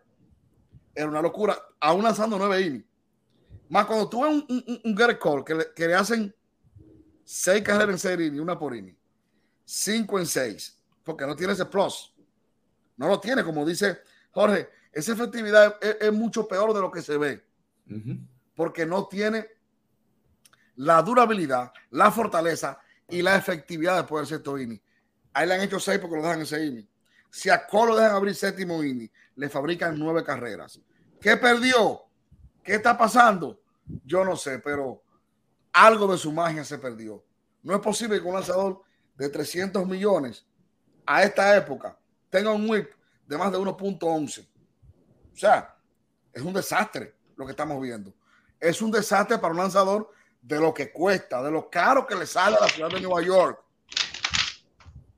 Era 0.96 1.10
una 1.10 1.22
locura, 1.22 1.56
aún 1.80 2.04
lanzando 2.04 2.40
nueve 2.40 2.60
innings. 2.60 2.86
Más 3.70 3.86
cuando 3.86 4.10
tuve 4.10 4.30
un, 4.30 4.46
un, 4.50 4.82
un 4.84 4.98
get 4.98 5.20
call 5.20 5.44
que 5.46 5.54
le, 5.54 5.66
que 5.76 5.88
le, 5.88 5.94
hacen 5.94 6.36
seis 7.24 7.62
carreras 7.62 7.90
en 7.92 8.00
serie 8.00 8.28
y 8.28 8.40
una 8.40 8.58
por 8.58 8.76
inning, 8.76 8.98
cinco 9.72 10.20
en 10.20 10.26
seis, 10.26 10.78
porque 11.04 11.26
no 11.26 11.36
tiene 11.36 11.54
ese 11.54 11.66
plus. 11.66 12.14
No 12.98 13.08
lo 13.08 13.20
tiene, 13.20 13.44
como 13.44 13.66
dice 13.66 14.00
Jorge. 14.32 14.70
Esa 14.92 15.14
efectividad 15.14 15.78
es, 15.82 15.98
es 16.02 16.14
mucho 16.14 16.46
peor 16.48 16.74
de 16.74 16.82
lo 16.82 16.92
que 16.92 17.02
se 17.02 17.18
ve, 17.18 17.42
uh 17.90 17.94
-huh. 17.94 18.28
porque 18.54 18.86
no 18.86 19.08
tiene 19.08 19.48
la 20.76 21.02
durabilidad, 21.02 21.72
la 21.92 22.12
fortaleza 22.12 22.80
y 23.08 23.22
la 23.22 23.38
efectividad 23.38 23.96
de 23.96 24.04
poder 24.04 24.28
ser 24.28 24.42
inning. 24.46 24.82
Ahí 25.34 25.48
le 25.48 25.54
han 25.54 25.62
hecho 25.62 25.80
seis 25.80 26.00
porque 26.00 26.18
lo 26.18 26.22
dejan 26.22 26.40
en 26.40 26.44
ese 26.44 26.66
inning. 26.66 26.90
Si 27.30 27.50
a 27.50 27.66
Colo 27.66 27.96
dejan 27.96 28.16
abrir 28.16 28.36
séptimo 28.36 28.84
inning, 28.84 29.10
le 29.36 29.48
fabrican 29.48 29.98
nueve 29.98 30.24
carreras. 30.24 30.82
¿Qué 31.22 31.38
perdió? 31.38 32.02
¿Qué 32.62 32.76
está 32.76 32.98
pasando? 32.98 33.62
Yo 34.04 34.26
no 34.26 34.36
sé, 34.36 34.60
pero 34.60 35.02
algo 35.72 36.12
de 36.12 36.18
su 36.18 36.32
magia 36.34 36.66
se 36.66 36.78
perdió. 36.78 37.24
No 37.64 37.74
es 37.74 37.80
posible 37.82 38.20
que 38.20 38.28
un 38.28 38.34
lanzador 38.34 38.82
de 39.22 39.30
300 39.30 39.86
millones 39.86 40.48
a 41.06 41.22
esta 41.22 41.56
época 41.56 41.96
tenga 42.32 42.50
un 42.50 42.68
whip 42.68 42.90
de 43.28 43.38
más 43.38 43.52
de 43.52 43.60
1.11. 43.60 44.48
O 45.32 45.38
sea, 45.38 45.78
es 46.34 46.42
un 46.42 46.52
desastre 46.52 47.14
lo 47.36 47.46
que 47.46 47.52
estamos 47.52 47.80
viendo. 47.80 48.12
Es 48.60 48.82
un 48.82 48.90
desastre 48.90 49.38
para 49.38 49.52
un 49.52 49.60
lanzador 49.60 50.10
de 50.42 50.60
lo 50.60 50.74
que 50.74 50.92
cuesta, 50.92 51.44
de 51.44 51.52
lo 51.52 51.70
caro 51.70 52.08
que 52.08 52.16
le 52.16 52.26
sale 52.26 52.58
a 52.58 52.62
la 52.62 52.68
ciudad 52.68 52.90
de 52.90 53.00
Nueva 53.00 53.22
York. 53.22 53.64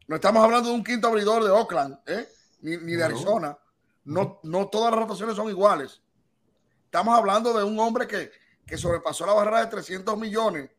No 0.07 0.15
estamos 0.17 0.43
hablando 0.43 0.67
de 0.67 0.75
un 0.75 0.83
quinto 0.83 1.07
abridor 1.07 1.41
de 1.41 1.49
Oakland, 1.49 1.97
¿eh? 2.05 2.27
ni, 2.59 2.75
ni, 2.75 2.95
de 2.97 3.05
Arizona. 3.05 3.57
No, 4.03 4.41
no 4.43 4.67
todas 4.67 4.91
las 4.91 4.99
rotaciones 4.99 5.37
son 5.37 5.47
iguales. 5.47 6.01
Estamos 6.83 7.17
hablando 7.17 7.57
de 7.57 7.63
un 7.63 7.79
hombre 7.79 8.05
que, 8.05 8.31
que 8.67 8.77
sobrepasó 8.77 9.25
la 9.25 9.33
barrera 9.33 9.61
de 9.61 9.67
300 9.67 10.17
millones 10.17 10.69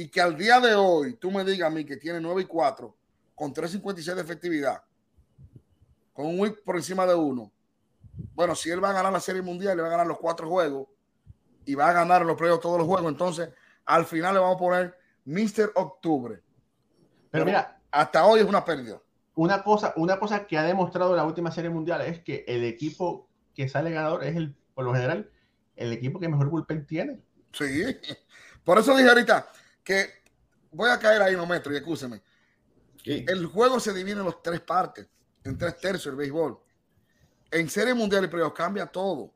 y 0.00 0.08
que 0.08 0.22
al 0.22 0.34
día 0.34 0.58
de 0.60 0.74
hoy 0.74 1.12
tú 1.16 1.30
me 1.30 1.44
digas 1.44 1.66
a 1.66 1.70
mí 1.70 1.84
que 1.84 1.98
tiene 1.98 2.22
9 2.22 2.40
y 2.40 2.44
4 2.46 2.96
con 3.34 3.52
3.56 3.52 4.14
de 4.14 4.22
efectividad, 4.22 4.82
con 6.14 6.24
un 6.24 6.40
whip 6.40 6.64
por 6.64 6.76
encima 6.76 7.04
de 7.04 7.14
uno. 7.14 7.52
Bueno, 8.34 8.54
si 8.54 8.70
él 8.70 8.82
va 8.82 8.90
a 8.90 8.94
ganar 8.94 9.12
la 9.12 9.20
Serie 9.20 9.42
Mundial, 9.42 9.76
le 9.76 9.82
va 9.82 9.88
a 9.88 9.92
ganar 9.92 10.06
los 10.06 10.18
cuatro 10.18 10.48
juegos 10.48 10.88
y 11.66 11.74
va 11.74 11.90
a 11.90 11.92
ganar 11.92 12.24
los 12.24 12.34
playoffs 12.38 12.62
todos 12.62 12.78
los 12.78 12.86
juegos, 12.86 13.12
entonces 13.12 13.50
al 13.84 14.06
final 14.06 14.32
le 14.32 14.40
vamos 14.40 14.56
a 14.56 14.58
poner 14.58 14.96
Mr. 15.26 15.72
Octubre. 15.74 16.36
Pero, 16.36 17.28
Pero 17.30 17.44
mira, 17.44 17.78
hasta 17.90 18.24
hoy 18.24 18.40
es 18.40 18.46
una 18.46 18.64
pérdida. 18.64 19.02
Una 19.34 19.62
cosa, 19.62 19.92
una 19.96 20.18
cosa 20.18 20.46
que 20.46 20.56
ha 20.56 20.62
demostrado 20.62 21.14
la 21.14 21.24
última 21.24 21.50
serie 21.50 21.68
mundial 21.68 22.00
es 22.00 22.20
que 22.20 22.42
el 22.48 22.64
equipo 22.64 23.28
que 23.54 23.68
sale 23.68 23.90
ganador 23.90 24.24
es 24.24 24.34
el, 24.34 24.56
por 24.72 24.86
lo 24.86 24.94
general, 24.94 25.30
el 25.76 25.92
equipo 25.92 26.18
que 26.18 26.28
mejor 26.28 26.48
bullpen 26.48 26.86
tiene. 26.86 27.20
Sí, 27.52 27.84
por 28.64 28.78
eso 28.78 28.96
dije 28.96 29.10
ahorita 29.10 29.46
que 29.84 30.10
voy 30.70 30.90
a 30.90 30.98
caer 30.98 31.22
ahí, 31.22 31.36
no 31.36 31.46
metro, 31.46 31.72
y 31.72 31.76
escúcheme. 31.76 32.22
Sí. 33.02 33.24
El 33.26 33.46
juego 33.46 33.80
se 33.80 33.92
divide 33.92 34.20
en 34.20 34.26
las 34.26 34.42
tres 34.42 34.60
partes, 34.60 35.08
en 35.44 35.56
tres 35.56 35.78
tercios 35.78 36.06
el 36.06 36.16
béisbol. 36.16 36.58
En 37.50 37.68
serie 37.68 37.94
mundial 37.94 38.24
y 38.24 38.28
playoff 38.28 38.52
cambia 38.52 38.86
todo. 38.86 39.32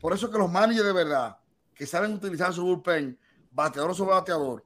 Por 0.00 0.12
eso 0.12 0.30
que 0.30 0.38
los 0.38 0.50
managers 0.50 0.86
de 0.86 0.92
verdad 0.92 1.38
que 1.74 1.86
saben 1.86 2.12
utilizar 2.12 2.52
su 2.52 2.62
bullpen, 2.62 3.18
bateador 3.50 3.94
sobre 3.94 4.12
bateador, 4.12 4.64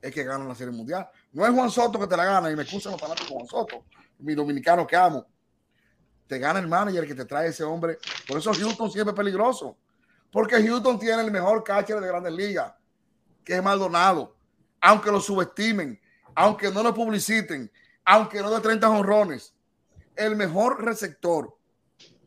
es 0.00 0.12
que 0.12 0.24
ganan 0.24 0.48
la 0.48 0.54
serie 0.54 0.72
mundial. 0.72 1.08
No 1.32 1.46
es 1.46 1.52
Juan 1.52 1.70
Soto 1.70 1.98
que 1.98 2.06
te 2.06 2.16
la 2.16 2.24
gana, 2.24 2.50
y 2.50 2.56
me 2.56 2.62
excusan 2.62 2.92
los 2.92 3.00
fanáticos 3.00 3.30
Juan 3.30 3.46
Soto, 3.46 3.84
mi 4.18 4.34
dominicano 4.34 4.86
que 4.86 4.96
amo. 4.96 5.26
Te 6.26 6.38
gana 6.38 6.60
el 6.60 6.68
manager 6.68 7.06
que 7.06 7.14
te 7.14 7.24
trae 7.24 7.48
ese 7.48 7.64
hombre. 7.64 7.98
Por 8.26 8.38
eso 8.38 8.52
Houston 8.52 8.90
siempre 8.90 9.12
es 9.12 9.16
peligroso. 9.16 9.76
Porque 10.30 10.66
Houston 10.66 10.98
tiene 10.98 11.22
el 11.22 11.30
mejor 11.30 11.62
catcher 11.62 12.00
de 12.00 12.08
grandes 12.08 12.32
ligas, 12.32 12.72
que 13.44 13.56
es 13.56 13.62
Maldonado. 13.62 14.34
Aunque 14.82 15.10
lo 15.10 15.20
subestimen, 15.20 15.98
aunque 16.34 16.70
no 16.70 16.82
lo 16.82 16.92
publiciten, 16.92 17.72
aunque 18.04 18.42
no 18.42 18.50
de 18.50 18.60
30 18.60 18.90
honrones, 18.90 19.54
el 20.14 20.36
mejor 20.36 20.84
receptor 20.84 21.56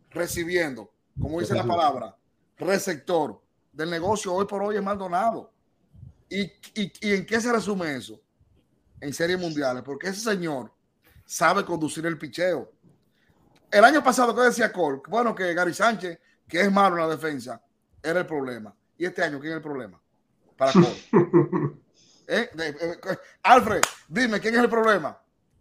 recibiendo, 0.09 0.91
como 1.21 1.39
dice 1.39 1.53
la 1.53 1.65
palabra, 1.65 2.17
receptor 2.57 3.39
del 3.71 3.91
negocio 3.91 4.33
hoy 4.33 4.47
por 4.47 4.63
hoy 4.63 4.77
es 4.77 4.83
Maldonado. 4.83 5.51
¿Y, 6.27 6.41
y, 6.41 6.91
y 7.01 7.13
en 7.13 7.25
qué 7.27 7.39
se 7.39 7.51
resume 7.51 7.95
eso? 7.95 8.19
en 9.05 9.13
series 9.13 9.39
mundiales, 9.39 9.83
porque 9.83 10.09
ese 10.09 10.21
señor 10.21 10.71
sabe 11.25 11.63
conducir 11.65 12.05
el 12.05 12.17
picheo. 12.17 12.71
El 13.71 13.83
año 13.83 14.03
pasado, 14.03 14.35
¿qué 14.35 14.41
decía 14.41 14.71
Cole? 14.71 15.01
Bueno, 15.07 15.35
que 15.35 15.53
Gary 15.53 15.73
Sánchez, 15.73 16.19
que 16.47 16.61
es 16.61 16.71
malo 16.71 16.95
en 16.95 17.07
la 17.07 17.15
defensa, 17.15 17.61
era 18.01 18.21
el 18.21 18.25
problema. 18.25 18.75
¿Y 18.97 19.05
este 19.05 19.23
año 19.23 19.39
quién 19.39 19.53
es 19.53 19.57
el 19.57 19.63
problema? 19.63 20.01
Para 20.57 20.71
Cole. 21.11 21.75
¿Eh? 22.27 22.49
De, 22.53 22.71
de, 22.73 22.97
Alfred, 23.43 23.81
dime, 24.07 24.39
¿quién 24.39 24.55
es 24.55 24.61
el 24.61 24.69
problema? 24.69 25.17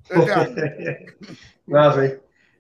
Este 0.09 1.17
no, 1.67 1.95
sí. 1.95 2.13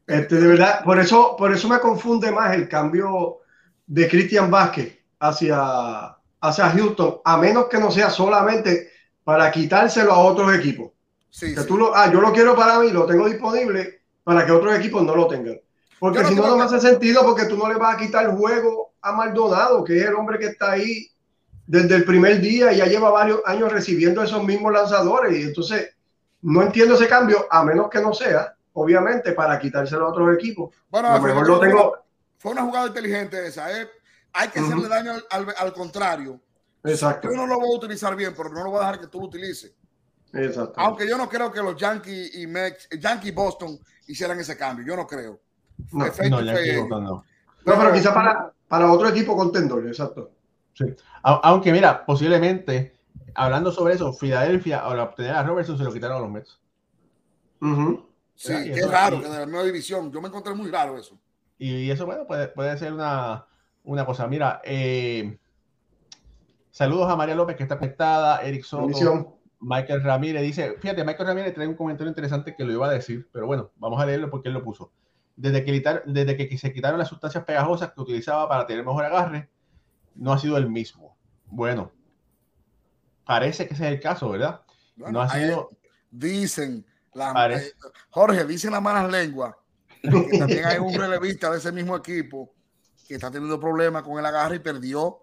este, 0.06 0.34
de 0.36 0.46
verdad, 0.46 0.84
por 0.84 0.98
eso, 0.98 1.36
por 1.36 1.52
eso 1.52 1.68
me 1.68 1.78
confunde 1.78 2.30
más 2.32 2.54
el 2.54 2.68
cambio 2.68 3.38
de 3.86 4.08
Cristian 4.08 4.50
Vázquez 4.50 4.98
hacia, 5.18 6.16
hacia 6.40 6.70
Houston, 6.70 7.20
a 7.24 7.36
menos 7.36 7.66
que 7.66 7.78
no 7.78 7.90
sea 7.90 8.10
solamente 8.10 8.90
para 9.24 9.50
quitárselo 9.50 10.12
a 10.12 10.18
otros 10.18 10.54
equipos. 10.54 10.92
Sí, 11.30 11.54
que 11.54 11.60
sí. 11.60 11.66
Tú 11.66 11.76
lo, 11.76 11.94
ah, 11.94 12.10
yo 12.12 12.20
lo 12.20 12.32
quiero 12.32 12.54
para 12.54 12.78
mí, 12.78 12.90
lo 12.90 13.06
tengo 13.06 13.26
disponible 13.28 14.02
para 14.22 14.46
que 14.46 14.52
otros 14.52 14.74
equipos 14.78 15.02
no 15.02 15.14
lo 15.14 15.26
tengan. 15.26 15.60
Porque 15.98 16.24
si 16.24 16.34
no, 16.34 16.46
no 16.46 16.56
me 16.56 16.64
hace 16.64 16.80
sentido 16.80 17.22
porque 17.24 17.46
tú 17.46 17.56
no 17.56 17.68
le 17.68 17.78
vas 17.78 17.94
a 17.94 17.98
quitar 17.98 18.26
el 18.26 18.32
juego 18.32 18.94
a 19.00 19.12
Maldonado, 19.12 19.84
que 19.84 19.98
es 19.98 20.06
el 20.06 20.14
hombre 20.14 20.38
que 20.38 20.46
está 20.46 20.72
ahí 20.72 21.08
desde 21.66 21.96
el 21.96 22.04
primer 22.04 22.40
día 22.40 22.72
y 22.72 22.78
ya 22.78 22.86
lleva 22.86 23.10
varios 23.10 23.40
años 23.46 23.72
recibiendo 23.72 24.22
esos 24.22 24.44
mismos 24.44 24.72
lanzadores. 24.72 25.38
Y 25.38 25.42
entonces 25.42 25.94
no 26.42 26.62
entiendo 26.62 26.94
ese 26.94 27.08
cambio, 27.08 27.46
a 27.50 27.64
menos 27.64 27.88
que 27.88 28.00
no 28.00 28.12
sea, 28.12 28.54
obviamente, 28.74 29.32
para 29.32 29.58
quitárselo 29.58 30.06
a 30.06 30.10
otros 30.10 30.34
equipos. 30.34 30.74
Bueno, 30.90 31.08
a 31.08 31.16
lo 31.18 31.22
mejor 31.22 31.48
lo 31.48 31.60
tengo. 31.60 31.96
Fue 32.38 32.52
una 32.52 32.62
jugada 32.62 32.88
inteligente 32.88 33.46
esa. 33.46 33.70
¿eh? 33.80 33.88
Hay 34.32 34.48
que 34.48 34.60
uh 34.60 34.62
-huh. 34.62 34.66
hacerle 34.66 34.88
daño 34.88 35.12
al, 35.12 35.24
al, 35.30 35.54
al 35.56 35.72
contrario 35.72 36.40
Exacto. 36.84 37.30
Yo 37.30 37.36
no 37.36 37.46
lo 37.46 37.58
voy 37.58 37.72
a 37.72 37.78
utilizar 37.78 38.14
bien, 38.14 38.34
pero 38.36 38.50
no 38.50 38.62
lo 38.62 38.70
voy 38.70 38.78
a 38.78 38.86
dejar 38.86 39.00
que 39.00 39.06
tú 39.06 39.20
lo 39.20 39.26
utilices. 39.26 39.72
Exacto. 40.32 40.74
Aunque 40.76 41.08
yo 41.08 41.16
no 41.16 41.28
creo 41.28 41.50
que 41.50 41.62
los 41.62 41.76
Yankees 41.76 42.36
y 42.36 42.46
Mex, 42.46 42.88
Yankee 43.00 43.30
Boston 43.30 43.78
hicieran 44.06 44.38
ese 44.38 44.56
cambio. 44.56 44.84
Yo 44.84 44.96
no 44.96 45.06
creo. 45.06 45.40
No, 45.92 46.06
no, 46.06 47.00
no. 47.00 47.00
no. 47.00 47.24
pero 47.64 47.92
quizá 47.92 48.12
para, 48.12 48.52
para 48.68 48.92
otro 48.92 49.08
equipo 49.08 49.36
contendor, 49.36 49.86
exacto. 49.86 50.32
Sí. 50.74 50.84
Aunque 51.22 51.72
mira, 51.72 52.04
posiblemente, 52.04 52.96
hablando 53.34 53.72
sobre 53.72 53.94
eso, 53.94 54.12
Filadelfia, 54.12 54.80
al 54.80 54.98
obtener 55.00 55.32
a 55.32 55.42
Robertson, 55.42 55.78
se 55.78 55.84
lo 55.84 55.92
quitaron 55.92 56.18
a 56.18 56.20
los 56.20 56.30
Mets. 56.30 56.60
Uh 57.60 57.66
-huh. 57.66 58.06
Sí, 58.34 58.52
qué 58.52 58.80
es 58.80 58.90
raro, 58.90 59.20
que 59.20 59.28
de 59.28 59.38
la 59.38 59.46
nueva 59.46 59.64
división. 59.64 60.10
Yo 60.12 60.20
me 60.20 60.28
encontré 60.28 60.52
muy 60.54 60.70
raro 60.70 60.98
eso. 60.98 61.18
Y, 61.56 61.90
eso, 61.90 62.04
bueno, 62.04 62.26
puede, 62.26 62.48
puede 62.48 62.76
ser 62.76 62.92
una, 62.92 63.46
una 63.84 64.04
cosa. 64.04 64.26
Mira, 64.26 64.60
eh, 64.64 65.38
Saludos 66.74 67.08
a 67.08 67.14
María 67.14 67.36
López 67.36 67.54
que 67.54 67.62
está 67.62 67.78
conectada, 67.78 68.42
Eric 68.42 68.64
Soto. 68.64 69.38
Michael 69.60 70.02
Ramírez 70.02 70.42
dice, 70.42 70.74
fíjate, 70.80 71.04
Michael 71.04 71.28
Ramírez 71.28 71.54
trae 71.54 71.68
un 71.68 71.76
comentario 71.76 72.08
interesante 72.08 72.56
que 72.56 72.64
lo 72.64 72.72
iba 72.72 72.88
a 72.88 72.90
decir, 72.90 73.28
pero 73.32 73.46
bueno, 73.46 73.70
vamos 73.76 74.02
a 74.02 74.06
leerlo 74.06 74.28
porque 74.28 74.48
él 74.48 74.54
lo 74.54 74.64
puso. 74.64 74.90
Desde 75.36 75.64
que, 75.64 76.02
desde 76.06 76.36
que 76.36 76.58
se 76.58 76.72
quitaron 76.72 76.98
las 76.98 77.06
sustancias 77.06 77.44
pegajosas 77.44 77.92
que 77.92 78.00
utilizaba 78.00 78.48
para 78.48 78.66
tener 78.66 78.84
mejor 78.84 79.04
agarre, 79.04 79.48
no 80.14 80.32
ha 80.32 80.38
sido 80.38 80.56
el 80.56 80.68
mismo. 80.68 81.16
Bueno, 81.46 81.92
parece 83.24 83.66
que 83.66 83.74
ese 83.74 83.86
es 83.86 83.92
el 83.92 84.00
caso, 84.00 84.30
¿verdad? 84.30 84.62
Bueno, 84.96 85.12
no 85.12 85.22
ha 85.22 85.28
sido... 85.30 85.70
Dicen, 86.10 86.86
la, 87.14 87.52
eh, 87.52 87.72
Jorge, 88.10 88.44
dicen 88.44 88.70
las 88.70 88.82
malas 88.82 89.10
lenguas, 89.10 89.54
que 90.00 90.38
también 90.38 90.64
hay 90.64 90.78
un 90.78 90.94
relevista 90.94 91.50
de 91.50 91.58
ese 91.58 91.72
mismo 91.72 91.96
equipo 91.96 92.54
que 93.08 93.14
está 93.14 93.30
teniendo 93.30 93.58
problemas 93.58 94.04
con 94.04 94.18
el 94.18 94.24
agarre 94.24 94.56
y 94.56 94.60
perdió 94.60 95.18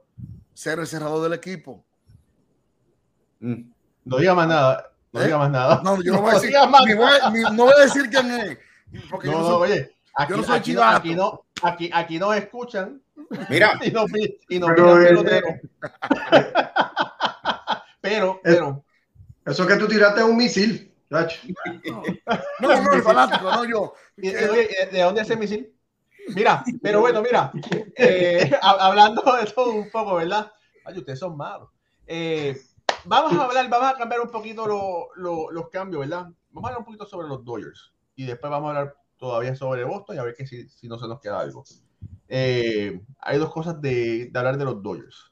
ser 0.53 0.79
el 0.79 0.87
cerrador 0.87 1.23
del 1.23 1.33
equipo. 1.33 1.85
Mm. 3.39 3.71
No 4.03 4.17
diga 4.17 4.35
más 4.35 4.47
nada. 4.47 4.91
No 5.13 5.21
¿Eh? 5.21 5.25
diga 5.25 5.37
más 5.37 5.51
nada. 5.51 5.81
No, 5.83 6.01
yo 6.03 6.13
no 6.13 6.21
voy 6.21 6.31
a 6.31 6.33
decir, 6.39 6.51
ni 6.51 6.93
voy, 6.93 7.11
ni, 7.31 7.41
no 7.55 7.63
voy 7.63 7.73
a 7.77 7.83
decir 7.83 8.09
quién 8.09 8.31
es. 8.31 8.57
Porque 9.09 9.29
no, 9.29 9.39
no, 9.39 9.47
soy, 9.47 9.71
oye, 9.71 9.95
Aquí, 10.15 10.31
Yo 10.31 10.37
no 10.37 10.43
soy 10.43 10.57
aquí, 10.57 10.75
aquí, 10.77 11.15
no, 11.15 11.45
aquí, 11.63 11.89
aquí 11.93 12.19
nos 12.19 12.35
escuchan 12.35 13.01
Mira, 13.49 13.79
y 13.83 13.91
nos, 13.91 14.05
y 14.49 14.59
nos 14.59 14.69
Pero, 14.71 14.95
miran 14.95 15.27
eh. 15.27 15.61
Pero, 18.01 18.39
pero, 18.43 18.83
Eso 19.45 19.67
que 19.67 19.75
tú 19.75 19.87
tiraste 19.87 20.21
es 20.21 20.25
un 20.25 20.37
misil. 20.37 20.91
chacho. 21.09 21.39
No, 22.59 22.81
no, 22.81 22.93
el 22.93 23.03
fanático, 23.03 23.51
no 23.51 23.63
yo. 23.65 23.93
¿y- 24.17 24.29
y- 24.29 24.35
oye, 24.35 24.69
¿de 24.91 25.01
dónde 25.01 25.21
es 25.21 25.27
ese 25.29 25.37
misil? 25.37 25.73
Mira, 26.35 26.63
pero 26.81 26.99
bueno, 27.01 27.21
mira, 27.21 27.51
eh, 27.95 28.51
ha- 28.61 28.87
hablando 28.87 29.21
de 29.35 29.45
todo 29.51 29.71
un 29.71 29.89
poco, 29.91 30.15
¿verdad? 30.15 30.51
Ay, 30.85 30.97
ustedes 30.97 31.19
son 31.19 31.37
malos. 31.37 31.69
Eh, 32.07 32.59
vamos 33.05 33.33
a 33.33 33.43
hablar, 33.45 33.69
vamos 33.69 33.93
a 33.93 33.97
cambiar 33.97 34.21
un 34.21 34.29
poquito 34.31 34.65
lo- 34.67 35.09
lo- 35.15 35.51
los 35.51 35.69
cambios, 35.69 35.99
¿verdad? 36.01 36.27
Vamos 36.49 36.67
a 36.67 36.73
hablar 36.73 36.79
un 36.79 36.85
poquito 36.85 37.05
sobre 37.05 37.27
los 37.27 37.43
Dodgers 37.45 37.93
y 38.15 38.25
después 38.25 38.49
vamos 38.49 38.67
a 38.75 38.79
hablar 38.79 38.95
todavía 39.21 39.55
sobre 39.55 39.83
Boston 39.83 40.15
y 40.15 40.19
a 40.19 40.23
ver 40.23 40.33
que 40.33 40.47
si, 40.47 40.67
si 40.67 40.87
no 40.87 40.97
se 40.97 41.07
nos 41.07 41.21
queda 41.21 41.39
algo. 41.39 41.63
Eh, 42.27 42.99
hay 43.19 43.37
dos 43.37 43.53
cosas 43.53 43.79
de, 43.79 44.29
de 44.31 44.39
hablar 44.39 44.57
de 44.57 44.65
los 44.65 44.81
Dodgers. 44.81 45.31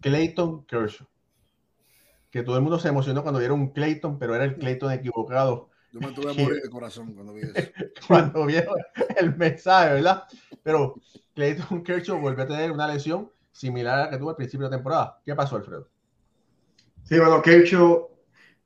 Clayton 0.00 0.64
Kershaw. 0.64 1.08
Que 2.30 2.44
todo 2.44 2.56
el 2.56 2.62
mundo 2.62 2.78
se 2.78 2.88
emocionó 2.88 3.22
cuando 3.22 3.40
vieron 3.40 3.60
un 3.60 3.72
Clayton, 3.72 4.20
pero 4.20 4.36
era 4.36 4.44
el 4.44 4.56
Clayton 4.56 4.92
equivocado 4.92 5.70
Yo 5.92 5.98
me 5.98 6.12
tuve 6.12 6.30
a 6.30 6.34
morir 6.34 6.62
de 6.62 6.70
corazón 6.70 7.12
cuando 7.14 7.34
vi 7.34 7.42
eso. 7.42 7.52
cuando 8.06 8.46
vieron 8.46 8.76
el 9.16 9.36
mensaje, 9.36 9.94
¿verdad? 9.94 10.22
Pero 10.62 10.94
Clayton 11.34 11.82
Kershaw 11.82 12.20
volvió 12.20 12.44
a 12.44 12.46
tener 12.46 12.70
una 12.70 12.86
lesión 12.86 13.32
similar 13.50 13.98
a 13.98 14.04
la 14.04 14.10
que 14.10 14.18
tuvo 14.18 14.30
al 14.30 14.36
principio 14.36 14.68
de 14.68 14.76
temporada. 14.76 15.20
¿Qué 15.24 15.34
pasó, 15.34 15.56
Alfredo? 15.56 15.88
Sí, 17.02 17.18
bueno, 17.18 17.42
Kershaw, 17.42 18.10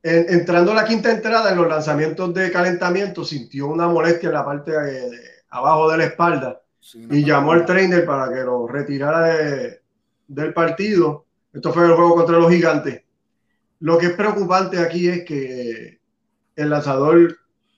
en- 0.03 0.27
entrando 0.29 0.73
a 0.73 0.77
la 0.77 0.85
quinta 0.85 1.11
entrada 1.11 1.51
en 1.51 1.57
los 1.59 1.69
lanzamientos 1.69 2.33
de 2.35 2.51
calentamiento, 2.51 3.25
sintió 3.25 3.69
una 3.69 3.89
molestia 3.89 4.29
en 4.29 4.35
la 4.35 4.45
parte 4.45 4.71
de- 4.73 5.11
de 5.11 5.21
abajo 5.51 5.91
de 5.91 5.99
la 5.99 6.05
espalda 6.05 6.61
Sí, 6.81 7.07
y 7.11 7.25
llamó 7.25 7.53
al 7.53 7.67
trainer 7.67 8.05
para 8.07 8.33
que 8.33 8.41
lo 8.41 8.67
retirara 8.67 9.27
de- 9.27 9.81
del 10.27 10.55
partido. 10.55 11.27
Esto 11.53 11.73
fue 11.73 11.87
el 11.87 11.95
juego 11.95 12.15
contra 12.15 12.39
los 12.39 12.51
gigantes. 12.51 13.03
Lo 13.81 13.99
que 13.99 14.07
es 14.07 14.13
preocupante 14.13 14.79
aquí 14.79 15.09
es 15.09 15.25
que 15.25 16.01
el 16.57 16.71
lanzador 16.71 17.37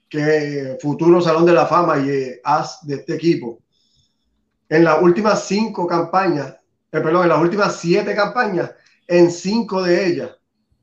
que 0.08 0.76
futuro 0.80 1.20
Salón 1.20 1.46
de 1.46 1.52
la 1.52 1.66
Fama 1.66 1.98
y 1.98 2.08
eh, 2.10 2.40
as 2.44 2.84
de 2.86 2.96
este 2.96 3.14
equipo, 3.14 3.60
en 4.68 4.84
las 4.84 5.00
últimas 5.00 5.44
cinco 5.44 5.86
campañas, 5.86 6.48
eh, 6.92 7.00
perdón, 7.00 7.22
en 7.24 7.28
las 7.28 7.40
últimas 7.40 7.76
siete 7.76 8.14
campañas, 8.14 8.72
en 9.06 9.30
cinco 9.30 9.82
de 9.82 10.06
ellas 10.06 10.30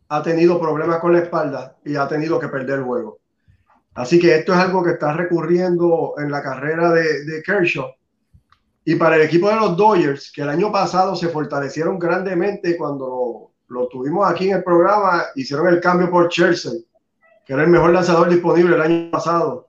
ha 0.10 0.24
tenido 0.24 0.60
problemas 0.60 1.00
con 1.00 1.14
la 1.14 1.20
espalda 1.20 1.76
y 1.84 1.96
ha 1.96 2.08
tenido 2.08 2.40
que 2.40 2.48
perder 2.48 2.80
el 2.80 2.86
juego. 2.86 3.20
Así 3.96 4.20
que 4.20 4.36
esto 4.36 4.54
es 4.54 4.60
algo 4.60 4.84
que 4.84 4.92
está 4.92 5.14
recurriendo 5.14 6.14
en 6.18 6.32
la 6.32 6.42
carrera 6.42 6.92
de, 6.92 7.26
de 7.26 7.42
Kershaw. 7.42 7.88
Y 8.86 8.96
para 8.96 9.18
el 9.18 9.24
equipo 9.24 9.50
de 9.50 9.56
los 9.56 9.76
Dodgers, 9.76 10.32
que 10.34 10.44
el 10.44 10.50
año 10.50 10.72
pasado 10.72 11.16
se 11.16 11.28
fortalecieron 11.28 12.00
grandemente 12.00 12.78
cuando 12.78 13.52
lo, 13.68 13.88
tuvimos 13.90 14.30
aquí 14.30 14.50
en 14.50 14.58
el 14.58 14.64
programa, 14.64 15.24
hicieron 15.36 15.68
el 15.68 15.82
cambio 15.82 16.10
por 16.10 16.30
Chelsea, 16.30 16.72
que 17.46 17.54
era 17.54 17.64
el 17.64 17.70
mejor 17.70 17.92
lanzador 17.92 18.30
disponible 18.30 18.76
el 18.76 18.82
año 18.82 19.12
pasado, 19.12 19.68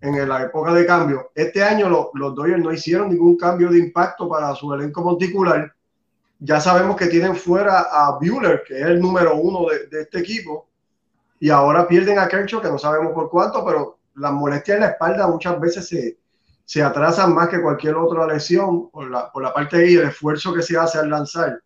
en 0.00 0.28
la 0.28 0.42
época 0.42 0.72
de 0.72 0.84
cambio. 0.84 1.30
Este 1.34 1.62
año 1.62 1.88
lo- 1.88 2.10
los 2.14 2.34
Dodgers 2.34 2.62
no 2.62 2.72
hicieron 2.72 3.10
ningún 3.10 3.36
cambio 3.36 3.70
de 3.70 3.78
impacto 3.78 4.28
para 4.28 4.54
su 4.54 4.72
elenco 4.74 5.02
monticular. 5.02 5.72
Ya 6.38 6.60
sabemos 6.60 6.96
que 6.96 7.06
tienen 7.06 7.34
fuera 7.34 7.86
a 7.90 8.18
Bueller, 8.18 8.62
que 8.66 8.78
es 8.78 8.86
el 8.86 9.00
número 9.00 9.36
uno 9.36 9.68
de, 9.70 9.86
de 9.86 10.02
este 10.02 10.18
equipo, 10.18 10.68
y 11.40 11.50
ahora 11.50 11.86
pierden 11.86 12.18
a 12.18 12.28
Kershaw, 12.28 12.60
que 12.60 12.68
no 12.68 12.78
sabemos 12.78 13.12
por 13.12 13.30
cuánto, 13.30 13.64
pero 13.64 13.98
las 14.16 14.32
molestias 14.32 14.76
en 14.76 14.82
la 14.82 14.90
espalda 14.90 15.26
muchas 15.26 15.60
veces 15.60 15.86
se, 15.86 16.18
se 16.64 16.82
atrasan 16.82 17.34
más 17.34 17.48
que 17.48 17.60
cualquier 17.60 17.94
otra 17.94 18.26
lesión 18.26 18.90
por 18.90 19.10
la, 19.10 19.30
por 19.30 19.42
la 19.42 19.52
parte 19.52 19.76
de 19.78 19.84
ahí, 19.84 19.94
el 19.94 20.08
esfuerzo 20.08 20.52
que 20.52 20.62
se 20.62 20.76
hace 20.76 20.98
al 20.98 21.10
lanzar. 21.10 21.60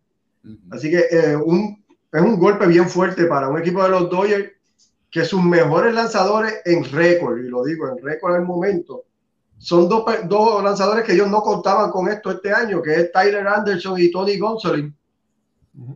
Así 0.71 0.89
que 0.89 1.05
eh, 1.09 1.35
un, 1.35 1.83
es 2.11 2.21
un 2.21 2.37
golpe 2.39 2.65
bien 2.67 2.89
fuerte 2.89 3.25
para 3.25 3.47
un 3.47 3.59
equipo 3.59 3.83
de 3.83 3.89
los 3.89 4.09
Dodgers 4.09 4.51
que 5.09 5.25
sus 5.25 5.43
mejores 5.43 5.93
lanzadores 5.93 6.61
en 6.65 6.83
récord, 6.85 7.39
y 7.39 7.49
lo 7.49 7.63
digo, 7.63 7.89
en 7.89 8.03
récord 8.03 8.35
al 8.35 8.45
momento, 8.45 9.03
son 9.61 9.87
dos, 9.87 10.03
dos 10.25 10.63
lanzadores 10.63 11.05
que 11.05 11.13
ellos 11.13 11.29
no 11.29 11.43
contaban 11.43 11.91
con 11.91 12.07
esto 12.07 12.31
este 12.31 12.51
año, 12.51 12.81
que 12.81 12.95
es 12.95 13.11
Tyler 13.11 13.47
Anderson 13.47 13.99
y 13.99 14.09
Tony 14.09 14.39
Gonsolin, 14.39 14.95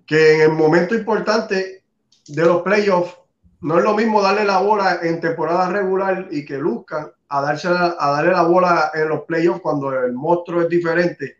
que 0.05 0.35
en 0.35 0.41
el 0.41 0.51
momento 0.51 0.93
importante 0.93 1.83
de 2.27 2.45
los 2.45 2.61
playoffs 2.61 3.17
no 3.61 3.79
es 3.79 3.83
lo 3.83 3.95
mismo 3.95 4.21
darle 4.21 4.45
la 4.45 4.59
bola 4.59 4.99
en 5.01 5.19
temporada 5.19 5.67
regular 5.69 6.27
y 6.29 6.45
que 6.45 6.59
luzcan 6.59 7.11
a, 7.27 7.41
darse, 7.41 7.67
a 7.67 8.11
darle 8.11 8.33
la 8.33 8.43
bola 8.43 8.91
en 8.93 9.09
los 9.09 9.23
playoffs 9.23 9.61
cuando 9.61 9.91
el 9.91 10.13
monstruo 10.13 10.61
es 10.61 10.69
diferente 10.69 11.37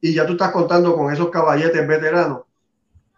y 0.00 0.12
ya 0.12 0.26
tú 0.26 0.32
estás 0.32 0.50
contando 0.50 0.96
con 0.96 1.12
esos 1.12 1.30
caballetes 1.30 1.86
veteranos. 1.86 2.42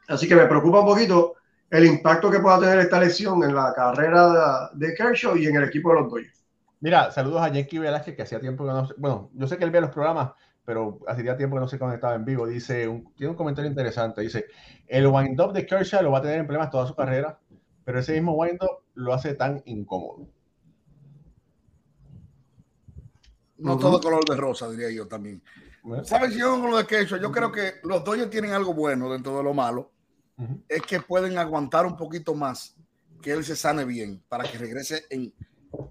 Así 0.09 0.29
que 0.29 0.35
me 0.35 0.45
preocupa 0.45 0.81
un 0.81 0.87
poquito 0.87 1.37
el 1.71 1.87
impacto 1.87 2.31
que 2.31 2.41
pueda 2.41 2.61
tener 2.61 2.81
esta 2.81 3.01
lesión 3.01 3.43
en 3.45 3.55
la 3.55 3.73
carrera 3.73 4.69
de 4.75 4.93
Kershaw 4.95 5.37
y 5.39 5.47
en 5.47 5.57
el 5.57 5.65
equipo 5.65 5.89
de 5.89 6.01
los 6.01 6.11
Dodgers. 6.11 6.42
Mira, 6.83 7.13
saludos 7.13 7.41
a 7.43 7.49
Yankee 7.49 7.79
Velázquez, 7.79 8.17
que 8.17 8.23
hacía 8.23 8.41
tiempo 8.41 8.65
que 8.67 8.73
no 8.73 8.87
sé- 8.89 8.95
Bueno, 8.99 9.31
yo 9.35 9.47
sé 9.47 9.57
que 9.57 9.63
él 9.63 9.71
ve 9.71 9.81
los 9.81 9.91
programas, 9.91 10.33
pero 10.65 10.99
hacía 11.07 11.37
tiempo 11.37 11.55
que 11.55 11.61
no 11.61 11.69
se 11.69 11.79
conectaba 11.79 12.17
en 12.17 12.25
vivo. 12.25 12.45
Dice, 12.45 12.89
un- 12.89 13.15
tiene 13.15 13.31
un 13.31 13.37
comentario 13.37 13.71
interesante. 13.71 14.21
Dice, 14.21 14.47
el 14.89 15.07
wind-up 15.07 15.53
de 15.53 15.65
Kershaw 15.65 16.03
lo 16.03 16.11
va 16.11 16.19
a 16.19 16.23
tener 16.23 16.41
en 16.41 16.47
problemas 16.47 16.71
toda 16.71 16.89
su 16.89 16.97
carrera, 16.97 17.39
pero 17.85 18.01
ese 18.01 18.15
mismo 18.15 18.33
wind-up 18.35 18.83
lo 18.95 19.15
hace 19.15 19.35
tan 19.35 19.63
incómodo. 19.65 20.27
No 23.59 23.79
todo 23.79 24.01
color 24.01 24.25
de 24.29 24.37
rosa, 24.37 24.69
diría 24.69 24.91
yo 24.91 25.07
también. 25.07 25.41
¿Verdad? 25.85 26.05
¿Sabes 26.05 26.33
si 26.33 26.41
yo 26.41 26.61
con 26.61 26.73
lo 26.73 26.79
de 26.79 26.87
Kershaw? 26.87 27.21
Yo 27.21 27.31
creo 27.31 27.53
que 27.53 27.75
los 27.85 28.03
Dodgers 28.03 28.29
tienen 28.31 28.51
algo 28.53 28.75
bueno 28.75 29.09
dentro 29.13 29.37
de 29.37 29.45
lo 29.45 29.55
malo. 29.55 29.93
Es 30.69 30.83
que 30.83 31.01
pueden 31.01 31.39
aguantar 31.39 31.87
un 31.87 31.97
poquito 31.97 32.35
más 32.35 32.77
que 33.21 33.31
él 33.31 33.45
se 33.45 33.55
sane 33.55 33.85
bien 33.85 34.21
para 34.29 34.43
que 34.51 34.59
regrese 34.59 35.05
en. 35.11 35.33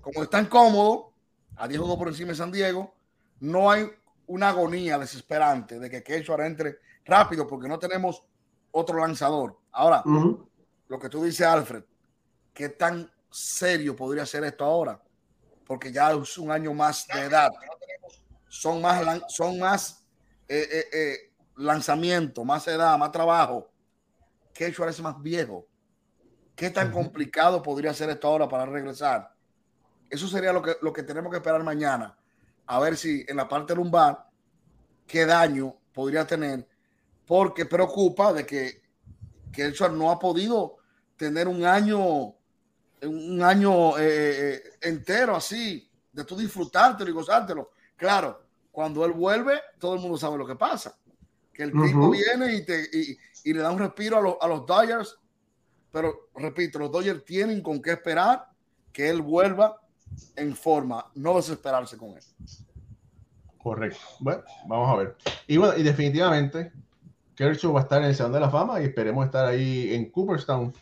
Como 0.02 0.24
están 0.24 0.46
cómodos, 0.46 1.08
a 1.56 1.68
10 1.68 1.80
juegos 1.80 1.98
por 1.98 2.08
encima 2.08 2.30
de 2.30 2.38
San 2.38 2.52
Diego, 2.52 2.94
no 3.40 3.70
hay 3.70 3.90
una 4.28 4.50
agonía 4.50 4.98
desesperante 4.98 5.80
de 5.80 5.90
que 5.90 6.26
ahora 6.30 6.48
entre 6.48 6.78
rápido 7.06 7.48
porque 7.48 7.68
no 7.68 7.80
tenemos 7.80 8.24
otro 8.72 9.00
lanzador. 9.00 9.58
Ahora, 9.72 10.04
lo 10.88 11.00
que 11.00 11.10
tú 11.10 11.24
dices, 11.24 11.46
Alfred, 11.46 11.84
¿qué 12.54 12.70
tan 12.70 13.12
serio 13.30 13.96
podría 13.96 14.26
ser 14.26 14.44
esto 14.44 14.64
ahora? 14.64 15.02
Porque 15.66 15.92
ya 15.92 16.12
es 16.12 16.38
un 16.38 16.52
año 16.52 16.74
más 16.74 17.08
de 17.08 17.22
edad. 17.22 17.50
Son 18.48 18.82
más, 18.82 19.24
son 19.30 19.60
más 19.60 20.06
eh, 20.48 20.68
eh, 20.70 20.86
eh, 20.94 21.34
lanzamiento, 21.58 22.44
más 22.44 22.68
edad, 22.68 22.98
más 22.98 23.12
trabajo. 23.12 23.70
Ahora 24.78 24.92
es 24.92 25.02
más 25.02 25.20
viejo. 25.22 25.66
¿Qué 26.56 26.70
tan 26.70 26.92
complicado 26.92 27.64
podría 27.64 27.94
ser 27.94 28.12
esto 28.12 28.28
ahora 28.28 28.48
para 28.48 28.66
regresar? 28.66 29.31
Eso 30.12 30.28
sería 30.28 30.52
lo 30.54 30.62
que, 30.62 30.76
lo 30.82 30.92
que 30.94 31.04
tenemos 31.04 31.32
que 31.32 31.38
esperar 31.38 31.64
mañana. 31.64 32.16
A 32.68 32.80
ver 32.80 32.96
si 32.98 33.26
en 33.28 33.38
la 33.38 33.48
parte 33.48 33.74
lumbar, 33.74 34.28
qué 35.08 35.26
daño 35.26 35.76
podría 35.94 36.28
tener. 36.28 36.68
Porque 37.26 37.66
preocupa 37.66 38.34
de 38.34 38.46
que 38.46 38.82
Kershaw 39.52 39.92
no 39.96 40.12
ha 40.12 40.20
podido 40.20 40.78
tener 41.16 41.48
un 41.48 41.64
año, 41.66 42.36
un 43.04 43.42
año 43.42 43.98
eh, 43.98 44.04
eh, 44.56 44.64
entero 44.82 45.36
así, 45.36 45.90
de 46.12 46.24
tú 46.26 46.36
disfrutártelo 46.36 47.10
y 47.10 47.14
gozártelo. 47.14 47.72
Claro, 47.96 48.44
cuando 48.72 49.06
él 49.06 49.14
vuelve, 49.14 49.62
todo 49.80 49.96
el 49.96 50.02
mundo 50.02 50.18
sabe 50.18 50.38
lo 50.38 50.46
que 50.46 50.56
pasa. 50.56 50.98
Que 51.54 51.64
el 51.64 51.72
tipo 51.72 52.00
Ujú. 52.00 52.12
viene 52.12 52.54
y, 52.54 52.66
te, 52.66 52.82
y, 52.92 53.18
y 53.46 53.54
le 53.54 53.62
da 53.62 53.72
un 53.72 53.80
respiro 53.80 54.18
a, 54.18 54.22
los- 54.22 54.36
a 54.42 54.48
los 54.48 54.66
Dodgers. 54.66 55.18
Pero 55.92 56.30
repito, 56.36 56.80
los 56.80 56.92
Dodgers 56.92 57.24
tienen 57.26 57.62
con 57.62 57.82
qué 57.82 57.92
esperar 57.92 58.48
que 58.94 59.10
él 59.10 59.22
vuelva 59.22 59.81
en 60.36 60.56
forma, 60.56 61.06
no 61.16 61.36
desesperarse 61.36 61.98
con 61.98 62.10
él. 62.12 62.24
Correcto. 63.58 64.00
Bueno, 64.20 64.44
vamos 64.68 64.90
a 64.90 64.96
ver. 64.98 65.16
Y 65.48 65.58
bueno, 65.58 65.76
y 65.78 65.84
definitivamente, 65.84 66.72
Kershaw 67.36 67.74
va 67.74 67.82
a 67.82 67.84
estar 67.84 68.02
en 68.02 68.08
el 68.10 68.16
Salón 68.16 68.34
de 68.34 68.40
la 68.40 68.50
Fama 68.50 68.82
y 68.82 68.86
esperemos 68.86 69.26
estar 69.26 69.46
ahí 69.46 69.94
en 69.94 70.10
Cooperstown 70.10 70.74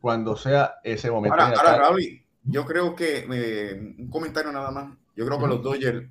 cuando 0.00 0.36
sea 0.36 0.74
ese 0.84 1.10
momento. 1.10 1.34
Ahora, 1.40 1.56
ahora 1.84 1.96
yo 2.44 2.64
creo 2.66 2.94
que 2.94 3.26
eh, 3.30 3.94
un 3.98 4.08
comentario 4.10 4.52
nada 4.52 4.70
más. 4.70 4.92
Yo 5.16 5.24
creo 5.26 5.38
que 5.38 5.46
los 5.46 5.62
Dodgers 5.62 6.06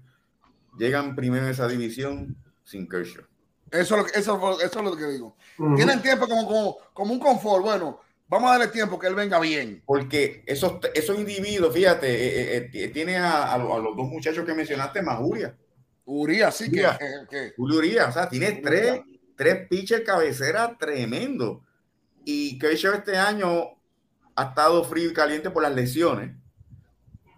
llegan 0.78 1.16
primero 1.16 1.46
en 1.46 1.52
esa 1.52 1.68
división 1.68 2.36
sin 2.64 2.90
Kershaw. 2.90 3.24
Eso 3.72 3.96
es 3.96 4.02
lo 4.02 4.06
que, 4.06 4.20
eso, 4.20 4.40
fue- 4.40 4.64
eso 4.66 4.80
es 4.80 4.86
lo 4.86 4.96
que 4.98 5.06
digo. 5.08 5.36
Tienen 5.76 6.02
tiempo 6.02 6.28
como, 6.28 6.48
como, 6.48 6.78
como 6.94 7.14
un 7.14 7.20
confort. 7.20 7.64
Bueno, 7.64 8.00
vamos 8.28 8.50
a 8.50 8.58
darle 8.58 8.68
tiempo 8.74 9.00
que 9.00 9.08
él 9.08 9.16
venga 9.16 9.40
bien. 9.40 9.84
Porque 9.86 10.44
esos, 10.46 10.80
esos 10.94 11.18
individuos, 11.18 11.74
fíjate, 11.74 12.08
eh, 12.08 12.58
eh, 12.58 12.70
eh, 12.74 12.88
tiene 12.90 13.18
a, 13.18 13.54
a 13.54 13.58
lo- 13.58 13.76
a 13.76 13.80
los 13.80 13.96
dos 13.96 14.08
muchachos 14.08 14.46
que 14.46 14.54
mencionaste, 14.54 15.02
más 15.02 15.20
Uria. 15.22 15.58
Urias, 16.06 16.56
sí 16.58 16.70
que, 16.72 16.84
Julio 17.58 17.80
Urias, 17.80 18.10
o 18.10 18.12
sea, 18.12 18.30
tiene 18.30 18.54
tres, 18.64 19.02
tres 19.36 19.68
pitchers 19.68 20.04
cabecera 20.06 20.78
tremendo. 20.78 21.64
Y 22.26 22.58
Kershaw 22.60 22.96
este 22.96 23.18
año 23.18 23.70
ha 24.36 24.44
estado 24.44 24.84
frío 24.84 25.10
y 25.12 25.14
caliente 25.14 25.50
por 25.52 25.64
las 25.64 25.74
lesiones. 25.74 26.32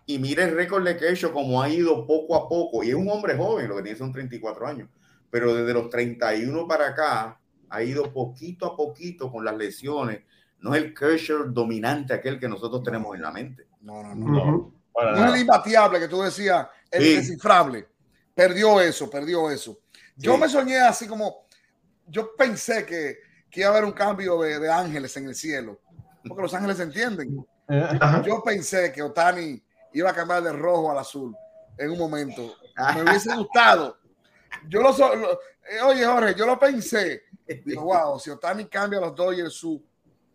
y 0.06 0.20
mire 0.20 0.44
el 0.44 0.56
récord 0.56 0.86
de 0.86 0.96
Kershaw 0.98 1.32
como 1.34 1.62
ha 1.62 1.70
ido 1.70 2.06
poco 2.08 2.36
a 2.36 2.48
poco. 2.48 2.84
Y 2.84 2.90
es 2.90 2.96
un 2.96 3.10
hombre 3.10 3.36
joven, 3.36 3.68
lo 3.68 3.76
que 3.76 3.84
tiene 3.84 3.98
son 3.98 4.12
34 4.12 4.68
años. 4.68 4.90
Pero 5.30 5.54
desde 5.54 5.74
los 5.74 5.90
31 5.90 6.68
para 6.68 6.88
acá 6.90 7.40
ha 7.70 7.84
ido 7.84 8.14
poquito 8.14 8.66
a 8.66 8.76
poquito 8.78 9.30
con 9.32 9.44
las 9.44 9.58
lesiones. 9.58 10.22
No 10.60 10.74
es 10.74 10.84
el 10.84 10.94
Kershaw 10.94 11.46
dominante 11.52 12.14
aquel 12.14 12.40
que 12.40 12.48
nosotros 12.48 12.84
tenemos 12.84 13.16
en 13.16 13.22
la 13.22 13.32
mente. 13.32 13.68
No, 13.82 14.04
no, 14.04 14.16
no. 14.16 14.28
no. 14.28 14.74
no 14.96 15.26
es 15.26 15.34
el 15.34 15.42
imbatible 15.42 16.00
que 16.00 16.08
tú 16.08 16.22
decías, 16.22 16.68
el 16.92 17.04
sí. 17.04 17.16
descifrable. 17.16 17.88
Perdió 18.34 18.80
eso, 18.82 19.10
perdió 19.10 19.50
eso. 19.50 19.80
Yo 20.16 20.36
sí. 20.36 20.42
me 20.42 20.50
soñé 20.50 20.80
así 20.80 21.08
como, 21.08 21.48
yo 22.08 22.36
pensé 22.36 22.86
que, 22.86 23.20
que 23.50 23.62
iba 23.62 23.70
a 23.70 23.72
haber 23.72 23.86
un 23.86 23.92
cambio 23.92 24.42
de, 24.42 24.60
de, 24.60 24.72
ángeles 24.72 25.16
en 25.18 25.28
el 25.28 25.36
cielo, 25.36 25.80
porque 26.28 26.42
los 26.42 26.54
ángeles 26.54 26.80
entienden. 26.80 27.46
Yo 28.26 28.42
pensé 28.44 28.92
que 28.92 29.02
Otani 29.02 29.62
iba 29.94 30.10
a 30.10 30.14
cambiar 30.14 30.44
de 30.44 30.54
rojo 30.54 30.92
al 30.92 31.00
azul 31.00 31.36
en 31.78 31.92
un 31.92 31.98
momento. 31.98 32.56
Me 32.96 33.04
hubiese 33.04 33.36
gustado. 33.36 33.98
Yo 34.68 34.82
lo, 34.82 34.92
lo 35.16 35.34
eh, 35.34 35.82
oye, 35.84 36.06
Jorge, 36.06 36.36
yo 36.36 36.46
lo 36.46 36.58
pensé. 36.58 37.24
Digo, 37.66 37.84
wow, 37.84 38.20
si 38.20 38.30
Otani 38.30 38.66
cambia 38.66 39.00
los 39.00 39.16
Dodgers, 39.16 39.54
su, 39.54 39.84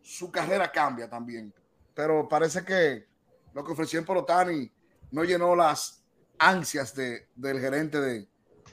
su 0.02 0.30
carrera 0.30 0.70
cambia 0.70 1.08
también. 1.08 1.52
Pero 1.94 2.28
parece 2.28 2.64
que 2.64 3.06
lo 3.54 3.64
que 3.64 3.72
ofrecieron 3.72 4.04
por 4.04 4.18
Otani 4.18 4.70
no 5.10 5.24
llenó 5.24 5.54
las 5.54 6.02
ansias 6.38 6.94
de, 6.94 7.28
del 7.34 7.60
gerente 7.60 8.00
de, 8.00 8.28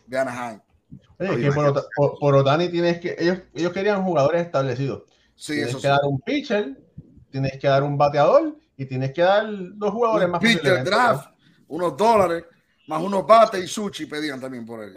de 0.07 0.17
Anaheim. 0.17 0.59
Oye, 1.19 1.41
que 1.41 1.51
por, 1.51 1.73
por, 1.95 2.19
por, 2.19 2.36
Otani 2.36 2.69
tienes 2.69 2.99
que. 2.99 3.15
Ellos, 3.19 3.39
ellos 3.53 3.73
querían 3.73 4.03
jugadores 4.03 4.41
establecidos. 4.41 5.03
Sí, 5.36 5.53
tienes 5.53 5.69
eso 5.69 5.77
que 5.77 5.84
sí. 5.84 5.88
dar 5.88 6.01
un 6.03 6.19
pitcher, 6.21 6.82
tienes 7.30 7.59
que 7.59 7.67
dar 7.67 7.84
un 7.84 7.97
bateador 7.97 8.57
y 8.75 8.86
tienes 8.86 9.13
que 9.13 9.21
dar 9.21 9.45
dos 9.75 9.91
jugadores 9.91 10.25
un 10.25 10.32
más. 10.32 10.41
Pitcher 10.41 10.84
draft, 10.84 11.27
¿no? 11.27 11.36
unos 11.67 11.97
dólares, 11.97 12.45
más 12.89 13.03
unos 13.03 13.25
bates 13.25 13.63
y 13.63 13.67
sushi 13.67 14.07
pedían 14.07 14.41
también 14.41 14.65
por 14.65 14.83
él. 14.83 14.93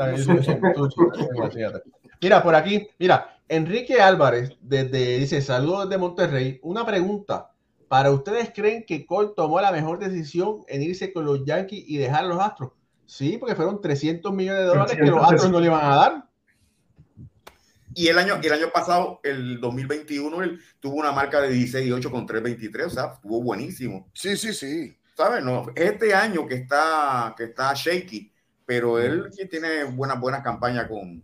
mira, 2.22 2.42
por 2.42 2.54
aquí, 2.54 2.88
mira, 2.98 3.38
Enrique 3.46 4.00
Álvarez 4.00 4.56
desde, 4.62 5.18
dice 5.18 5.42
saludos 5.42 5.90
de 5.90 5.98
Monterrey. 5.98 6.58
Una 6.62 6.86
pregunta. 6.86 7.50
¿Para 7.88 8.10
ustedes 8.10 8.50
creen 8.54 8.86
que 8.86 9.04
Cole 9.04 9.32
tomó 9.36 9.60
la 9.60 9.70
mejor 9.70 9.98
decisión 9.98 10.62
en 10.68 10.82
irse 10.82 11.12
con 11.12 11.26
los 11.26 11.44
Yankees 11.44 11.84
y 11.86 11.98
dejar 11.98 12.24
a 12.24 12.28
los 12.28 12.40
Astros? 12.40 12.72
Sí, 13.04 13.36
porque 13.36 13.54
fueron 13.54 13.82
300 13.82 14.32
millones 14.32 14.62
de 14.62 14.66
dólares 14.68 14.96
que 14.96 15.10
los 15.10 15.22
Astros 15.22 15.50
no 15.50 15.60
le 15.60 15.66
iban 15.66 15.84
a 15.84 15.96
dar. 15.96 16.28
Y 17.94 18.08
el 18.08 18.16
año, 18.16 18.40
el 18.42 18.52
año 18.54 18.70
pasado, 18.72 19.20
el 19.22 19.60
2021, 19.60 20.42
él 20.44 20.60
tuvo 20.80 20.94
una 20.94 21.12
marca 21.12 21.42
de 21.42 21.50
16 21.50 22.06
con 22.06 22.24
323, 22.24 22.86
o 22.86 22.90
sea, 22.90 23.12
estuvo 23.16 23.42
buenísimo. 23.42 24.08
Sí, 24.14 24.34
sí, 24.38 24.54
sí. 24.54 24.96
¿Sabes? 25.16 25.44
No, 25.44 25.66
este 25.74 26.14
año 26.14 26.46
que 26.46 26.54
está, 26.54 27.34
que 27.36 27.44
está 27.44 27.72
shaky, 27.74 28.32
pero 28.64 28.98
él 28.98 29.30
tiene 29.50 29.84
buenas 29.84 30.18
buena 30.18 30.42
campañas 30.42 30.88
con, 30.88 31.22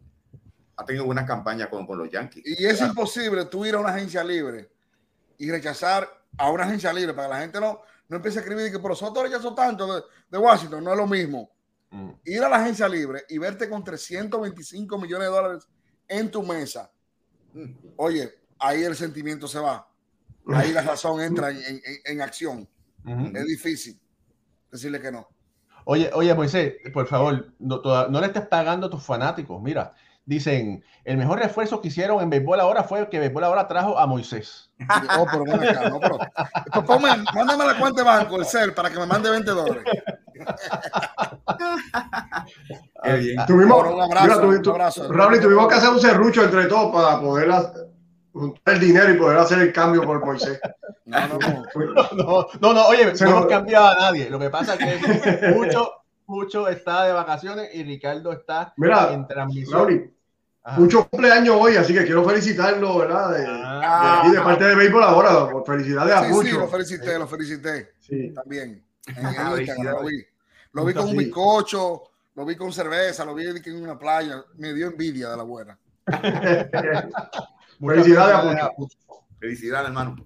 ha 0.77 0.85
tenido 0.85 1.05
buenas 1.05 1.27
campañas 1.27 1.69
con, 1.69 1.87
con 1.87 1.99
los 1.99 2.11
Yankees. 2.11 2.45
Y 2.47 2.65
es 2.65 2.77
claro. 2.77 2.93
imposible 2.93 3.45
tú 3.47 3.67
ir 3.67 3.75
a 3.75 3.81
una 3.81 3.91
agencia 3.91 4.23
libre 4.23 4.71
y 5.37 5.51
rechazar 5.51 6.09
a 6.37 6.51
una 6.51 6.65
agencia 6.65 6.93
libre 6.93 7.15
para 7.15 7.29
que 7.29 7.35
la 7.35 7.41
gente 7.41 7.61
no, 7.61 7.81
no 8.09 8.17
empiece 8.17 8.39
a 8.39 8.43
escribir 8.43 8.71
que 8.71 8.79
por 8.79 8.93
nosotros 8.93 9.25
rechazó 9.25 9.55
tanto 9.55 9.93
de, 9.93 10.03
de 10.31 10.39
Washington, 10.39 10.85
no 10.85 10.93
es 10.93 10.97
lo 10.97 11.07
mismo. 11.07 11.51
Mm. 11.91 12.11
Ir 12.25 12.45
a 12.45 12.49
la 12.49 12.57
agencia 12.57 12.89
libre 12.89 13.25
y 13.29 13.39
verte 13.39 13.69
con 13.69 13.83
325 13.83 14.99
millones 14.99 15.29
de 15.29 15.35
dólares 15.35 15.69
en 16.07 16.31
tu 16.31 16.43
mesa. 16.43 16.91
Mm. 17.55 17.73
Oye, 17.97 18.35
ahí 18.59 18.83
el 18.83 18.95
sentimiento 18.95 19.49
se 19.49 19.59
va. 19.59 19.89
Ahí 20.55 20.73
la 20.73 20.83
razón 20.83 21.21
entra 21.21 21.51
en, 21.51 21.59
en, 21.59 21.81
en 22.05 22.21
acción. 22.21 22.69
Uh 23.09 23.21
-huh. 23.21 23.37
Es 23.37 23.47
difícil 23.47 23.99
decirle 24.71 25.01
que 25.01 25.11
no. 25.11 25.29
Oye, 25.85 26.11
oye, 26.13 26.35
Moisés, 26.35 26.75
por 26.93 27.07
favor, 27.07 27.53
no, 27.59 27.81
no 28.09 28.21
le 28.21 28.27
estés 28.27 28.47
pagando 28.47 28.89
a 28.89 28.91
tus 28.91 29.03
fanáticos. 29.03 29.63
Mira, 29.63 29.95
dicen, 30.29 30.85
el 31.05 31.17
mejor 31.17 31.39
refuerzo 31.39 31.81
que 31.81 31.89
hicieron 31.89 32.21
en 32.21 32.29
béisbol 32.29 32.61
ahora 32.61 32.85
fue 32.85 33.01
el 33.01 33.09
que 33.09 33.19
béisbol 33.19 33.45
ahora 33.45 33.67
trajo 33.67 33.99
a 33.99 34.07
Moisés. 34.07 34.71
Oh, 35.19 35.27
pero 35.31 35.45
ven 35.45 35.55
acá, 35.55 35.89
no, 35.89 35.99
pero, 35.99 36.19
pues 36.73 36.85
ponme, 36.85 37.09
mándame 37.35 37.65
la 37.65 37.79
cuenta 37.79 38.03
de 38.03 38.07
banco, 38.07 38.37
el 38.37 38.45
CEL, 38.45 38.75
para 38.75 38.91
que 38.91 38.99
me 38.99 39.07
mande 39.07 39.31
20 39.31 39.51
dólares. 39.51 39.85
tuvimos, 43.47 43.89
un 43.91 44.03
abrazo, 44.03 44.27
mira, 44.27 44.41
tuvimos, 44.41 44.67
un 44.67 44.73
abrazo. 44.75 45.11
Raúl, 45.11 45.41
tuvimos 45.41 45.69
que 45.69 45.75
hacer 45.75 45.89
un 45.89 46.01
serrucho 46.01 46.45
entre 46.45 46.67
todos 46.67 46.93
para 46.95 47.19
poder 47.21 47.51
juntar 48.39 48.75
el 48.75 48.81
dinero 48.81 49.13
y 49.13 49.17
poder 49.17 49.39
hacer 49.39 49.59
el 49.61 49.73
cambio 49.73 50.03
por 50.03 50.25
Moisés. 50.25 50.61
No, 51.09 51.27
no, 51.27 51.39
no. 52.13 52.47
no, 52.61 52.75
no, 52.75 52.87
oye, 52.89 53.07
no 53.07 53.27
hemos 53.27 53.47
cambiado 53.47 53.87
a 53.87 53.95
nadie. 53.95 54.29
Lo 54.29 54.39
que 54.39 54.51
pasa 54.51 54.75
es 54.75 55.03
que 55.03 55.49
mucho, 55.55 55.91
mucho 56.27 56.69
está 56.69 57.05
de 57.05 57.15
vacaciones 57.15 57.71
y 57.73 57.83
Ricardo 57.83 58.31
está 58.31 58.75
Mira, 58.77 59.15
en 59.15 59.27
transmisión. 59.27 59.89
Raúl, 59.89 60.13
mucho 60.77 61.09
cumpleaños 61.09 61.57
hoy, 61.59 61.77
así 61.77 61.95
que 61.95 62.05
quiero 62.05 62.29
felicitarlo, 62.29 62.99
¿verdad? 62.99 63.31
De, 63.31 63.45
ah, 63.49 64.21
de, 64.23 64.29
aquí, 64.29 64.37
de 64.37 64.43
parte 64.43 64.65
de 64.65 64.75
Béisbol 64.75 65.03
ahora, 65.03 65.51
por 65.51 65.65
felicidades 65.65 66.15
a 66.15 66.25
sí, 66.25 66.31
muchos. 66.31 66.51
Sí, 66.51 66.59
lo 66.59 66.69
felicité, 66.69 67.19
lo 67.19 67.27
felicité. 67.27 67.93
Sí. 68.01 68.35
También. 68.35 68.85
Lo 69.83 70.05
vi. 70.05 70.23
Lo 70.73 70.85
vi 70.85 70.93
con 70.93 71.09
un 71.09 71.17
bizcocho, 71.17 72.03
lo 72.35 72.45
vi 72.45 72.55
con 72.55 72.71
cerveza, 72.71 73.25
lo 73.25 73.35
vi 73.35 73.47
en 73.47 73.83
una 73.83 73.99
playa. 73.99 74.45
Me 74.57 74.75
dio 74.75 74.89
envidia 74.89 75.31
de 75.31 75.37
la 75.39 75.43
buena. 75.45 75.79
Felicidades 77.81 78.63
a. 78.63 78.71
Felicidades, 79.39 79.89
hermano. 79.89 80.17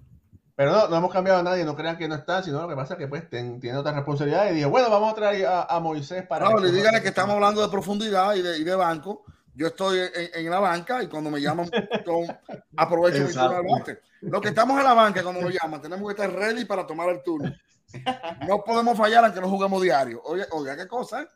Pero 0.55 0.71
no, 0.71 0.87
no 0.87 0.97
hemos 0.97 1.11
cambiado 1.11 1.39
a 1.39 1.43
nadie, 1.43 1.65
no 1.65 1.75
crean 1.75 1.97
que 1.97 2.07
no 2.07 2.15
está, 2.15 2.43
sino 2.43 2.61
lo 2.61 2.67
que 2.67 2.75
pasa 2.75 2.93
es 2.93 2.99
que 2.99 3.07
pues 3.07 3.27
ten, 3.27 3.59
tiene 3.59 3.77
otra 3.77 3.91
responsabilidad 3.91 4.51
y 4.51 4.55
dije, 4.55 4.65
bueno, 4.67 4.89
vamos 4.89 5.11
a 5.11 5.15
traer 5.15 5.47
a, 5.47 5.63
a 5.63 5.79
Moisés 5.79 6.27
para... 6.27 6.47
No, 6.47 6.57
le 6.57 6.71
díganle 6.71 7.01
que 7.01 7.07
estamos 7.07 7.33
hablando 7.33 7.61
de 7.61 7.69
profundidad 7.69 8.35
y 8.35 8.43
de, 8.43 8.59
y 8.59 8.63
de 8.63 8.75
banco. 8.75 9.23
Yo 9.55 9.67
estoy 9.67 9.99
en, 9.99 10.45
en, 10.45 10.51
la 10.51 10.59
banca 10.59 11.01
y 11.01 11.07
cuando 11.07 11.31
me 11.31 11.41
llaman, 11.41 11.69
con, 12.05 12.25
aprovecho 12.75 13.23
mi 13.23 13.33
turno 13.33 13.57
al 13.57 13.63
bate. 13.63 13.99
Los 14.21 14.41
que 14.41 14.49
estamos 14.49 14.77
en 14.77 14.83
la 14.83 14.93
banca, 14.93 15.23
cuando 15.23 15.41
nos 15.41 15.53
llaman, 15.53 15.81
tenemos 15.81 16.05
que 16.07 16.21
estar 16.21 16.37
ready 16.37 16.65
para 16.65 16.85
tomar 16.85 17.09
el 17.09 17.23
turno. 17.23 17.51
No 18.47 18.63
podemos 18.63 18.97
fallar 18.97 19.25
aunque 19.25 19.41
no 19.41 19.49
juguemos 19.49 19.81
diario. 19.81 20.21
Oye, 20.23 20.45
oiga, 20.51 20.75
qué 20.75 20.87
cosa. 20.87 21.23
¿eh? 21.23 21.27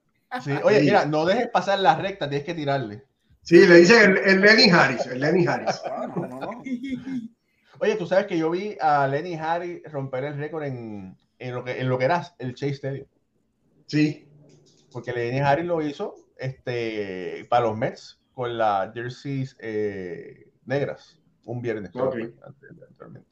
Sí, 0.43 0.51
oye, 0.63 0.81
mira, 0.81 1.05
no 1.05 1.25
dejes 1.25 1.49
pasar 1.49 1.79
la 1.79 1.95
recta, 1.95 2.29
tienes 2.29 2.45
que 2.45 2.53
tirarle. 2.53 3.03
Sí, 3.47 3.65
le 3.65 3.77
dicen 3.77 4.11
el, 4.11 4.17
el 4.17 4.41
Lenny 4.41 4.69
Harris, 4.69 5.05
el 5.05 5.21
Lenny 5.21 5.47
Harris. 5.47 5.81
Ah, 5.85 6.11
no, 6.13 6.27
no, 6.27 6.39
no. 6.41 6.63
Oye, 7.79 7.95
tú 7.95 8.05
sabes 8.05 8.27
que 8.27 8.37
yo 8.37 8.51
vi 8.51 8.75
a 8.81 9.07
Lenny 9.07 9.35
Harris 9.35 9.81
romper 9.89 10.25
el 10.25 10.37
récord 10.37 10.63
en, 10.63 11.17
en, 11.39 11.55
lo 11.55 11.63
que, 11.63 11.79
en 11.79 11.87
lo 11.87 11.97
que 11.97 12.03
era 12.03 12.35
el 12.39 12.55
Chase 12.55 12.73
Stadium. 12.73 13.07
Sí. 13.85 14.27
Porque 14.91 15.13
Lenny 15.13 15.39
Harris 15.39 15.65
lo 15.65 15.81
hizo 15.81 16.15
este, 16.37 17.47
para 17.49 17.67
los 17.67 17.77
Mets 17.77 18.19
con 18.33 18.57
las 18.57 18.93
jerseys 18.93 19.55
eh, 19.61 20.51
negras 20.65 21.17
un 21.45 21.61
viernes. 21.61 21.95
Okay. 21.95 22.35
Anteriormente. 22.45 23.29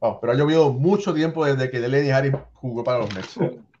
Wow, 0.00 0.20
pero 0.20 0.34
ha 0.34 0.36
llovido 0.36 0.70
mucho 0.70 1.14
tiempo 1.14 1.46
desde 1.46 1.70
que 1.70 1.78
Lenny 1.80 2.10
Harris 2.10 2.34
jugó 2.52 2.84
para 2.84 2.98
los 2.98 3.14
Mets. 3.14 3.38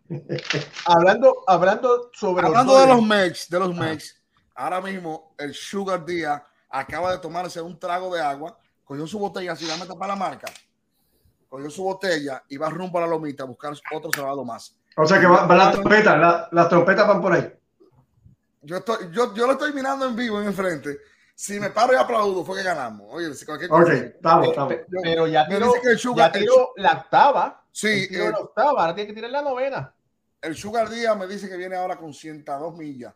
hablando, 0.86 1.44
hablando 1.46 2.10
sobre. 2.14 2.46
Hablando 2.46 2.72
los 2.72 2.80
de 2.80 2.94
los 2.94 3.06
Mets, 3.06 3.50
de 3.50 3.58
los 3.58 3.76
Mets, 3.76 4.19
ahora 4.60 4.80
mismo 4.80 5.34
el 5.38 5.54
Sugar 5.54 6.04
Díaz 6.04 6.42
acaba 6.68 7.12
de 7.12 7.18
tomarse 7.18 7.60
un 7.60 7.78
trago 7.78 8.14
de 8.14 8.20
agua 8.20 8.56
cogió 8.90 9.06
su 9.06 9.20
botella, 9.20 9.52
así 9.52 9.66
la 9.66 9.76
meta 9.76 9.94
para 9.94 10.14
la 10.14 10.16
marca, 10.16 10.48
cogió 11.48 11.70
su 11.70 11.84
botella 11.84 12.42
y 12.48 12.56
va 12.56 12.68
rumbo 12.68 12.98
a 12.98 13.02
la 13.02 13.06
lomita 13.06 13.44
a 13.44 13.46
buscar 13.46 13.72
otro 13.94 14.10
salvado 14.12 14.44
más. 14.44 14.76
O 14.96 15.06
sea 15.06 15.20
que 15.20 15.26
va, 15.26 15.46
va 15.46 15.54
la 15.54 15.70
trompeta, 15.70 16.16
la, 16.16 16.48
las 16.50 16.68
trompetas 16.68 17.06
van 17.06 17.20
por 17.22 17.32
ahí. 17.32 17.52
Yo, 18.62 18.78
estoy, 18.78 19.10
yo, 19.12 19.32
yo 19.32 19.46
lo 19.46 19.52
estoy 19.52 19.72
mirando 19.72 20.06
en 20.06 20.16
vivo 20.16 20.40
en 20.40 20.48
enfrente. 20.48 20.98
Si 21.36 21.60
me 21.60 21.70
paro 21.70 21.92
y 21.92 21.96
aplaudo, 21.96 22.44
fue 22.44 22.58
que 22.58 22.64
ganamos. 22.64 23.06
Oye, 23.10 23.32
si 23.32 23.46
cualquier 23.46 23.70
cosa. 23.70 23.82
Ok, 23.84 23.92
estamos, 23.92 24.48
estamos. 24.48 24.74
Pero, 24.74 25.02
pero 25.02 25.26
ya 25.28 25.46
tiró, 25.46 25.72
que 25.80 25.88
el 25.90 25.98
sugar, 25.98 26.32
ya 26.32 26.40
tiró 26.40 26.72
el, 26.76 26.82
la 26.82 26.92
octava. 26.94 27.64
Sí, 27.70 28.08
el, 28.10 28.32
la 28.32 28.38
octava, 28.40 28.80
ahora 28.80 28.94
tiene 28.94 29.06
que 29.06 29.14
tirar 29.14 29.30
la 29.30 29.42
novena. 29.42 29.94
El 30.42 30.56
Sugar 30.56 30.88
Díaz 30.88 31.16
me 31.16 31.26
dice 31.26 31.48
que 31.48 31.56
viene 31.56 31.76
ahora 31.76 31.96
con 31.96 32.12
102 32.12 32.76
millas. 32.76 33.14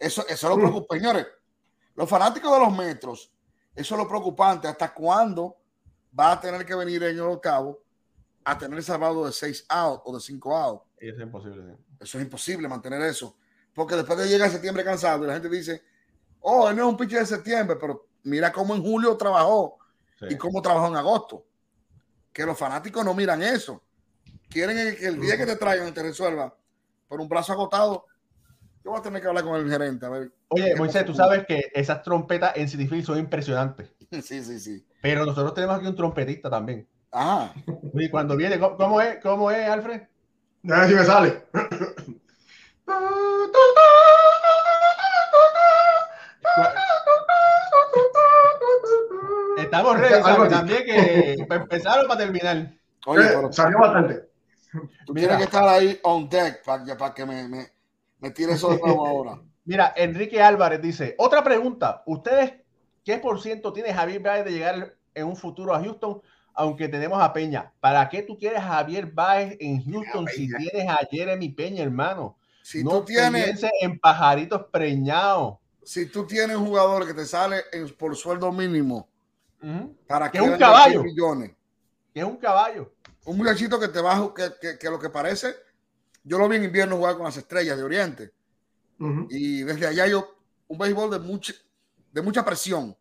Eso, 0.00 0.26
eso 0.26 0.48
lo 0.48 0.56
preocupa, 0.56 0.96
señores. 0.96 1.28
Los 1.94 2.08
fanáticos 2.08 2.52
de 2.52 2.58
los 2.58 2.76
metros 2.76 3.32
eso 3.74 3.94
es 3.94 3.98
lo 3.98 4.08
preocupante. 4.08 4.68
¿Hasta 4.68 4.92
cuándo 4.92 5.56
va 6.18 6.32
a 6.32 6.40
tener 6.40 6.64
que 6.66 6.74
venir 6.74 7.02
en 7.02 7.16
el 7.16 7.22
octavo 7.22 7.82
a 8.44 8.58
tener 8.58 8.82
salvado 8.82 9.26
de 9.26 9.32
6 9.32 9.66
out 9.68 10.02
o 10.04 10.14
de 10.14 10.20
5 10.20 10.56
out? 10.56 10.82
Eso 10.98 11.16
es 11.16 11.22
imposible. 11.22 11.62
Sí. 11.62 11.84
Eso 12.00 12.18
es 12.18 12.24
imposible 12.24 12.68
mantener 12.68 13.02
eso. 13.02 13.36
Porque 13.74 13.94
después 13.94 14.18
de 14.18 14.28
llegar 14.28 14.48
a 14.48 14.52
septiembre 14.52 14.84
cansado 14.84 15.24
y 15.24 15.28
la 15.28 15.34
gente 15.34 15.48
dice, 15.48 15.82
oh, 16.40 16.68
él 16.68 16.76
no 16.76 16.82
es 16.82 16.88
un 16.90 16.96
pitcher 16.96 17.20
de 17.20 17.26
septiembre, 17.26 17.76
pero 17.80 18.08
mira 18.24 18.52
cómo 18.52 18.74
en 18.74 18.82
julio 18.82 19.16
trabajó 19.16 19.78
sí. 20.18 20.26
y 20.30 20.36
cómo 20.36 20.60
trabajó 20.60 20.88
en 20.88 20.96
agosto. 20.96 21.46
Que 22.32 22.44
los 22.44 22.58
fanáticos 22.58 23.04
no 23.04 23.14
miran 23.14 23.42
eso. 23.42 23.82
Quieren 24.48 24.76
que 24.76 25.06
el 25.06 25.20
día 25.20 25.36
que 25.36 25.46
te 25.46 25.56
traigan 25.56 25.94
te 25.94 26.02
resuelva 26.02 26.54
por 27.08 27.20
un 27.20 27.28
brazo 27.28 27.52
agotado. 27.52 28.06
Yo 28.84 28.92
voy 28.92 29.00
a 29.00 29.02
tener 29.02 29.20
que 29.20 29.28
hablar 29.28 29.44
con 29.44 29.56
el 29.56 29.70
gerente. 29.70 30.06
A 30.06 30.08
ver 30.08 30.30
Oye, 30.48 30.74
Moisés, 30.76 31.04
tú 31.04 31.14
sabes 31.14 31.44
que 31.46 31.70
esas 31.74 32.02
trompetas 32.02 32.56
en 32.56 32.68
City 32.68 33.02
son 33.02 33.18
impresionantes. 33.18 33.88
Sí, 34.10 34.42
sí, 34.42 34.58
sí. 34.58 34.84
Pero 35.02 35.24
nosotros 35.24 35.54
tenemos 35.54 35.76
aquí 35.76 35.86
un 35.86 35.94
trompetista 35.94 36.50
también. 36.50 36.84
Ah. 37.12 37.52
Y 37.94 38.08
cuando 38.08 38.36
viene, 38.36 38.58
¿cómo, 38.58 39.00
es, 39.00 39.18
cómo 39.22 39.52
es, 39.52 39.68
Alfred? 39.68 40.02
A 40.68 40.80
ver 40.80 40.88
si 40.88 40.94
me 40.96 41.04
sale. 41.04 41.44
Estamos 49.58 49.98
ready, 49.98 50.22
¿sabes? 50.22 50.50
También 50.50 50.84
que 50.84 51.44
para 51.48 51.62
empezar 51.62 52.04
o 52.04 52.08
para 52.08 52.20
terminar. 52.20 52.72
Oye, 53.06 53.24
Eh, 53.24 53.28
pero 53.34 53.52
salió 53.52 53.78
bastante. 53.78 54.28
tú 55.06 55.14
tienes 55.14 55.36
que 55.36 55.44
estar 55.44 55.68
ahí 55.68 55.98
on 56.02 56.28
deck 56.28 56.62
para 56.64 56.84
que, 56.84 56.94
para 56.94 57.14
que 57.14 57.26
me, 57.26 57.48
me, 57.48 57.66
me 58.20 58.28
eso 58.36 58.70
de 58.70 58.78
nuevo 58.78 59.06
ahora. 59.06 59.40
Mira, 59.64 59.92
Enrique 59.96 60.42
Álvarez 60.42 60.80
dice, 60.82 61.14
otra 61.18 61.44
pregunta, 61.44 62.02
¿ustedes 62.06 62.54
qué 63.04 63.18
por 63.18 63.40
ciento 63.40 63.72
tiene 63.72 63.92
Javier 63.92 64.20
Báez 64.20 64.44
de 64.44 64.52
llegar 64.52 64.96
en 65.14 65.26
un 65.26 65.36
futuro 65.36 65.74
a 65.74 65.80
Houston, 65.82 66.20
aunque 66.54 66.88
tenemos 66.88 67.22
a 67.22 67.32
Peña? 67.32 67.72
¿Para 67.78 68.08
qué 68.08 68.22
tú 68.22 68.36
quieres 68.38 68.58
a 68.60 68.68
Javier 68.68 69.06
Báez 69.06 69.56
en 69.60 69.84
Houston 69.84 70.26
si 70.28 70.48
tienes 70.48 70.88
a 70.88 70.98
Jeremy 71.10 71.50
Peña, 71.50 71.82
hermano? 71.82 72.36
Si 72.62 72.82
no 72.82 72.90
tú 73.00 73.04
tienes, 73.06 73.62
en 73.80 73.98
pajaritos 73.98 74.66
preñados. 74.72 75.58
si 75.82 76.06
tú 76.06 76.26
tienes 76.26 76.56
un 76.56 76.66
jugador 76.66 77.06
que 77.06 77.14
te 77.14 77.24
sale 77.24 77.58
en- 77.72 77.88
por 77.96 78.16
sueldo 78.16 78.50
mínimo. 78.52 79.08
¿para 80.06 80.30
Que 80.30 80.38
qué 80.38 80.44
es 80.44 80.50
un 80.50 80.58
caballo. 80.58 81.02
100 81.02 81.04
millones? 81.04 81.50
Que 82.14 82.20
es 82.20 82.26
un 82.26 82.36
caballo. 82.38 82.92
Un 83.24 83.36
muchachito 83.36 83.78
que 83.78 83.88
te 83.88 84.00
baja, 84.00 84.32
que, 84.34 84.44
que, 84.60 84.78
que 84.78 84.90
lo 84.90 84.98
que 84.98 85.10
parece, 85.10 85.54
yo 86.22 86.38
lo 86.38 86.48
vi 86.48 86.56
en 86.56 86.64
invierno 86.64 86.96
jugar 86.96 87.16
con 87.16 87.24
las 87.24 87.36
estrellas 87.36 87.76
de 87.76 87.82
Oriente. 87.82 88.32
Y 89.30 89.62
desde 89.62 89.86
allá 89.86 90.06
yo, 90.06 90.36
un 90.68 90.76
béisbol 90.76 91.10
de 91.10 91.18
mucha, 91.18 91.54
de 92.12 92.20
mucha 92.20 92.44
presión. 92.44 92.94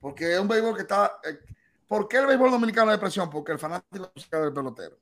Porque 0.00 0.32
es 0.32 0.40
un 0.40 0.48
béisbol 0.48 0.74
que 0.74 0.82
está. 0.82 1.20
eh, 1.24 1.38
¿Por 1.86 2.08
qué 2.08 2.18
el 2.18 2.26
béisbol 2.26 2.50
dominicano 2.50 2.90
de 2.90 2.98
presión? 2.98 3.28
Porque 3.28 3.52
el 3.52 3.58
fanático 3.58 4.10
es 4.14 4.30
del 4.30 4.52
pelotero. 4.52 4.96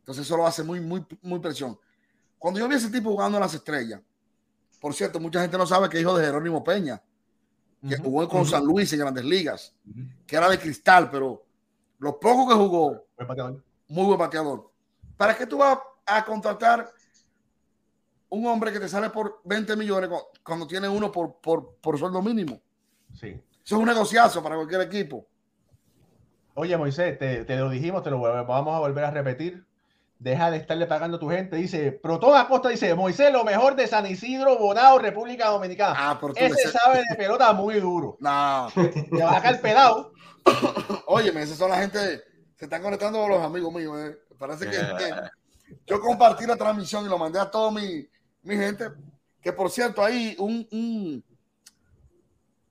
Entonces 0.00 0.24
eso 0.24 0.36
lo 0.36 0.46
hace 0.46 0.62
muy, 0.62 0.80
muy, 0.80 1.04
muy 1.22 1.40
presión. 1.40 1.78
Cuando 2.38 2.60
yo 2.60 2.68
vi 2.68 2.74
a 2.74 2.78
ese 2.78 2.90
tipo 2.90 3.10
jugando 3.10 3.38
en 3.38 3.42
las 3.42 3.54
estrellas, 3.54 4.00
por 4.80 4.94
cierto, 4.94 5.18
mucha 5.18 5.40
gente 5.40 5.58
no 5.58 5.66
sabe 5.66 5.88
que 5.88 5.96
es 5.96 6.02
hijo 6.02 6.16
de 6.16 6.24
Jerónimo 6.24 6.62
Peña, 6.62 7.02
que 7.86 7.96
jugó 7.96 8.28
con. 8.28 8.46
San 8.46 8.64
Luis 8.64 8.92
en 8.92 9.00
grandes 9.00 9.24
ligas, 9.24 9.74
que 10.26 10.36
era 10.36 10.48
de 10.48 10.58
cristal, 10.58 11.10
pero 11.10 11.44
lo 11.98 12.18
poco 12.18 12.48
que 12.48 12.54
jugó, 12.54 13.04
Buen 13.16 13.62
muy 13.88 14.04
buen 14.06 14.18
bateador. 14.18 14.70
¿Para 15.16 15.36
qué 15.36 15.46
tú 15.46 15.58
vas 15.58 15.78
a 16.08 16.24
contratar 16.24 16.90
un 18.30 18.46
hombre 18.46 18.72
que 18.72 18.80
te 18.80 18.88
sale 18.88 19.10
por 19.10 19.40
20 19.44 19.76
millones 19.76 20.10
cu- 20.10 20.26
cuando 20.42 20.66
tiene 20.66 20.88
uno 20.88 21.10
por, 21.10 21.40
por, 21.40 21.76
por 21.80 21.98
sueldo 21.98 22.20
mínimo? 22.22 22.60
Sí. 23.14 23.28
Eso 23.28 23.40
es 23.76 23.80
un 23.80 23.86
negociazo 23.86 24.42
para 24.42 24.56
cualquier 24.56 24.82
equipo. 24.82 25.26
Oye, 26.54 26.76
Moisés, 26.76 27.18
te, 27.18 27.44
te 27.44 27.56
lo 27.56 27.70
dijimos, 27.70 28.02
te 28.02 28.10
lo 28.10 28.20
vamos 28.20 28.74
a 28.74 28.80
volver 28.80 29.04
a 29.04 29.10
repetir. 29.10 29.64
Deja 30.18 30.50
de 30.50 30.56
estarle 30.56 30.86
pagando 30.86 31.16
a 31.16 31.20
tu 31.20 31.28
gente. 31.30 31.54
Dice, 31.56 31.92
Protón 31.92 32.36
Acosta 32.36 32.68
dice, 32.70 32.92
Moisés, 32.96 33.32
lo 33.32 33.44
mejor 33.44 33.76
de 33.76 33.86
San 33.86 34.04
Isidro, 34.06 34.58
Bonao, 34.58 34.98
República 34.98 35.48
Dominicana. 35.48 35.94
Ah, 35.96 36.18
pero 36.20 36.34
tú 36.34 36.40
Ese 36.44 36.72
sabe 36.72 37.02
de 37.08 37.14
pelota 37.16 37.52
muy 37.52 37.78
duro. 37.78 38.16
No. 38.20 38.68
Te 38.74 39.22
va 39.22 39.30
a 39.30 39.34
sacar 39.34 39.60
pelado. 39.60 40.12
Óyeme, 41.06 41.42
esas 41.42 41.56
son 41.56 41.70
la 41.70 41.76
gente. 41.78 42.22
Se 42.56 42.64
están 42.64 42.82
conectando 42.82 43.28
los 43.28 43.40
amigos 43.40 43.72
míos. 43.72 43.96
eh. 43.96 44.18
Parece 44.36 44.68
que 44.68 44.76
eh, 44.76 45.14
yo 45.86 46.00
compartí 46.00 46.46
la 46.46 46.56
transmisión 46.56 47.04
y 47.04 47.08
lo 47.08 47.18
mandé 47.18 47.38
a 47.38 47.50
toda 47.50 47.70
mi, 47.70 48.06
mi 48.42 48.56
gente. 48.56 48.90
Que 49.40 49.52
por 49.52 49.70
cierto, 49.70 50.04
ahí 50.04 50.34
un, 50.38 51.22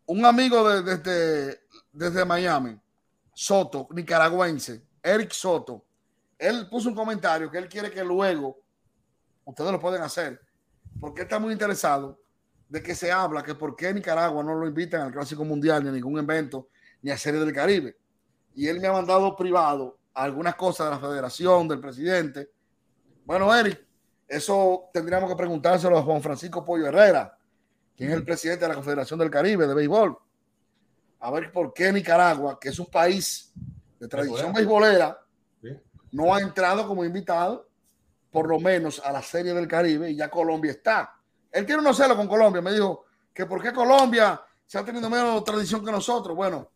un, 0.06 0.26
amigo 0.26 0.68
de- 0.70 0.82
desde, 0.98 1.62
desde 1.92 2.26
Miami, 2.26 2.80
Soto, 3.34 3.88
nicaragüense, 3.92 4.82
Eric 5.02 5.32
Soto, 5.32 5.84
él 6.38 6.68
puso 6.70 6.90
un 6.90 6.96
comentario 6.96 7.50
que 7.50 7.58
él 7.58 7.70
quiere 7.70 7.90
que 7.92 8.04
luego 8.04 8.60
ustedes 9.46 9.72
lo 9.72 9.80
pueden 9.80 10.02
hacer, 10.02 10.42
porque 11.00 11.22
está 11.22 11.40
muy 11.40 11.54
interesado 11.54 12.20
de 12.68 12.84
que 12.84 12.96
se 12.96 13.12
habla 13.12 13.44
que 13.44 13.56
por 13.56 13.76
qué 13.76 13.94
Nicaragua 13.94 14.44
no 14.44 14.54
lo 14.56 14.68
invitan 14.68 15.02
al 15.02 15.12
Clásico 15.12 15.46
Mundial 15.46 15.84
ni 15.84 15.90
a 15.90 15.94
ningún 15.94 16.20
evento 16.20 16.68
ni 17.02 17.12
a 17.12 17.18
Serie 17.18 17.40
del 17.40 17.54
Caribe. 17.54 17.96
Y 18.56 18.68
él 18.68 18.80
me 18.80 18.88
ha 18.88 18.92
mandado 18.92 19.36
privado 19.36 19.98
algunas 20.14 20.56
cosas 20.56 20.88
de 20.88 20.92
la 20.96 21.00
federación, 21.00 21.68
del 21.68 21.80
presidente. 21.80 22.50
Bueno, 23.28 23.54
Eric, 23.54 23.86
eso 24.26 24.90
tendríamos 24.94 25.30
que 25.30 25.36
preguntárselo 25.36 25.98
a 25.98 26.02
Juan 26.02 26.22
Francisco 26.22 26.64
Pollo 26.64 26.88
Herrera, 26.88 27.38
quien 27.94 28.10
es 28.10 28.16
el 28.16 28.24
presidente 28.24 28.64
de 28.64 28.70
la 28.70 28.76
Confederación 28.76 29.20
del 29.20 29.30
Caribe 29.30 29.68
de 29.68 29.74
Béisbol. 29.74 30.18
A 31.20 31.32
ver 31.32 31.52
por 31.52 31.74
qué 31.74 31.92
Nicaragua, 31.92 32.58
que 32.58 32.70
es 32.70 32.80
un 32.80 32.86
país 32.86 33.52
de 34.00 34.08
tradición 34.08 34.54
beisbolera, 34.54 35.20
no 36.14 36.34
ha 36.34 36.40
entrado 36.40 36.88
como 36.88 37.04
invitado, 37.04 37.68
por 38.32 38.48
lo 38.48 38.62
menos 38.62 39.02
a 39.02 39.12
la 39.12 39.22
Serie 39.22 39.54
del 39.54 39.68
Caribe, 39.68 40.10
y 40.10 40.16
ya 40.16 40.30
Colombia 40.30 40.72
está. 40.72 41.14
Él 41.52 41.66
tiene 41.66 41.82
unos 41.82 41.98
celos 41.98 42.16
con 42.16 42.30
Colombia. 42.30 42.62
Me 42.62 42.72
dijo 42.72 43.08
que 43.34 43.46
por 43.46 43.62
qué 43.62 43.74
Colombia 43.74 44.42
se 44.66 44.78
ha 44.78 44.86
tenido 44.86 45.10
menos 45.10 45.44
tradición 45.44 45.84
que 45.84 45.92
nosotros. 45.92 46.34
Bueno, 46.34 46.72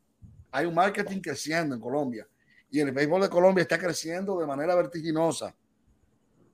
hay 0.52 0.66
un 0.66 0.76
marketing 0.76 1.22
creciendo 1.22 1.76
en 1.76 1.80
Colombia 1.80 2.28
y 2.70 2.82
el 2.82 2.92
béisbol 2.92 3.22
de 3.22 3.30
Colombia 3.30 3.62
está 3.62 3.78
creciendo 3.78 4.38
de 4.38 4.46
manera 4.46 4.76
vertiginosa. 4.76 5.56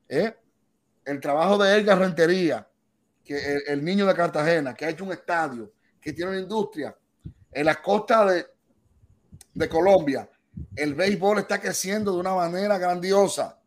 ¿Eh? 0.10 0.36
El 1.06 1.20
trabajo 1.20 1.58
de 1.58 1.78
Edgar 1.78 2.00
Rentería, 2.00 2.68
que 3.24 3.38
el, 3.38 3.62
el 3.68 3.86
niño 3.86 4.06
de 4.06 4.14
Cartagena, 4.14 4.74
que 4.74 4.86
ha 4.86 4.90
hecho 4.90 5.04
un 5.06 5.12
estadio, 5.12 5.72
que 6.02 6.14
tiene 6.14 6.32
una 6.32 6.40
industria 6.40 6.96
en 7.52 7.66
la 7.66 7.82
costa 7.82 8.26
de, 8.26 8.46
de 9.54 9.70
Colombia, 9.70 10.30
el 10.76 10.96
béisbol 10.96 11.40
está 11.40 11.60
creciendo 11.60 12.12
de 12.14 12.20
una 12.20 12.34
manera 12.34 12.78
grandiosa. 12.78 13.60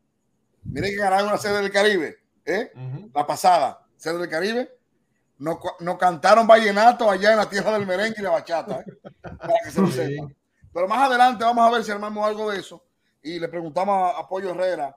Miren 0.64 0.90
que 0.90 0.96
ganaron 0.96 1.28
una 1.28 1.38
serie 1.38 1.58
del 1.58 1.70
Caribe, 1.70 2.18
¿eh? 2.44 2.72
La 3.14 3.26
pasada, 3.26 3.86
serie 3.96 4.18
del 4.18 4.28
Caribe. 4.28 4.76
Nos, 5.38 5.58
cantaron 5.98 6.46
vallenato 6.46 7.10
allá 7.10 7.30
en 7.32 7.38
la 7.38 7.48
tierra 7.48 7.72
del 7.72 7.86
merengue 7.86 8.16
y 8.18 8.22
la 8.22 8.30
bachata, 8.30 8.80
¿eh? 8.80 8.84
para 9.22 9.54
que 9.64 9.70
se 9.70 9.80
lo 9.80 9.86
Sí. 9.86 9.92
sepa. 9.94 10.28
Pero 10.72 10.86
más 10.86 11.08
adelante 11.08 11.44
vamos 11.44 11.66
a 11.66 11.70
ver 11.74 11.82
si 11.82 11.90
armamos 11.90 12.26
algo 12.26 12.50
de 12.50 12.60
eso 12.60 12.84
y 13.22 13.38
le 13.40 13.48
preguntamos 13.48 14.14
a, 14.14 14.18
a 14.18 14.28
Pollo 14.28 14.50
Herrera 14.50 14.94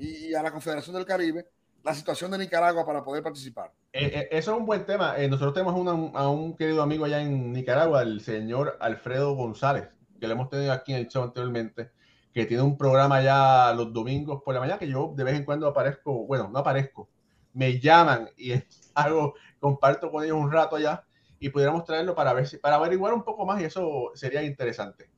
y, 0.00 0.28
y 0.28 0.34
a 0.34 0.42
la 0.42 0.50
Confederación 0.50 0.96
del 0.96 1.04
Caribe 1.06 1.46
la 1.82 1.94
situación 1.94 2.30
de 2.30 2.38
Nicaragua 2.38 2.84
para 2.84 3.02
poder 3.02 3.22
participar. 3.22 3.72
Eh, 3.92 4.10
eh, 4.14 4.28
eso 4.32 4.52
es 4.52 4.58
un 4.58 4.66
buen 4.66 4.84
tema. 4.84 5.16
Eh, 5.18 5.28
nosotros 5.28 5.54
tenemos 5.54 5.74
una- 5.74 6.18
a 6.18 6.28
un 6.28 6.56
querido 6.56 6.82
amigo 6.82 7.04
allá 7.04 7.20
en 7.20 7.52
Nicaragua, 7.52 8.02
el 8.02 8.20
señor 8.20 8.76
Alfredo 8.80 9.34
González, 9.34 9.88
que 10.20 10.26
lo 10.26 10.34
hemos 10.34 10.50
tenido 10.50 10.72
aquí 10.72 10.92
en 10.92 10.98
el 10.98 11.08
show 11.08 11.22
anteriormente, 11.22 11.90
que 12.32 12.46
tiene 12.46 12.62
un 12.62 12.76
programa 12.76 13.22
ya 13.22 13.72
los 13.74 13.92
domingos 13.92 14.42
por 14.44 14.54
la 14.54 14.60
mañana, 14.60 14.78
que 14.78 14.88
yo 14.88 15.12
de 15.16 15.24
vez 15.24 15.34
en 15.36 15.44
cuando 15.44 15.66
aparezco, 15.66 16.26
bueno, 16.26 16.48
no 16.52 16.58
aparezco, 16.58 17.08
me 17.54 17.80
llaman 17.80 18.28
y 18.36 18.52
hago, 18.94 19.34
comparto 19.58 20.10
con 20.10 20.22
ellos 20.24 20.36
un 20.36 20.52
rato 20.52 20.76
allá 20.76 21.04
y 21.38 21.48
pudiéramos 21.48 21.84
traerlo 21.84 22.14
para 22.14 22.32
ver 22.34 22.46
si, 22.46 22.58
para 22.58 22.76
averiguar 22.76 23.14
un 23.14 23.24
poco 23.24 23.46
más 23.46 23.60
y 23.60 23.64
eso 23.64 24.10
sería 24.14 24.42
interesante. 24.42 25.08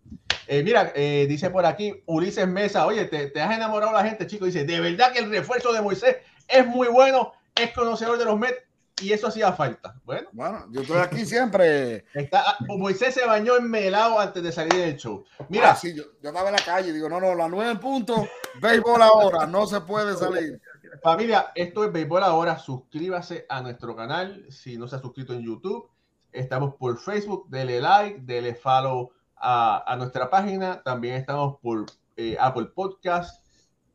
Eh, 0.46 0.62
mira, 0.62 0.92
eh, 0.94 1.26
dice 1.28 1.50
por 1.50 1.64
aquí 1.66 2.02
Ulises 2.06 2.46
Mesa, 2.48 2.86
oye, 2.86 3.04
te, 3.06 3.28
te 3.28 3.40
has 3.40 3.54
enamorado 3.56 3.92
la 3.92 4.04
gente, 4.04 4.26
chico. 4.26 4.46
Dice, 4.46 4.64
de 4.64 4.80
verdad 4.80 5.12
que 5.12 5.20
el 5.20 5.30
refuerzo 5.30 5.72
de 5.72 5.80
Moisés 5.82 6.16
es 6.48 6.66
muy 6.66 6.88
bueno, 6.88 7.32
es 7.54 7.70
conocedor 7.72 8.18
de 8.18 8.24
los 8.24 8.38
Mets 8.38 8.58
y 9.00 9.12
eso 9.12 9.28
hacía 9.28 9.52
falta. 9.52 9.94
Bueno, 10.04 10.28
Bueno, 10.32 10.66
yo 10.70 10.82
estoy 10.82 10.98
aquí 10.98 11.24
siempre. 11.24 12.04
está, 12.14 12.42
ah, 12.46 12.56
Moisés 12.68 13.14
se 13.14 13.24
bañó 13.26 13.56
en 13.56 13.68
melado 13.70 14.18
antes 14.20 14.42
de 14.42 14.52
salir 14.52 14.74
del 14.74 14.96
show. 14.96 15.24
Mira, 15.48 15.74
sí, 15.74 15.94
yo, 15.94 16.04
yo 16.22 16.28
estaba 16.28 16.48
en 16.50 16.56
la 16.56 16.64
calle 16.64 16.90
y 16.90 16.92
digo, 16.92 17.08
no, 17.08 17.20
no, 17.20 17.34
las 17.34 17.50
nueve 17.50 17.78
puntos, 17.80 18.28
béisbol 18.60 19.02
ahora, 19.02 19.46
no 19.46 19.66
se 19.66 19.80
puede 19.80 20.14
salir. 20.16 20.60
familia, 21.02 21.50
esto 21.54 21.84
es 21.84 21.92
Béisbol 21.92 22.22
Ahora. 22.22 22.58
Suscríbase 22.58 23.46
a 23.48 23.60
nuestro 23.62 23.96
canal 23.96 24.44
si 24.50 24.76
no 24.76 24.86
se 24.86 24.96
ha 24.96 25.00
suscrito 25.00 25.32
en 25.32 25.42
YouTube. 25.42 25.88
Estamos 26.30 26.74
por 26.76 26.98
Facebook, 26.98 27.48
dele 27.48 27.80
like, 27.80 28.20
dele 28.20 28.54
follow 28.54 29.10
a, 29.42 29.82
a 29.86 29.96
nuestra 29.96 30.30
página. 30.30 30.82
También 30.82 31.16
estamos 31.16 31.58
por 31.60 31.86
eh, 32.16 32.36
Apple 32.40 32.66
Podcast, 32.66 33.44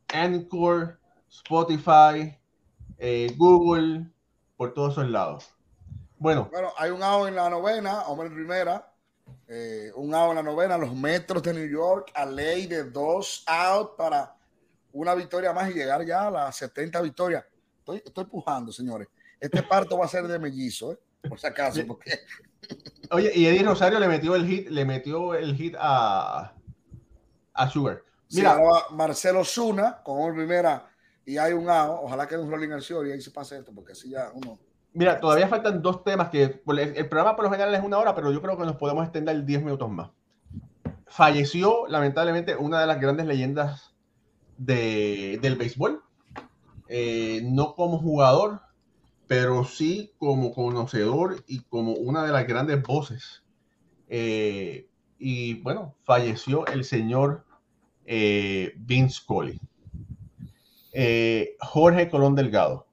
Anchor, 0.08 1.00
Spotify, 1.28 2.38
eh, 2.98 3.34
Google, 3.36 4.06
por 4.56 4.74
todos 4.74 4.92
esos 4.92 5.08
lados. 5.08 5.54
Bueno, 6.18 6.48
Bueno, 6.52 6.72
hay 6.76 6.90
un 6.90 7.02
out 7.02 7.28
en 7.28 7.36
la 7.36 7.48
novena, 7.48 8.02
hombre 8.02 8.28
en 8.28 8.34
primera, 8.34 8.92
eh, 9.46 9.90
un 9.94 10.14
out 10.14 10.30
en 10.30 10.36
la 10.36 10.42
novena, 10.42 10.76
los 10.76 10.94
metros 10.94 11.42
de 11.42 11.54
New 11.54 11.68
York, 11.68 12.10
a 12.14 12.26
ley 12.26 12.66
de 12.66 12.84
dos 12.84 13.44
out 13.46 13.96
para 13.96 14.36
una 14.92 15.14
victoria 15.14 15.52
más 15.52 15.70
y 15.70 15.74
llegar 15.74 16.04
ya 16.04 16.26
a 16.26 16.30
las 16.30 16.56
70 16.56 17.00
victorias. 17.02 17.44
Estoy, 17.78 18.02
estoy 18.04 18.24
pujando, 18.24 18.72
señores. 18.72 19.08
Este 19.38 19.62
parto 19.62 19.96
va 19.96 20.06
a 20.06 20.08
ser 20.08 20.26
de 20.26 20.38
mellizo, 20.38 20.92
¿eh? 20.92 20.98
por 21.28 21.38
si 21.38 21.46
acaso, 21.46 21.80
porque 21.86 22.18
oye, 23.10 23.32
y 23.34 23.46
Eddie 23.46 23.62
Rosario 23.62 23.98
le 23.98 24.08
metió 24.08 24.34
el 24.34 24.46
hit, 24.46 24.68
le 24.68 24.84
metió 24.84 25.34
el 25.34 25.54
hit 25.56 25.74
a, 25.78 26.54
a 27.54 27.70
Sugar. 27.70 28.02
mira, 28.32 28.56
Mira, 28.56 28.70
Marcelo 28.92 29.44
Zuna 29.44 30.02
con 30.02 30.34
primera 30.34 30.90
y 31.24 31.36
hay 31.36 31.52
un 31.52 31.68
out, 31.68 32.00
ojalá 32.02 32.26
que 32.26 32.36
un 32.36 32.50
rolling 32.50 32.70
al 32.70 32.82
y 33.06 33.12
ahí 33.12 33.20
se 33.20 33.30
pase 33.30 33.58
esto, 33.58 33.72
porque 33.74 33.92
así 33.92 34.10
ya 34.10 34.30
uno. 34.34 34.58
Mira, 34.94 35.20
todavía 35.20 35.46
faltan 35.48 35.82
dos 35.82 36.02
temas 36.02 36.30
que 36.30 36.42
el 36.42 37.08
programa 37.08 37.36
por 37.36 37.44
lo 37.44 37.50
general 37.50 37.74
es 37.74 37.82
una 37.84 37.98
hora, 37.98 38.14
pero 38.14 38.32
yo 38.32 38.40
creo 38.40 38.56
que 38.56 38.64
nos 38.64 38.76
podemos 38.76 39.04
extender 39.04 39.44
10 39.44 39.62
minutos 39.62 39.90
más. 39.90 40.10
Falleció, 41.06 41.86
lamentablemente, 41.88 42.56
una 42.56 42.80
de 42.80 42.86
las 42.86 43.00
grandes 43.00 43.26
leyendas 43.26 43.94
de- 44.56 45.38
del 45.40 45.56
béisbol, 45.56 46.02
eh, 46.88 47.42
no 47.44 47.74
como 47.74 47.98
jugador, 47.98 48.60
pero 49.28 49.64
sí 49.64 50.12
como 50.18 50.52
conocedor 50.52 51.44
y 51.46 51.60
como 51.60 51.92
una 51.92 52.24
de 52.24 52.32
las 52.32 52.46
grandes 52.46 52.82
voces. 52.82 53.44
Eh, 54.08 54.88
y 55.18 55.54
bueno, 55.62 55.94
falleció 56.02 56.66
el 56.66 56.82
señor 56.82 57.44
eh, 58.06 58.74
Vince 58.78 59.20
Coley. 59.24 59.60
Jorge 61.60 62.10
Colón 62.10 62.34
Delgado. 62.34 62.88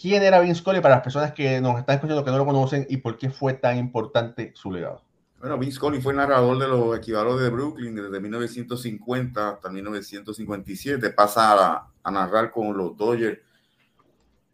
¿Quién 0.00 0.24
era 0.24 0.40
Vince 0.40 0.64
Coley 0.64 0.80
para 0.80 0.96
las 0.96 1.04
personas 1.04 1.32
que 1.32 1.60
nos 1.60 1.78
están 1.78 1.94
escuchando 1.94 2.24
que 2.24 2.30
no 2.32 2.38
lo 2.38 2.46
conocen 2.46 2.86
y 2.88 2.96
por 2.96 3.18
qué 3.18 3.30
fue 3.30 3.54
tan 3.54 3.76
importante 3.78 4.52
su 4.54 4.72
legado? 4.72 5.02
Bueno, 5.38 5.58
Vince 5.58 5.78
Coley 5.78 6.00
fue 6.00 6.14
narrador 6.14 6.58
de 6.58 6.66
los 6.66 6.96
equivalentes 6.96 7.42
de 7.42 7.50
Brooklyn 7.50 7.94
desde 7.94 8.20
1950 8.20 9.48
hasta 9.48 9.70
1957. 9.70 11.10
Pasa 11.10 11.88
a, 12.02 12.10
narrar 12.10 12.50
con 12.50 12.76
los 12.76 12.96
Dodgers 12.96 13.38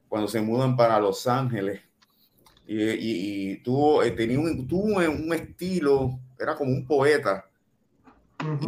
cuando 0.08 0.28
se 0.28 0.40
mudan 0.40 0.76
para 0.76 1.00
Los 1.00 1.26
Ángeles. 1.26 1.80
Y, 2.66 3.56
tuvo, 3.62 4.02
eh, 4.02 4.10
tenía 4.10 4.38
un, 4.38 4.66
tuvo 4.66 4.98
un 4.98 5.32
estilo, 5.32 6.18
era 6.38 6.54
como 6.54 6.70
un 6.72 6.86
poeta. 6.86 7.46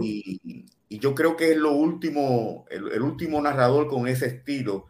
y, 0.01 0.67
yo 0.89 1.15
creo 1.15 1.37
que 1.37 1.53
es 1.53 1.57
lo 1.57 1.73
último, 1.73 2.65
el, 2.69 3.01
último 3.01 3.41
narrador 3.41 3.87
con 3.87 4.09
ese 4.09 4.27
estilo 4.27 4.87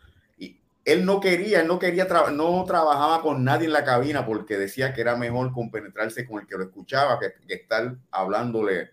él 0.85 1.05
no 1.05 1.21
quería, 1.21 1.61
él 1.61 1.69
no 1.69 1.79
quería, 1.79 2.07
no 2.33 2.65
trabajaba 2.65 3.23
con 3.23 3.45
nadie 3.45 3.67
en 3.67 3.73
la 3.73 3.85
cabina 3.85 4.25
porque 4.25 4.57
decía 4.57 4.93
que 4.93 5.01
era 5.01 5.17
mejor 5.17 5.53
compenetrarse 5.53 6.27
con 6.27 6.41
el 6.41 6.47
que 6.47 6.57
lo 6.57 6.65
escuchaba 6.65 7.19
que, 7.19 7.35
estar 7.55 7.97
hablándole 8.11 8.91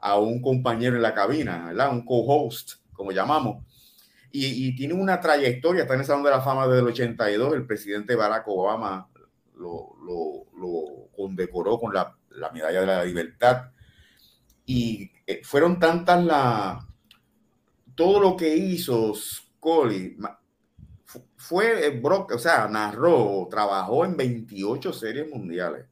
a 0.00 0.18
un 0.18 0.40
compañero 0.42 0.96
en 0.96 1.02
la 1.02 1.14
cabina, 1.14 1.66
¿verdad? 1.66 1.92
Un 1.92 2.04
co-host, 2.04 2.72
como 2.92 3.12
llamamos. 3.12 3.64
Y, 4.34 4.74
tiene 4.74 4.94
una 4.94 5.20
trayectoria, 5.20 5.82
está 5.82 5.94
en 5.94 6.00
el 6.00 6.06
Salón 6.06 6.22
de 6.22 6.30
la 6.30 6.40
Fama 6.40 6.66
desde 6.66 6.80
el 6.80 6.86
82, 6.86 7.54
el 7.54 7.66
presidente 7.66 8.16
Barack 8.16 8.48
Obama 8.48 9.08
lo, 9.56 9.96
lo, 10.02 11.08
condecoró 11.14 11.78
con 11.78 11.92
la, 11.92 12.16
la, 12.30 12.50
Medalla 12.50 12.80
de 12.80 12.86
la 12.86 13.04
Libertad. 13.04 13.70
Y 14.64 15.10
eh, 15.26 15.42
fueron 15.44 15.78
tantas 15.78 16.24
la... 16.24 16.86
Todo 17.94 18.20
lo 18.20 18.36
que 18.36 18.56
hizo 18.56 19.14
Scully, 19.14 20.16
fue 21.36 21.90
Brock, 21.90 22.32
o 22.32 22.38
sea, 22.38 22.68
narró, 22.68 23.46
trabajó 23.50 24.04
en 24.04 24.16
28 24.16 24.92
series 24.92 25.28
mundiales. 25.28 25.84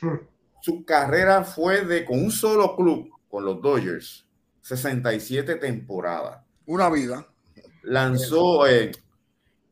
Hmm. 0.00 0.16
Su 0.62 0.84
carrera 0.84 1.44
fue 1.44 1.84
de 1.84 2.04
con 2.04 2.18
un 2.18 2.30
solo 2.30 2.74
club, 2.76 3.10
con 3.28 3.44
los 3.44 3.60
Dodgers, 3.60 4.26
67 4.62 5.56
temporadas. 5.56 6.42
Una 6.66 6.88
vida. 6.88 7.26
Lanzó, 7.82 8.66
eh, 8.66 8.92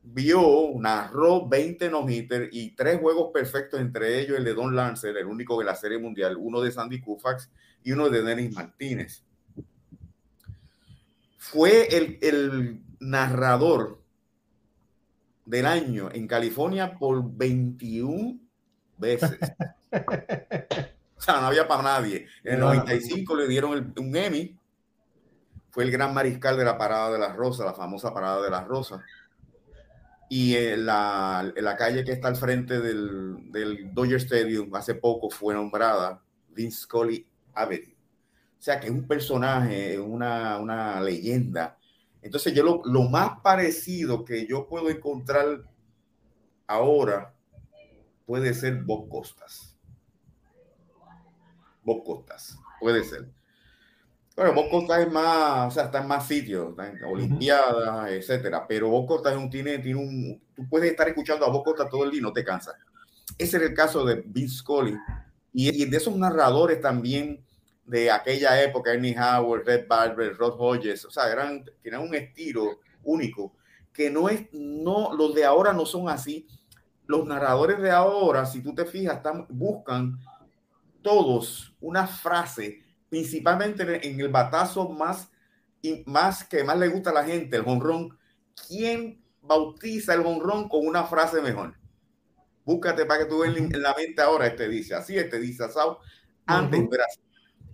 vio, 0.03 0.73
narró 0.79 1.49
20 1.49 1.91
no 1.91 2.07
y 2.09 2.71
tres 2.71 3.01
juegos 3.01 3.31
perfectos, 3.33 3.81
entre 3.81 4.21
ellos 4.21 4.39
el 4.39 4.45
de 4.45 4.55
Don 4.55 4.75
Lancer, 4.75 5.17
el 5.17 5.27
único 5.27 5.59
de 5.59 5.65
la 5.65 5.75
serie 5.75 5.99
mundial, 5.99 6.37
uno 6.39 6.61
de 6.61 6.73
Sandy 6.73 7.01
Koufax 7.01 7.51
y 7.85 7.93
uno 7.93 8.11
de 8.11 8.23
Denis 8.23 8.55
Martínez. 8.55 9.25
Fue 11.39 11.89
el, 11.97 12.19
el 12.21 12.83
narrador 13.01 14.01
del 15.51 15.67
año 15.67 16.11
en 16.13 16.27
California 16.29 16.97
por 16.97 17.37
21 17.37 18.39
veces. 18.99 19.39
o 21.17 21.21
sea, 21.21 21.41
no 21.41 21.47
había 21.49 21.67
para 21.67 21.83
nadie. 21.83 22.27
En 22.45 22.55
el 22.55 22.61
95 22.61 23.35
le 23.37 23.49
dieron 23.49 23.93
un 23.97 24.17
Emmy. 24.17 24.57
Fue 25.71 25.85
el 25.85 25.91
gran 25.91 26.13
mariscal 26.15 26.57
de 26.57 26.65
la 26.65 26.79
Parada 26.79 27.13
de 27.13 27.19
las 27.19 27.37
Rosas, 27.37 27.67
la 27.67 27.75
famosa 27.75 28.13
Parada 28.13 28.43
de 28.43 28.51
las 28.51 28.67
Rosas. 28.67 29.01
Y 30.29 30.57
en 30.57 30.87
la, 30.87 31.53
la 31.57 31.77
calle 31.77 32.05
que 32.05 32.13
está 32.13 32.29
al 32.29 32.37
frente 32.37 32.81
del, 32.81 33.51
del 33.51 33.93
Dodger 33.93 34.19
Stadium 34.19 34.75
hace 34.75 34.95
poco 34.95 35.31
fue 35.31 35.55
nombrada 35.55 36.23
Vince 36.51 36.83
Scully 36.83 37.27
Avenue. 37.55 37.97
O 38.59 38.63
sea 38.63 38.79
que 38.79 38.87
es 38.87 38.93
un 38.93 39.07
personaje, 39.09 39.99
una, 39.99 40.59
una 40.59 41.01
leyenda 41.01 41.79
entonces 42.23 42.53
yo 42.55 42.83
lo, 42.85 43.03
más 43.09 43.41
parecido 43.41 44.25
que 44.25 44.47
yo 44.47 44.67
puedo 44.69 44.91
encontrar 44.91 45.65
ahora 46.67 47.35
puede 48.27 48.53
ser 48.55 48.83
Bob 48.83 49.09
Costas. 49.09 49.77
Bob 51.83 52.05
Costas, 52.05 52.59
puede 52.79 53.03
ser. 53.05 53.31
Bueno, 54.37 54.55
Bob 54.55 54.71
Costas 54.71 55.01
es 55.01 55.13
más, 55.13 55.69
o 55.69 55.71
sea, 55.71 55.85
está 55.85 56.01
en 56.01 56.09
más 56.09 56.27
sitios, 56.27 56.75
en 56.79 57.05
Olimpiadas, 57.05 58.11
etcétera. 58.11 58.67
Pero 58.67 58.89
Bob 58.89 59.07
Costas 59.07 59.33
es 59.33 59.39
un, 59.39 59.51
tiene, 59.51 59.79
tiene 59.79 59.99
un, 59.99 60.43
tú 60.55 60.69
puedes 60.69 60.91
estar 60.91 61.09
escuchando 61.09 61.45
a 61.45 61.65
Costas 61.65 61.91
todo 61.91 62.05
el 62.05 62.11
día 62.11 62.21
y 62.21 62.23
no 62.23 62.33
te 62.33 62.45
cansas. 62.45 62.75
Ese 63.37 63.57
es 63.57 63.63
el 63.63 63.75
caso 63.75 64.05
de 64.05 64.23
Vince 64.25 64.57
Scully. 64.57 64.97
Y, 65.53 65.83
y 65.83 65.85
de 65.87 65.97
esos 65.97 66.17
narradores 66.17 66.81
también 66.81 67.45
de 67.85 68.11
aquella 68.11 68.63
época, 68.63 68.93
Ernie 68.93 69.17
Howard, 69.19 69.67
Red 69.67 69.89
Barber, 69.89 70.37
Rod 70.37 70.55
Hodges, 70.59 71.05
o 71.05 71.11
sea, 71.11 71.31
eran, 71.31 71.65
tenían 71.83 72.03
un 72.03 72.15
estilo 72.15 72.79
único 73.03 73.53
que 73.93 74.11
no 74.11 74.29
es, 74.29 74.47
no, 74.53 75.13
los 75.15 75.35
de 75.35 75.45
ahora 75.45 75.73
no 75.73 75.85
son 75.85 76.09
así. 76.09 76.47
Los 77.07 77.27
narradores 77.27 77.81
de 77.81 77.91
ahora, 77.91 78.47
si 78.47 78.63
tú 78.63 78.75
te 78.75 78.85
fijas, 78.85 79.17
están, 79.17 79.47
buscan 79.49 80.19
todos 81.03 81.75
una 81.81 82.07
frase, 82.07 82.83
principalmente 83.11 84.09
en 84.09 84.21
el 84.21 84.29
batazo 84.29 84.89
más, 84.89 85.31
más 86.07 86.45
que 86.45 86.65
más 86.65 86.79
le 86.79 86.89
gusta 86.89 87.11
a 87.11 87.15
la 87.15 87.25
gente, 87.25 87.57
el 87.57 87.65
honrón. 87.67 88.17
¿Quién 88.67 89.23
bautiza 89.43 90.15
el 90.15 90.25
honrón 90.25 90.69
con 90.69 90.87
una 90.87 91.05
frase 91.05 91.43
mejor? 91.43 91.75
Búscate 92.65 93.05
para 93.05 93.25
que 93.25 93.31
tú 93.31 93.41
veas 93.41 93.57
en 93.57 93.83
la 93.83 93.95
mente 93.95 94.23
ahora, 94.23 94.47
este 94.47 94.69
dice 94.69 94.95
así, 94.95 95.19
este 95.19 95.41
dice 95.41 95.65
asado. 95.65 96.01
Antes, 96.47 96.81
uh 96.81 96.89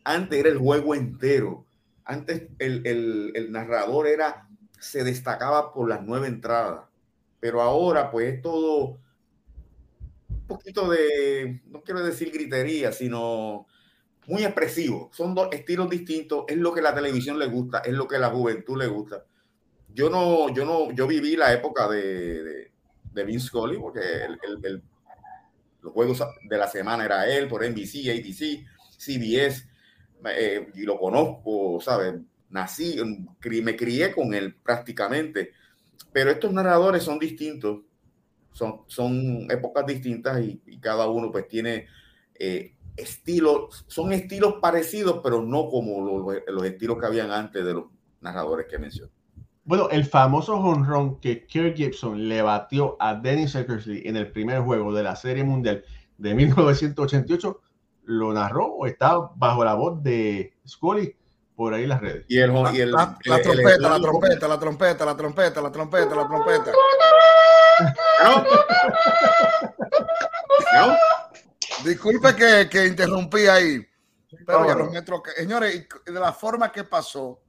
antes 0.05 0.39
era 0.39 0.49
el 0.49 0.59
juego 0.59 0.95
entero. 0.95 1.67
Antes 2.05 2.49
el, 2.59 3.49
narrador 3.51 4.07
era, 4.07 4.49
se 4.79 5.03
destacaba 5.05 5.73
por 5.75 5.89
las 5.89 6.03
nueve 6.03 6.29
entradas. 6.29 6.89
Pero 7.41 7.61
ahora, 7.61 8.11
pues 8.11 8.35
es 8.35 8.43
todo 8.43 9.01
un 10.29 10.47
poquito 10.47 10.89
de, 10.89 11.61
no 11.67 11.83
quiero 11.83 12.05
decir 12.05 12.31
gritería, 12.31 12.93
sino 12.93 13.67
muy 14.27 14.45
expresivo. 14.45 15.11
Son 15.13 15.35
dos 15.35 15.49
estilos 15.53 15.89
distintos. 15.89 16.45
Es 16.49 16.57
lo 16.57 16.73
que 16.73 16.83
la 16.83 16.95
televisión 16.95 17.39
le 17.39 17.47
gusta, 17.47 17.79
es 17.79 17.93
lo 17.93 18.07
que 18.09 18.19
la 18.19 18.31
juventud 18.31 18.79
le 18.79 18.87
gusta. 18.87 19.25
Yo 19.93 20.11
no, 20.11 20.53
yo 20.55 20.65
no, 20.65 20.93
yo 20.93 21.07
viví 21.07 21.37
la 21.37 21.53
época 21.53 21.89
de, 21.89 22.71
de, 23.13 23.25
Vince 23.25 23.47
Scully, 23.47 23.79
porque 23.79 24.01
los 25.81 25.93
juegos 25.93 26.23
de 26.43 26.59
la 26.59 26.69
semana 26.69 27.05
era 27.05 27.27
él 27.27 27.49
por 27.49 27.65
NBC, 27.65 28.11
ABC, 28.11 28.67
CBS 28.99 29.67
eh, 30.37 30.69
y 30.75 30.83
lo 30.83 30.99
conozco, 30.99 31.81
¿sabes? 31.81 32.15
Nací, 32.51 32.97
me 33.63 33.77
crié 33.77 34.13
con 34.13 34.35
él 34.35 34.55
prácticamente, 34.55 35.53
pero 36.13 36.31
estos 36.31 36.53
narradores 36.53 37.03
son 37.03 37.19
distintos, 37.19 37.81
son, 38.53 38.83
son 38.87 39.51
épocas 39.51 39.87
distintas 39.87 40.43
y, 40.43 40.61
cada 40.81 41.09
uno 41.09 41.33
pues 41.33 41.49
tiene 41.49 41.87
eh, 42.35 42.76
estilos, 42.97 43.85
son 43.89 44.13
estilos 44.13 44.55
parecidos, 44.61 45.21
pero 45.23 45.43
no 45.43 45.69
como 45.69 46.05
los, 46.05 46.43
los 46.47 46.65
estilos 46.65 46.99
que 46.99 47.07
habían 47.07 47.31
antes 47.31 47.65
de 47.65 47.75
los 47.75 47.85
narradores 48.21 48.67
que 48.69 48.79
mencioné. 48.79 49.13
Bueno, 49.65 49.89
el 49.91 50.05
famoso 50.05 50.55
honrón 50.55 51.19
que 51.21 51.45
Kirk 51.45 51.77
Gibson 51.77 52.29
le 52.29 52.41
batió 52.41 52.97
a 53.01 53.17
Dennis 53.17 53.57
Eckersley 53.57 54.03
en 54.07 54.17
el 54.17 54.31
primer 54.31 54.61
juego 54.61 54.95
de 54.95 55.03
la 55.03 55.17
Serie 55.17 55.43
Mundial 55.43 55.85
de 56.19 56.35
1988 56.35 57.61
lo 58.05 58.33
narró 58.33 58.67
o 58.67 58.87
está 58.87 59.19
bajo 59.35 59.65
la 59.65 59.75
voz 59.75 60.03
de 60.03 60.55
Scully 60.67 61.17
por 61.57 61.75
ahí 61.75 61.83
en 61.85 61.89
las 61.89 62.01
redes. 62.01 62.25
Y 62.29 62.39
el, 62.39 62.53
y 62.73 62.81
el, 62.81 62.93
la, 62.93 63.19
la, 63.25 63.43
trompeta, 63.43 63.89
la, 63.89 64.01
trompeta, 64.01 64.49
la 64.49 64.59
trompeta, 64.59 65.05
la 65.05 65.17
trompeta, 65.17 65.63
la 65.63 65.73
trompeta, 65.73 66.15
la 66.15 66.29
trompeta, 66.29 66.73
¿No? 70.75 70.97
Disculpe 71.85 72.35
que, 72.35 72.69
que, 72.69 72.87
interrumpí 72.87 73.47
ahí. 73.47 73.87
Pero 74.45 74.67
ya 74.67 74.75
los 74.75 74.91
metros, 74.91 75.23
señores, 75.37 75.87
de 76.05 76.13
la 76.13 76.33
forma 76.33 76.71
que 76.71 76.85
pasó, 76.85 77.41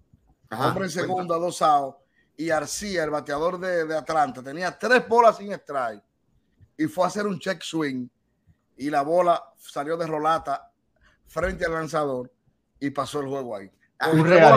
hombre 0.51 0.85
en 0.85 0.91
segunda, 0.91 1.37
dos 1.37 1.61
outs, 1.61 1.97
y 2.37 2.49
Arcía, 2.49 3.03
el 3.03 3.09
bateador 3.09 3.59
de, 3.59 3.85
de 3.85 3.97
Atlanta, 3.97 4.43
tenía 4.43 4.77
tres 4.77 5.07
bolas 5.07 5.37
sin 5.37 5.51
strike 5.53 6.03
y 6.77 6.85
fue 6.85 7.05
a 7.05 7.07
hacer 7.07 7.25
un 7.25 7.39
check 7.39 7.61
swing 7.63 8.07
y 8.77 8.89
la 8.91 9.01
bola 9.01 9.43
salió 9.57 9.97
de 9.97 10.05
rolata 10.05 10.71
frente 11.25 11.65
al 11.65 11.73
lanzador 11.73 12.31
y 12.79 12.91
pasó 12.91 13.21
el 13.21 13.27
juego 13.27 13.55
ahí. 13.55 13.71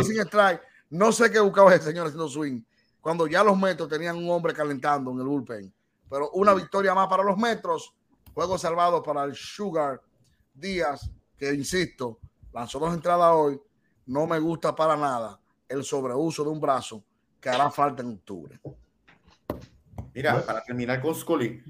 sin 0.05 0.21
strike, 0.21 0.61
no 0.91 1.11
sé 1.11 1.31
qué 1.31 1.41
buscaba 1.41 1.75
ese 1.75 1.85
señor 1.85 2.07
haciendo 2.07 2.29
swing 2.29 2.63
cuando 3.01 3.27
ya 3.27 3.43
los 3.43 3.59
metros 3.59 3.89
tenían 3.89 4.17
un 4.17 4.31
hombre 4.31 4.53
calentando 4.53 5.11
en 5.13 5.19
el 5.21 5.27
bullpen. 5.27 5.73
Pero 6.09 6.31
una 6.33 6.53
victoria 6.55 6.95
más 6.95 7.09
para 7.09 7.23
los 7.23 7.37
metros. 7.37 7.95
Juego 8.41 8.57
salvado 8.57 9.03
para 9.03 9.25
el 9.25 9.35
Sugar 9.35 10.01
Díaz, 10.55 11.11
que 11.37 11.53
insisto, 11.53 12.21
lanzó 12.55 12.79
dos 12.79 12.95
entradas 12.95 13.35
hoy. 13.35 13.61
No 14.07 14.27
me 14.27 14.39
gusta 14.39 14.75
para 14.75 14.97
nada 14.97 15.39
el 15.69 15.85
sobreuso 15.85 16.43
de 16.43 16.49
un 16.49 16.59
brazo 16.59 17.05
que 17.39 17.51
hará 17.51 17.71
falta 17.71 18.03
en 18.03 18.15
octubre. 18.15 18.59
Mira, 20.15 20.41
para 20.47 20.65
terminar 20.65 21.03
con 21.03 21.15
Scully, 21.15 21.63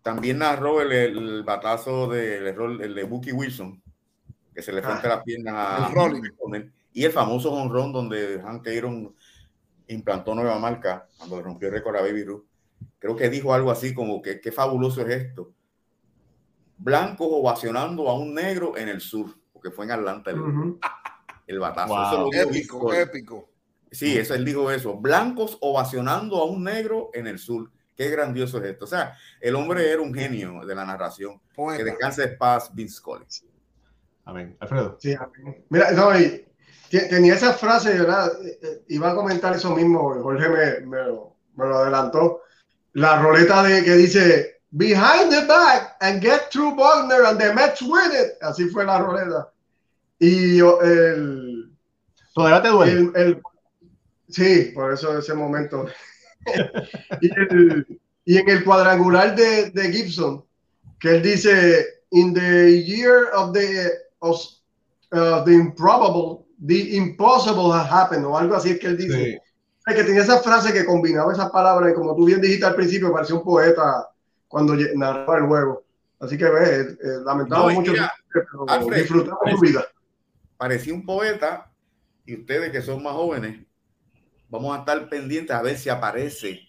también 0.00 0.38
narró 0.38 0.80
el, 0.80 0.92
el 0.92 1.42
batazo 1.42 2.06
de, 2.06 2.50
el 2.50 2.94
de 2.94 3.02
Bucky 3.02 3.32
Wilson, 3.32 3.82
que 4.54 4.62
se 4.62 4.72
le 4.72 4.80
fue 4.80 4.92
ah, 4.92 5.02
la 5.02 5.24
pierna 5.24 5.86
a 5.88 5.92
y 6.92 7.04
el 7.04 7.10
famoso 7.10 7.52
honrón 7.52 7.92
donde 7.92 8.40
Hank 8.40 8.68
Aaron 8.68 9.12
implantó 9.88 10.36
nueva 10.36 10.60
marca 10.60 11.08
cuando 11.18 11.38
le 11.38 11.42
rompió 11.42 11.66
el 11.66 11.74
récord 11.74 11.96
a 11.96 12.02
Baby 12.02 12.22
Ruth. 12.22 12.51
Creo 12.98 13.16
que 13.16 13.30
dijo 13.30 13.52
algo 13.54 13.70
así 13.70 13.94
como 13.94 14.22
que 14.22 14.40
qué 14.40 14.52
fabuloso 14.52 15.02
es 15.02 15.24
esto. 15.24 15.52
Blancos 16.78 17.28
ovacionando 17.30 18.08
a 18.08 18.18
un 18.18 18.34
negro 18.34 18.76
en 18.76 18.88
el 18.88 19.00
sur, 19.00 19.34
porque 19.52 19.70
fue 19.70 19.84
en 19.84 19.92
Atlanta 19.92 20.30
el, 21.46 21.58
batazo. 21.58 22.30
épico, 22.32 22.92
épico. 22.92 23.48
Sí, 23.90 24.16
eso 24.16 24.34
él 24.34 24.44
dijo 24.44 24.70
eso. 24.70 24.96
Blancos 24.96 25.58
ovacionando 25.60 26.38
a 26.38 26.46
un 26.46 26.64
negro 26.64 27.10
en 27.12 27.26
el 27.26 27.38
sur. 27.38 27.70
Qué 27.94 28.08
grandioso 28.08 28.58
es 28.58 28.70
esto. 28.70 28.86
O 28.86 28.88
sea, 28.88 29.16
el 29.40 29.54
hombre 29.54 29.90
era 29.90 30.00
un 30.00 30.14
genio 30.14 30.64
de 30.64 30.74
la 30.74 30.84
narración. 30.84 31.40
Que 31.76 31.84
descanse 31.84 32.24
en 32.24 32.38
paz, 32.38 32.74
Vince 32.74 33.00
Collins. 33.02 33.44
Amén. 34.24 34.56
Alfredo. 34.60 34.96
Sí, 34.98 35.14
Mira, 35.68 35.90
no, 35.92 36.18
y, 36.18 36.46
tenía 36.88 37.34
esa 37.34 37.52
frase, 37.52 37.98
¿verdad? 37.98 38.32
Eh, 38.44 38.58
eh, 38.62 38.84
iba 38.88 39.10
a 39.10 39.14
comentar 39.14 39.54
eso 39.54 39.74
mismo, 39.74 40.14
Jorge 40.22 40.48
me, 40.48 40.86
me, 40.86 41.02
lo, 41.04 41.36
me 41.54 41.66
lo 41.66 41.76
adelantó. 41.76 42.40
La 42.94 43.20
roleta 43.20 43.62
de 43.62 43.82
que 43.84 43.96
dice 43.96 44.52
Behind 44.74 45.30
the 45.30 45.44
back 45.46 45.96
and 46.00 46.22
get 46.22 46.50
through 46.50 46.74
Wagner 46.76 47.26
and 47.26 47.38
the 47.38 47.52
Mets 47.54 47.82
win 47.82 48.10
it. 48.12 48.38
Así 48.40 48.70
fue 48.70 48.84
la 48.86 49.00
roleta. 49.00 49.50
Y 50.18 50.60
el. 50.60 51.70
Todavía 52.34 52.62
te 52.62 52.68
duele. 52.68 53.12
el, 53.14 53.42
Sí, 54.32 54.72
por 54.74 54.92
eso 54.92 55.18
ese 55.18 55.34
momento. 55.34 55.86
y, 57.20 58.38
en 58.38 58.48
el 58.48 58.64
cuadrangular 58.64 59.36
de, 59.36 59.70
de, 59.70 59.92
Gibson, 59.92 60.42
que 60.98 61.16
él 61.16 61.22
dice, 61.22 61.86
in 62.12 62.32
the 62.32 62.82
year 62.82 63.30
of 63.34 63.52
the, 63.52 63.90
of, 64.20 64.40
uh, 65.12 65.44
the 65.44 65.52
improbable, 65.52 66.46
the 66.66 66.96
impossible 66.96 67.70
has 67.72 67.90
happened, 67.90 68.24
o 68.24 68.38
algo 68.38 68.56
así 68.56 68.70
es 68.70 68.78
que 68.78 68.88
él 68.88 68.96
dice. 68.96 69.41
Que 69.84 70.04
tenía 70.04 70.22
esa 70.22 70.40
frase 70.40 70.72
que 70.72 70.84
combinaba 70.84 71.32
esas 71.32 71.50
palabras 71.50 71.90
y 71.90 71.94
como 71.94 72.14
tú 72.14 72.24
bien 72.24 72.40
dijiste 72.40 72.64
al 72.64 72.76
principio, 72.76 73.12
parecía 73.12 73.34
un 73.34 73.42
poeta 73.42 74.08
cuando 74.46 74.74
narraba 74.94 75.38
el 75.38 75.46
juego. 75.46 75.84
Así 76.20 76.38
que 76.38 76.44
ve, 76.44 76.80
eh, 76.80 76.96
lamentamos 77.24 77.74
mucho, 77.74 77.92
pero 78.32 78.94
disfrutamos 78.94 79.50
su 79.50 79.60
vida. 79.60 79.84
Parecía 80.56 80.94
un 80.94 81.04
poeta 81.04 81.70
y 82.24 82.40
ustedes 82.40 82.70
que 82.70 82.80
son 82.80 83.02
más 83.02 83.14
jóvenes 83.14 83.66
vamos 84.52 84.76
a 84.76 84.80
estar 84.80 85.08
pendientes 85.08 85.56
a 85.56 85.62
ver 85.62 85.78
si 85.78 85.88
aparece 85.88 86.60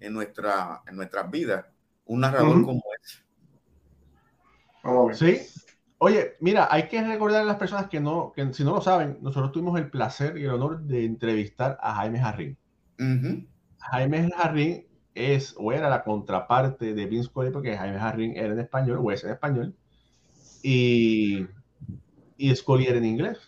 en, 0.00 0.12
nuestra, 0.12 0.82
en 0.86 0.96
nuestras 0.96 1.30
vidas 1.30 1.64
un 2.04 2.20
narrador 2.20 2.64
como 2.64 2.82
ese. 3.00 3.22
Sí. 5.14 5.59
Oye, 6.02 6.36
mira, 6.40 6.66
hay 6.70 6.88
que 6.88 7.02
recordar 7.02 7.42
a 7.42 7.44
las 7.44 7.56
personas 7.56 7.88
que 7.90 8.00
no, 8.00 8.32
que 8.34 8.54
si 8.54 8.64
no 8.64 8.72
lo 8.72 8.80
saben, 8.80 9.18
nosotros 9.20 9.52
tuvimos 9.52 9.78
el 9.78 9.90
placer 9.90 10.38
y 10.38 10.44
el 10.44 10.50
honor 10.50 10.80
de 10.80 11.04
entrevistar 11.04 11.76
a 11.78 11.94
Jaime 11.96 12.18
Jarrín. 12.18 12.56
Jaime 13.78 14.30
Jarrín 14.34 14.86
es 15.14 15.54
o 15.58 15.72
era 15.72 15.90
la 15.90 16.02
contraparte 16.02 16.94
de 16.94 17.04
Vince 17.04 17.28
Scully 17.28 17.50
porque 17.50 17.76
Jaime 17.76 17.98
Jarrín 17.98 18.34
era 18.34 18.54
en 18.54 18.60
español 18.60 19.00
o 19.02 19.12
es 19.12 19.24
en 19.24 19.32
español 19.32 19.74
y, 20.62 21.46
y 22.38 22.56
Scully 22.56 22.86
era 22.86 22.96
en 22.96 23.04
inglés. 23.04 23.38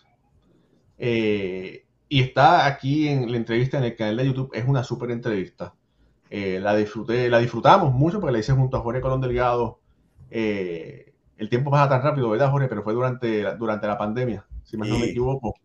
Eh, 0.99 1.87
y 2.07 2.21
está 2.21 2.67
aquí 2.67 3.07
en 3.07 3.31
la 3.31 3.37
entrevista 3.37 3.79
en 3.79 3.85
el 3.85 3.95
canal 3.95 4.17
de 4.17 4.27
YouTube. 4.27 4.51
Es 4.53 4.67
una 4.67 4.83
súper 4.83 5.09
entrevista. 5.09 5.73
Eh, 6.29 6.59
la 6.59 6.75
disfruté, 6.75 7.31
la 7.31 7.39
disfrutamos 7.39 7.93
mucho 7.93 8.19
porque 8.19 8.33
la 8.33 8.39
hice 8.39 8.53
junto 8.53 8.77
a 8.77 8.81
Jorge 8.81 9.01
Colón 9.01 9.21
Delgado. 9.21 9.79
Eh, 10.29 11.12
el 11.43 11.49
tiempo 11.49 11.69
pasa 11.69 11.89
tan 11.89 12.01
rápido, 12.01 12.29
¿verdad, 12.29 12.51
Jorge? 12.51 12.69
Pero 12.69 12.83
fue 12.83 12.93
durante, 12.93 13.55
durante 13.55 13.85
la 13.85 13.97
pandemia, 13.97 14.45
si 14.63 14.77
no 14.77 14.85
me 14.85 15.05
equivoco. 15.05 15.55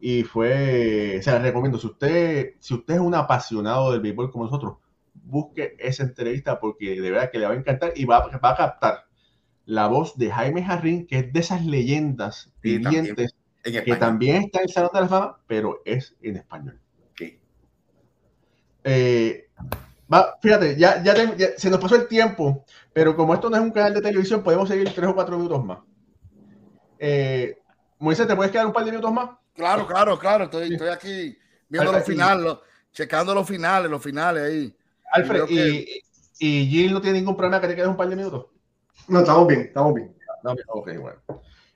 Y 0.00 0.22
fue, 0.22 1.18
se 1.22 1.32
la 1.32 1.40
recomiendo. 1.40 1.76
Si 1.76 1.88
usted, 1.88 2.54
si 2.60 2.74
usted 2.74 2.94
es 2.94 3.00
un 3.00 3.14
apasionado 3.14 3.90
del 3.90 4.00
béisbol 4.00 4.30
como 4.30 4.44
nosotros, 4.44 4.76
busque 5.12 5.74
esa 5.80 6.04
entrevista 6.04 6.60
porque 6.60 7.00
de 7.00 7.10
verdad 7.10 7.30
que 7.32 7.38
le 7.38 7.46
va 7.46 7.52
a 7.52 7.56
encantar 7.56 7.92
y 7.96 8.04
va, 8.04 8.28
va 8.42 8.50
a 8.50 8.56
captar 8.56 9.06
la 9.66 9.88
voz 9.88 10.16
de 10.16 10.30
Jaime 10.30 10.62
Jarrín, 10.62 11.04
que 11.06 11.18
es 11.18 11.32
de 11.32 11.40
esas 11.40 11.66
leyendas 11.66 12.52
vivientes 12.62 13.34
que 13.64 13.96
también 13.96 14.44
está 14.44 14.62
en 14.62 14.68
Salón 14.68 14.90
de 14.94 15.00
la 15.00 15.08
Fama, 15.08 15.40
pero 15.46 15.82
es 15.84 16.16
en 16.22 16.36
español. 16.36 16.80
Eh, 18.84 19.48
fíjate, 20.40 20.76
ya, 20.76 21.02
ya, 21.02 21.14
se 21.56 21.70
nos 21.70 21.80
pasó 21.80 21.96
el 21.96 22.08
tiempo, 22.08 22.64
pero 22.92 23.14
como 23.14 23.34
esto 23.34 23.50
no 23.50 23.56
es 23.56 23.62
un 23.62 23.70
canal 23.70 23.94
de 23.94 24.00
televisión, 24.00 24.42
podemos 24.42 24.68
seguir 24.68 24.92
tres 24.94 25.08
o 25.08 25.14
cuatro 25.14 25.36
minutos 25.36 25.64
más. 25.64 25.78
Eh, 26.98 27.58
Moisés, 27.98 28.26
¿te 28.26 28.36
puedes 28.36 28.50
quedar 28.52 28.66
un 28.66 28.72
par 28.72 28.84
de 28.84 28.90
minutos 28.90 29.12
más? 29.12 29.30
Claro, 29.54 29.86
claro, 29.86 30.18
claro. 30.18 30.44
Estoy, 30.44 30.72
estoy 30.72 30.88
aquí 30.88 31.38
viendo 31.68 31.92
los 31.92 32.04
finales, 32.04 32.56
checando 32.92 33.34
los 33.34 33.46
finales, 33.46 33.90
los 33.90 34.02
finales 34.02 34.42
ahí. 34.44 34.76
Alfred, 35.12 35.44
y, 35.48 36.02
y, 36.38 36.66
Gil 36.66 36.92
no 36.92 37.00
tiene 37.00 37.18
ningún 37.18 37.36
problema 37.36 37.60
que 37.60 37.68
te 37.68 37.74
quedes 37.74 37.88
un 37.88 37.96
par 37.96 38.08
de 38.08 38.16
minutos. 38.16 38.46
No, 39.08 39.20
estamos 39.20 39.46
bien, 39.46 39.60
estamos 39.60 39.94
bien. 39.94 40.14
Ok, 40.68 40.90
bueno. 41.00 41.18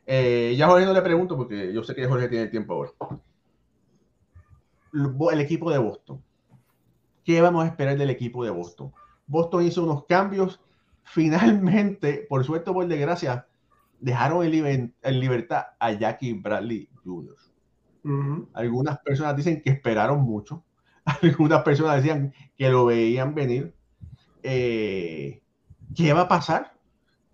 Eh, 0.06 0.54
ya 0.56 0.66
Jorge 0.66 0.86
no 0.86 0.92
le 0.92 1.02
pregunto 1.02 1.36
porque 1.36 1.72
yo 1.72 1.82
sé 1.82 1.94
que 1.94 2.06
Jorge 2.06 2.28
tiene 2.28 2.48
tiempo 2.48 2.74
ahora. 2.74 2.90
El 5.32 5.40
equipo 5.40 5.70
de 5.70 5.78
Boston. 5.78 6.22
¿Qué 7.24 7.40
vamos 7.40 7.64
a 7.64 7.68
esperar 7.68 7.96
del 7.96 8.10
equipo 8.10 8.44
de 8.44 8.50
Boston? 8.50 8.92
Boston 9.26 9.64
hizo 9.64 9.84
unos 9.84 10.04
cambios. 10.06 10.60
Finalmente, 11.04 12.26
por 12.28 12.44
suerte 12.44 12.70
o 12.70 12.74
por 12.74 12.86
desgracia, 12.86 13.46
dejaron 13.98 14.44
en, 14.44 14.94
libertad 15.04 15.64
a 15.78 15.92
Jackie 15.92 16.34
Bradley 16.34 16.88
Jr. 17.04 17.36
Algunas 18.52 18.98
personas 19.00 19.36
dicen 19.36 19.60
que 19.62 19.70
esperaron 19.70 20.22
mucho. 20.22 20.64
Algunas 21.22 21.62
personas 21.62 21.96
decían 21.96 22.32
que 22.56 22.68
lo 22.68 22.86
veían 22.86 23.34
venir. 23.34 23.74
Eh, 24.42 25.42
¿Qué 25.94 26.12
va 26.12 26.22
a 26.22 26.28
pasar? 26.28 26.72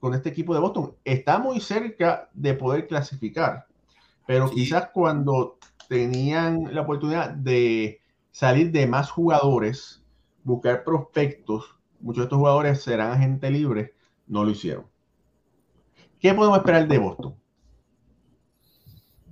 con 0.00 0.14
este 0.14 0.28
equipo 0.28 0.54
de 0.54 0.60
Boston. 0.60 0.94
Está 1.04 1.38
muy 1.38 1.60
cerca 1.60 2.28
de 2.32 2.54
poder 2.54 2.86
clasificar, 2.86 3.66
pero 4.26 4.50
quizás 4.50 4.90
cuando 4.92 5.58
tenían 5.88 6.74
la 6.74 6.82
oportunidad 6.82 7.30
de 7.30 8.00
salir 8.38 8.70
de 8.70 8.86
más 8.86 9.10
jugadores, 9.10 10.00
buscar 10.44 10.84
prospectos, 10.84 11.76
muchos 11.98 12.18
de 12.18 12.24
estos 12.26 12.38
jugadores 12.38 12.80
serán 12.80 13.10
agentes 13.10 13.50
libres, 13.50 13.90
no 14.28 14.44
lo 14.44 14.52
hicieron. 14.52 14.86
¿Qué 16.20 16.32
podemos 16.32 16.58
esperar 16.58 16.86
de 16.86 16.98
Boston? 16.98 17.36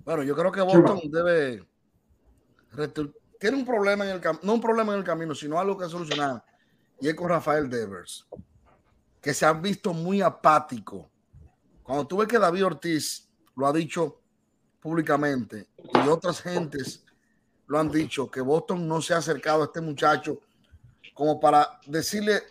Bueno, 0.04 0.24
yo 0.24 0.34
creo 0.34 0.50
que 0.50 0.60
Boston 0.60 0.98
debe 1.04 1.64
tiene 3.38 3.56
un 3.58 3.64
problema 3.64 4.04
en 4.06 4.10
el 4.10 4.20
camino, 4.20 4.40
no 4.42 4.54
un 4.54 4.60
problema 4.60 4.92
en 4.92 4.98
el 4.98 5.04
camino, 5.04 5.36
sino 5.36 5.56
algo 5.60 5.78
que 5.78 5.88
solucionar, 5.88 6.44
y 7.00 7.06
es 7.06 7.14
con 7.14 7.28
Rafael 7.28 7.70
Devers 7.70 8.26
que 9.20 9.32
se 9.32 9.46
han 9.46 9.62
visto 9.62 9.94
muy 9.94 10.20
apáticos. 10.20 11.06
Cuando 11.84 12.08
tú 12.08 12.16
ves 12.16 12.26
que 12.26 12.40
David 12.40 12.66
Ortiz 12.66 13.30
lo 13.54 13.68
ha 13.68 13.72
dicho 13.72 14.20
públicamente 14.80 15.68
y 15.78 16.08
otras 16.08 16.42
gentes 16.42 17.05
lo 17.66 17.78
han 17.78 17.90
dicho, 17.90 18.30
que 18.30 18.40
Boston 18.40 18.86
no 18.86 19.00
se 19.02 19.14
ha 19.14 19.18
acercado 19.18 19.62
a 19.62 19.66
este 19.66 19.80
muchacho 19.80 20.40
como 21.14 21.40
para 21.40 21.80
decirle, 21.86 22.42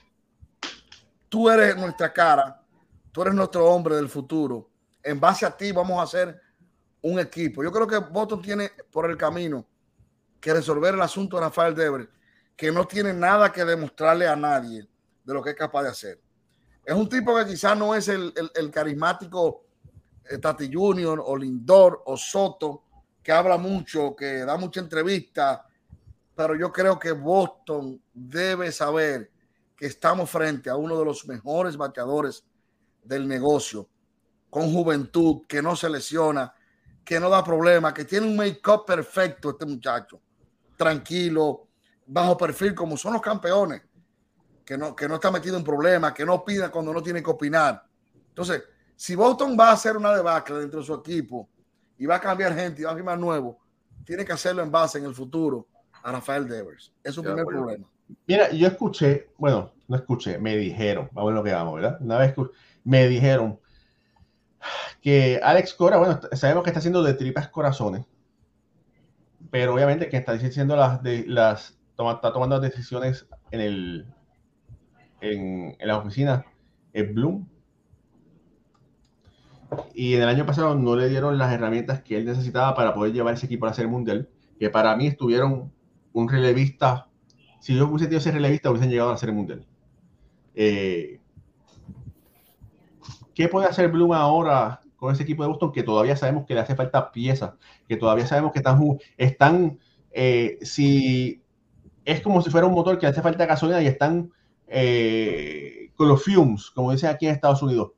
tú 1.30 1.50
eres 1.50 1.78
nuestra 1.78 2.12
cara, 2.12 2.62
tú 3.12 3.22
eres 3.22 3.34
nuestro 3.34 3.70
hombre 3.70 3.96
del 3.96 4.10
futuro, 4.10 4.70
en 5.04 5.20
base 5.20 5.46
a 5.46 5.56
ti 5.56 5.72
vamos 5.72 6.00
a 6.00 6.04
hacer 6.04 6.42
un 7.04 7.20
equipo. 7.20 7.64
Yo 7.64 7.72
creo 7.72 7.86
que 7.86 7.98
Boston 7.98 8.42
tiene 8.42 8.72
por 8.92 9.10
el 9.10 9.16
camino 9.16 9.66
que 10.42 10.54
resolver 10.54 10.96
el 10.96 11.02
asunto 11.02 11.38
de 11.38 11.44
Rafael 11.44 11.76
Debre, 11.76 12.10
que 12.56 12.72
no 12.72 12.88
tiene 12.88 13.14
nada 13.14 13.52
que 13.52 13.64
demostrarle 13.64 14.28
a 14.28 14.36
nadie 14.36 14.88
de 15.24 15.34
lo 15.34 15.44
que 15.44 15.52
es 15.52 15.56
capaz 15.56 15.84
de 15.84 15.90
hacer. 15.90 16.22
Es 16.84 16.96
un 16.96 17.08
tipo 17.08 17.36
que 17.36 17.46
quizás 17.46 17.78
no 17.78 17.94
es 17.94 18.08
el, 18.08 18.34
carismático 18.72 19.66
eh, 20.28 20.38
Tati 20.40 20.72
Junior 20.74 21.22
o 21.24 21.38
Lindor 21.38 22.02
o 22.06 22.18
Soto, 22.18 22.85
que 23.26 23.32
habla 23.32 23.58
mucho, 23.58 24.16
que 24.16 24.46
da 24.46 24.56
mucha 24.56 24.80
entrevista, 24.80 25.66
pero 26.36 26.56
yo 26.56 26.72
creo 26.72 27.00
que 27.00 27.12
Boston 27.12 28.00
debe 28.14 28.72
saber 28.72 29.32
que 29.76 29.88
estamos 29.88 30.30
frente 30.30 30.70
a 30.70 30.76
uno 30.76 30.96
de 31.00 31.06
los 31.06 31.26
mejores 31.26 31.76
bateadores 31.76 32.46
del 33.04 33.28
negocio, 33.28 33.90
con 34.48 34.72
juventud, 34.72 35.42
que 35.48 35.60
no 35.60 35.76
se 35.76 35.90
lesiona, 35.90 36.54
que 37.04 37.20
no 37.20 37.28
da 37.28 37.44
problema, 37.44 37.92
que 37.92 38.06
tiene 38.06 38.28
un 38.28 38.36
make-up 38.36 38.86
perfecto 38.86 39.50
este 39.50 39.66
muchacho, 39.66 40.22
tranquilo, 40.78 41.70
bajo 42.06 42.38
perfil, 42.38 42.76
como 42.76 42.96
son 42.96 43.14
los 43.14 43.24
campeones 43.24 43.82
que 44.64 44.78
no, 44.78 44.96
que 44.96 45.08
no 45.08 45.16
está 45.16 45.32
metido 45.32 45.58
en 45.58 45.64
problemas, 45.64 46.14
que 46.14 46.28
no 46.28 46.36
opina 46.36 46.70
cuando 46.70 46.94
no 46.94 47.02
tiene 47.02 47.24
que 47.24 47.32
opinar. 47.32 47.84
Entonces, 48.30 48.62
si 48.96 49.16
Boston 49.16 49.58
va 49.60 49.70
a 49.70 49.74
hacer 49.74 49.98
una 49.98 50.16
debacle 50.16 50.58
dentro 50.58 50.82
de 50.82 50.86
su 50.86 50.94
equipo 50.94 51.50
y 51.98 52.06
va 52.06 52.16
a 52.16 52.22
cambiar 52.22 52.54
gente 52.54 52.82
y 52.82 52.86
va 52.86 52.92
a 52.92 52.96
firmar 52.96 53.18
nuevo, 53.18 53.60
tiene 54.06 54.26
que 54.26 54.34
hacerlo 54.34 54.62
en 54.62 54.72
base 54.72 54.98
en 55.00 55.06
el 55.06 55.16
futuro 55.16 55.68
a 56.04 56.12
Rafael 56.12 56.48
Devers. 56.48 56.94
Es 57.04 57.16
su 57.16 57.24
primer 57.24 57.46
problema. 57.46 57.88
Mira, 58.28 58.52
yo 58.52 58.68
escuché, 58.68 59.32
bueno, 59.38 59.74
no 59.88 59.96
escuché, 59.96 60.38
me 60.38 60.56
dijeron, 60.56 61.10
vamos 61.12 61.32
a 61.32 61.36
lo 61.36 61.44
que 61.44 61.54
vamos, 61.54 61.76
¿verdad? 61.76 61.98
Una 62.02 62.18
vez 62.18 62.36
me 62.84 63.08
dijeron 63.08 63.60
que 65.02 65.40
Alex 65.42 65.74
Cora, 65.74 65.98
bueno, 65.98 66.20
sabemos 66.34 66.64
que 66.64 66.70
está 66.70 66.80
haciendo 66.80 67.04
de 67.04 67.14
tripas 67.16 67.50
corazones, 67.50 68.06
pero 69.50 69.74
obviamente 69.74 70.10
que 70.10 70.18
está 70.18 70.34
diciendo 70.34 70.76
las, 70.76 71.02
de, 71.02 71.26
las 71.28 71.78
está 71.98 72.34
tomando 72.34 72.60
decisiones 72.60 73.28
en 73.52 73.62
el 73.62 74.06
en, 75.22 75.76
en 75.80 75.88
la 75.88 75.98
oficina 75.98 76.46
es 76.94 77.14
Bloom. 77.14 77.48
Y 79.94 80.16
en 80.16 80.24
el 80.24 80.30
año 80.30 80.46
pasado 80.46 80.76
no 80.76 80.96
le 80.96 81.10
dieron 81.10 81.38
las 81.38 81.54
herramientas 81.54 82.02
que 82.02 82.18
él 82.18 82.26
necesitaba 82.26 82.76
para 82.76 82.94
poder 82.94 83.14
llevar 83.14 83.34
ese 83.34 83.46
equipo 83.46 83.66
a 83.66 83.74
Serie 83.74 83.92
Mundial, 83.92 84.30
que 84.60 84.70
para 84.70 84.96
mí 84.96 85.08
estuvieron 85.08 85.72
un 86.14 86.30
relevista. 86.30 87.08
Si 87.60 87.76
yo 87.76 87.88
hubiese 87.88 88.06
tenido 88.06 88.20
ese 88.20 88.32
relevista, 88.32 88.70
hubiesen 88.70 88.90
llegado 88.90 89.10
a 89.10 89.14
la 89.14 89.18
Serie 89.18 89.36
Mundial. 89.36 89.66
Eh, 90.54 91.20
¿Qué 93.34 93.50
puede 93.50 93.68
hacer 93.68 93.92
Bloom 93.92 94.14
ahora 94.14 94.80
con 94.96 95.14
ese 95.14 95.24
equipo 95.24 95.44
de 95.44 95.50
Boston 95.50 95.72
que 95.72 95.84
todavía 95.84 96.16
sabemos 96.16 96.46
que 96.46 96.54
le 96.54 96.62
hace 96.62 96.76
falta 96.76 97.12
piezas, 97.12 97.54
que 97.88 97.98
todavía 97.98 98.26
sabemos 98.26 98.54
que 98.54 98.60
están, 98.60 98.80
están 99.18 99.80
eh, 100.12 100.58
si 100.62 101.44
es 102.06 102.22
como 102.22 102.42
si 102.42 102.50
fuera 102.50 102.68
un 102.68 102.74
motor 102.74 102.98
que 102.98 103.08
hace 103.08 103.22
falta 103.22 103.46
gasolina 103.46 103.82
y 103.82 103.88
están 103.88 104.32
eh, 104.68 105.92
con 105.96 106.08
los 106.08 106.24
fumes, 106.24 106.72
como 106.72 106.92
dicen 106.92 107.10
aquí 107.10 107.26
en 107.26 107.34
Estados 107.34 107.62
Unidos. 107.62 107.92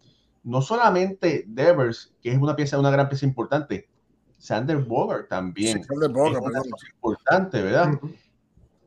No 0.48 0.62
solamente 0.62 1.44
Devers, 1.46 2.16
que 2.22 2.32
es 2.32 2.38
una 2.38 2.56
pieza, 2.56 2.80
una 2.80 2.90
gran 2.90 3.10
pieza 3.10 3.26
importante, 3.26 3.90
Sander 4.38 4.78
Bogart 4.78 5.28
también. 5.28 5.84
Sander 5.84 6.10
Bogart, 6.10 6.42
es 6.56 6.90
importante, 6.94 7.62
¿verdad? 7.62 8.00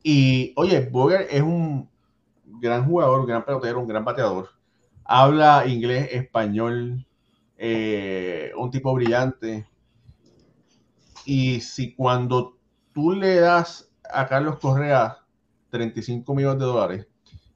Y 0.01 0.53
oye, 0.55 0.89
Bogart 0.91 1.27
es 1.29 1.43
un 1.43 1.87
gran 2.45 2.87
jugador, 2.87 3.19
un 3.19 3.27
gran 3.27 3.45
pelotero, 3.45 3.79
un 3.79 3.87
gran 3.87 4.03
bateador. 4.03 4.49
Habla 5.03 5.67
inglés, 5.67 6.09
español, 6.11 7.05
eh, 7.57 8.51
un 8.57 8.71
tipo 8.71 8.91
brillante. 8.95 9.67
Y 11.25 11.61
si 11.61 11.93
cuando 11.93 12.57
tú 12.91 13.11
le 13.11 13.35
das 13.35 13.87
a 14.11 14.25
Carlos 14.25 14.57
Correa 14.57 15.19
35 15.69 16.33
millones 16.33 16.57
de 16.57 16.65
dólares 16.65 17.07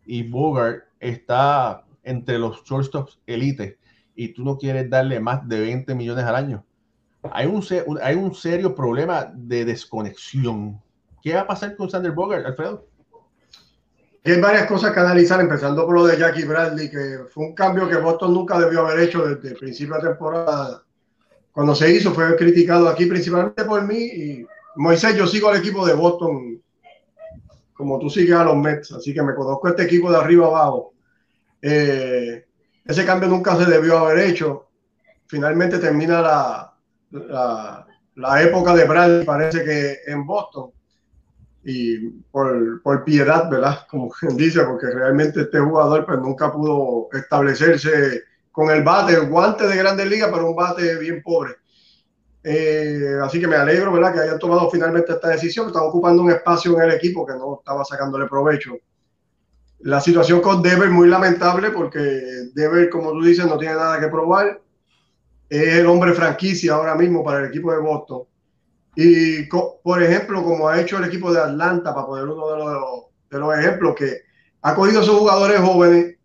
y 0.05 0.21
Bogart 0.29 0.83
está 0.99 1.87
entre 2.03 2.37
los 2.37 2.63
shortstops 2.63 3.19
elite 3.25 3.79
y 4.15 4.29
tú 4.29 4.43
no 4.43 4.57
quieres 4.57 4.89
darle 4.89 5.19
más 5.19 5.47
de 5.47 5.59
20 5.59 5.93
millones 5.95 6.25
al 6.25 6.35
año, 6.35 6.65
hay 7.31 7.47
un, 7.47 7.63
hay 8.01 8.15
un 8.15 8.33
serio 8.33 8.75
problema 8.75 9.31
de 9.33 9.65
desconexión. 9.65 10.79
¿Qué 11.21 11.33
va 11.33 11.41
a 11.41 11.47
pasar 11.47 11.75
con 11.75 11.89
Sander 11.89 12.11
Bogart, 12.11 12.45
Alfredo? 12.45 12.87
Hay 14.23 14.39
varias 14.39 14.65
cosas 14.65 14.91
que 14.91 14.99
analizar, 14.99 15.39
empezando 15.39 15.85
por 15.85 15.95
lo 15.95 16.05
de 16.07 16.17
Jackie 16.17 16.45
Bradley, 16.45 16.89
que 16.89 17.19
fue 17.29 17.45
un 17.45 17.53
cambio 17.53 17.87
que 17.87 17.97
Boston 17.97 18.33
nunca 18.33 18.59
debió 18.59 18.81
haber 18.81 18.99
hecho 18.99 19.25
desde 19.25 19.49
el 19.49 19.55
principio 19.55 19.95
de 19.95 20.09
temporada. 20.09 20.83
Cuando 21.51 21.75
se 21.75 21.91
hizo, 21.91 22.11
fue 22.11 22.35
criticado 22.35 22.89
aquí 22.89 23.05
principalmente 23.05 23.63
por 23.65 23.85
mí. 23.85 23.97
Y 23.97 24.47
Moisés, 24.75 25.15
yo 25.15 25.27
sigo 25.27 25.49
al 25.49 25.57
equipo 25.57 25.85
de 25.85 25.93
Boston 25.93 26.61
como 27.75 27.99
tú 27.99 28.09
sigues 28.09 28.35
a 28.35 28.43
los 28.45 28.55
Mets, 28.55 28.93
así 28.93 29.13
que 29.13 29.21
me 29.21 29.35
conozco 29.35 29.67
este 29.67 29.83
equipo 29.83 30.09
de 30.09 30.17
arriba 30.17 30.47
abajo. 30.47 30.93
Eh, 31.61 32.45
ese 32.85 33.05
cambio 33.05 33.29
nunca 33.29 33.55
se 33.57 33.65
debió 33.65 33.97
haber 33.97 34.19
hecho. 34.19 34.67
Finalmente 35.27 35.79
termina 35.79 36.21
la, 36.21 37.85
la, 38.15 38.41
época 38.43 38.75
de 38.75 38.85
Bradley, 38.85 39.25
parece 39.25 39.63
que 39.63 39.97
en 40.05 40.25
Boston 40.25 40.71
y 41.63 42.09
por, 42.31 42.81
por, 42.83 43.03
piedad, 43.03 43.49
¿verdad? 43.49 43.79
Como 43.89 44.13
dice, 44.35 44.63
porque 44.63 44.87
realmente 44.87 45.41
este 45.41 45.59
jugador 45.59 46.05
pues 46.05 46.19
nunca 46.19 46.51
pudo 46.51 47.09
establecerse 47.11 48.23
con 48.51 48.69
el 48.69 48.83
bate, 48.83 49.13
el 49.13 49.29
guante 49.29 49.67
de 49.67 49.75
grandes 49.75 50.07
ligas, 50.07 50.29
pero 50.31 50.49
un 50.49 50.55
bate 50.55 50.97
bien 50.99 51.23
pobre. 51.23 51.55
Eh, 52.43 53.17
así 53.23 53.39
que 53.39 53.47
me 53.47 53.55
alegro, 53.55 53.91
¿verdad? 53.91 54.13
Que 54.13 54.19
hayan 54.19 54.37
tomado 54.37 54.69
finalmente 54.69 55.11
esta 55.11 55.29
decisión. 55.29 55.67
Están 55.67 55.83
ocupando 55.83 56.21
un 56.21 56.29
espacio 56.29 56.75
en 56.77 56.83
el 56.83 56.95
equipo 56.95 57.25
que 57.25 57.33
no 57.33 57.57
estaba 57.57 57.83
sacándole 57.83 58.27
provecho. 58.27 58.77
La 59.79 60.01
situación 60.01 60.41
con 60.41 60.61
Dever 60.61 60.89
muy 60.89 61.07
lamentable 61.07 61.71
porque 61.71 61.99
Dever, 62.53 62.89
como 62.89 63.11
tú 63.11 63.23
dices, 63.23 63.45
no 63.45 63.57
tiene 63.57 63.75
nada 63.75 63.99
que 63.99 64.07
probar. 64.07 64.61
Es 65.49 65.75
el 65.75 65.85
hombre 65.85 66.13
franquicia 66.13 66.73
ahora 66.73 66.95
mismo 66.95 67.23
para 67.23 67.39
el 67.39 67.45
equipo 67.45 67.71
de 67.71 67.79
Boston 67.79 68.23
y, 68.95 69.43
por 69.43 70.01
ejemplo, 70.01 70.43
como 70.43 70.69
ha 70.69 70.79
hecho 70.79 70.97
el 70.97 71.05
equipo 71.05 71.31
de 71.33 71.41
Atlanta, 71.41 71.93
para 71.93 72.07
poner 72.07 72.25
uno 72.25 72.49
de 72.49 72.57
los, 72.57 73.03
de 73.29 73.39
los 73.39 73.57
ejemplos, 73.57 73.95
que 73.95 74.21
ha 74.61 74.73
cogido 74.73 75.01
a 75.01 75.03
sus 75.03 75.15
jugadores 75.15 75.59
jóvenes 75.59 76.15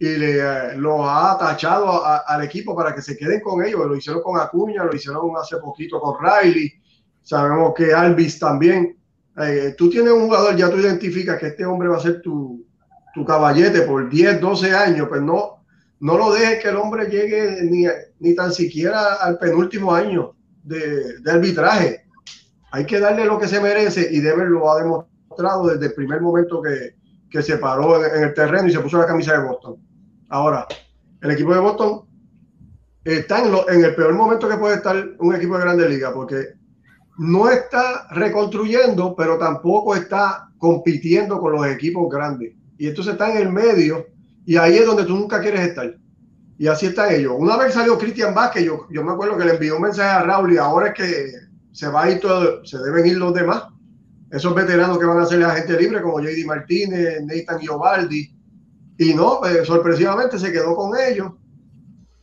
y 0.00 0.16
le, 0.16 0.38
eh, 0.40 0.76
los 0.76 1.00
ha 1.00 1.36
tachado 1.38 2.02
al 2.04 2.42
equipo 2.42 2.74
para 2.74 2.92
que 2.92 3.02
se 3.02 3.16
queden 3.16 3.40
con 3.40 3.64
ellos. 3.64 3.86
Lo 3.86 3.94
hicieron 3.94 4.20
con 4.20 4.40
Acuña, 4.40 4.82
lo 4.82 4.94
hicieron 4.94 5.30
hace 5.40 5.58
poquito 5.58 6.00
con 6.00 6.16
Riley. 6.20 6.72
Sabemos 7.22 7.72
que 7.74 7.94
Alvis 7.94 8.38
también. 8.40 8.98
Eh, 9.38 9.74
tú 9.78 9.88
tienes 9.88 10.12
un 10.12 10.26
jugador, 10.26 10.56
ya 10.56 10.68
tú 10.68 10.78
identificas 10.78 11.38
que 11.38 11.46
este 11.46 11.64
hombre 11.64 11.88
va 11.88 11.98
a 11.98 12.00
ser 12.00 12.20
tu, 12.20 12.66
tu 13.14 13.24
caballete 13.24 13.82
por 13.82 14.08
10, 14.08 14.40
12 14.40 14.74
años, 14.74 15.08
pues 15.08 15.22
no, 15.22 15.64
no 16.00 16.18
lo 16.18 16.32
dejes 16.32 16.62
que 16.62 16.68
el 16.68 16.76
hombre 16.76 17.06
llegue 17.06 17.62
ni, 17.62 17.84
ni 18.20 18.34
tan 18.34 18.52
siquiera 18.52 19.14
al 19.14 19.38
penúltimo 19.38 19.94
año 19.94 20.34
de, 20.62 21.18
arbitraje. 21.26 22.04
Hay 22.70 22.86
que 22.86 23.00
darle 23.00 23.24
lo 23.24 23.38
que 23.38 23.48
se 23.48 23.60
merece 23.60 24.08
y 24.10 24.20
Dever 24.20 24.48
lo 24.48 24.70
ha 24.70 24.82
demostrado 24.82 25.68
desde 25.68 25.86
el 25.86 25.94
primer 25.94 26.20
momento 26.20 26.62
que, 26.62 26.94
que 27.30 27.42
se 27.42 27.58
paró 27.58 28.04
en, 28.04 28.24
el 28.24 28.34
terreno 28.34 28.68
y 28.68 28.72
se 28.72 28.80
puso 28.80 28.98
la 28.98 29.06
camisa 29.06 29.32
de 29.38 29.46
Boston. 29.46 29.76
Ahora, 30.28 30.66
el 31.20 31.30
equipo 31.30 31.54
de 31.54 31.60
Boston 31.60 32.02
está 33.04 33.44
en, 33.44 33.54
en 33.68 33.84
el 33.84 33.94
peor 33.94 34.14
momento 34.14 34.48
que 34.48 34.56
puede 34.56 34.76
estar 34.76 34.96
un 35.18 35.34
equipo 35.34 35.56
de 35.56 35.64
Grande 35.64 35.88
Liga 35.88 36.12
porque 36.14 36.54
no 37.18 37.48
está 37.48 38.08
reconstruyendo, 38.10 39.14
pero 39.14 39.38
tampoco 39.38 39.94
está 39.94 40.48
compitiendo 40.58 41.40
con 41.40 41.52
los 41.52 41.66
equipos 41.66 42.08
grandes. 42.10 42.54
Y 42.78 42.88
entonces 42.88 43.12
está 43.12 43.30
en 43.30 43.38
el 43.38 43.52
medio 43.52 44.06
y 44.44 44.56
ahí 44.56 44.76
es 44.76 44.86
donde 44.86 45.04
tú 45.04 45.14
nunca 45.14 45.40
quieres 45.40 45.68
estar. 45.68 45.94
Y 46.58 46.66
así 46.68 46.86
están 46.86 47.12
ellos. 47.12 47.34
Una 47.36 47.56
vez 47.56 47.74
salió 47.74 47.98
Cristian 47.98 48.34
Vázquez, 48.34 48.64
yo, 48.64 48.86
yo 48.90 49.02
me 49.02 49.12
acuerdo 49.12 49.36
que 49.36 49.44
le 49.44 49.54
envió 49.54 49.76
un 49.76 49.82
mensaje 49.82 50.10
a 50.10 50.22
Raúl 50.22 50.52
y 50.52 50.58
ahora 50.58 50.88
es 50.88 50.94
que 50.94 51.32
se 51.72 51.88
va 51.88 52.04
a 52.04 52.10
ir 52.10 52.20
todo, 52.20 52.64
se 52.64 52.78
deben 52.78 53.06
ir 53.06 53.16
los 53.16 53.34
demás. 53.34 53.64
Esos 54.30 54.54
veteranos 54.54 54.98
que 54.98 55.04
van 55.04 55.18
a 55.18 55.26
ser 55.26 55.40
la 55.40 55.54
gente 55.54 55.78
libre, 55.78 56.00
como 56.00 56.20
JD 56.20 56.46
Martínez, 56.46 57.22
Nathan 57.24 57.60
Giovaldi. 57.60 58.34
Y 58.98 59.14
no, 59.14 59.38
pues, 59.40 59.66
sorpresivamente 59.66 60.38
se 60.38 60.52
quedó 60.52 60.74
con 60.74 60.92
ellos. 60.98 61.32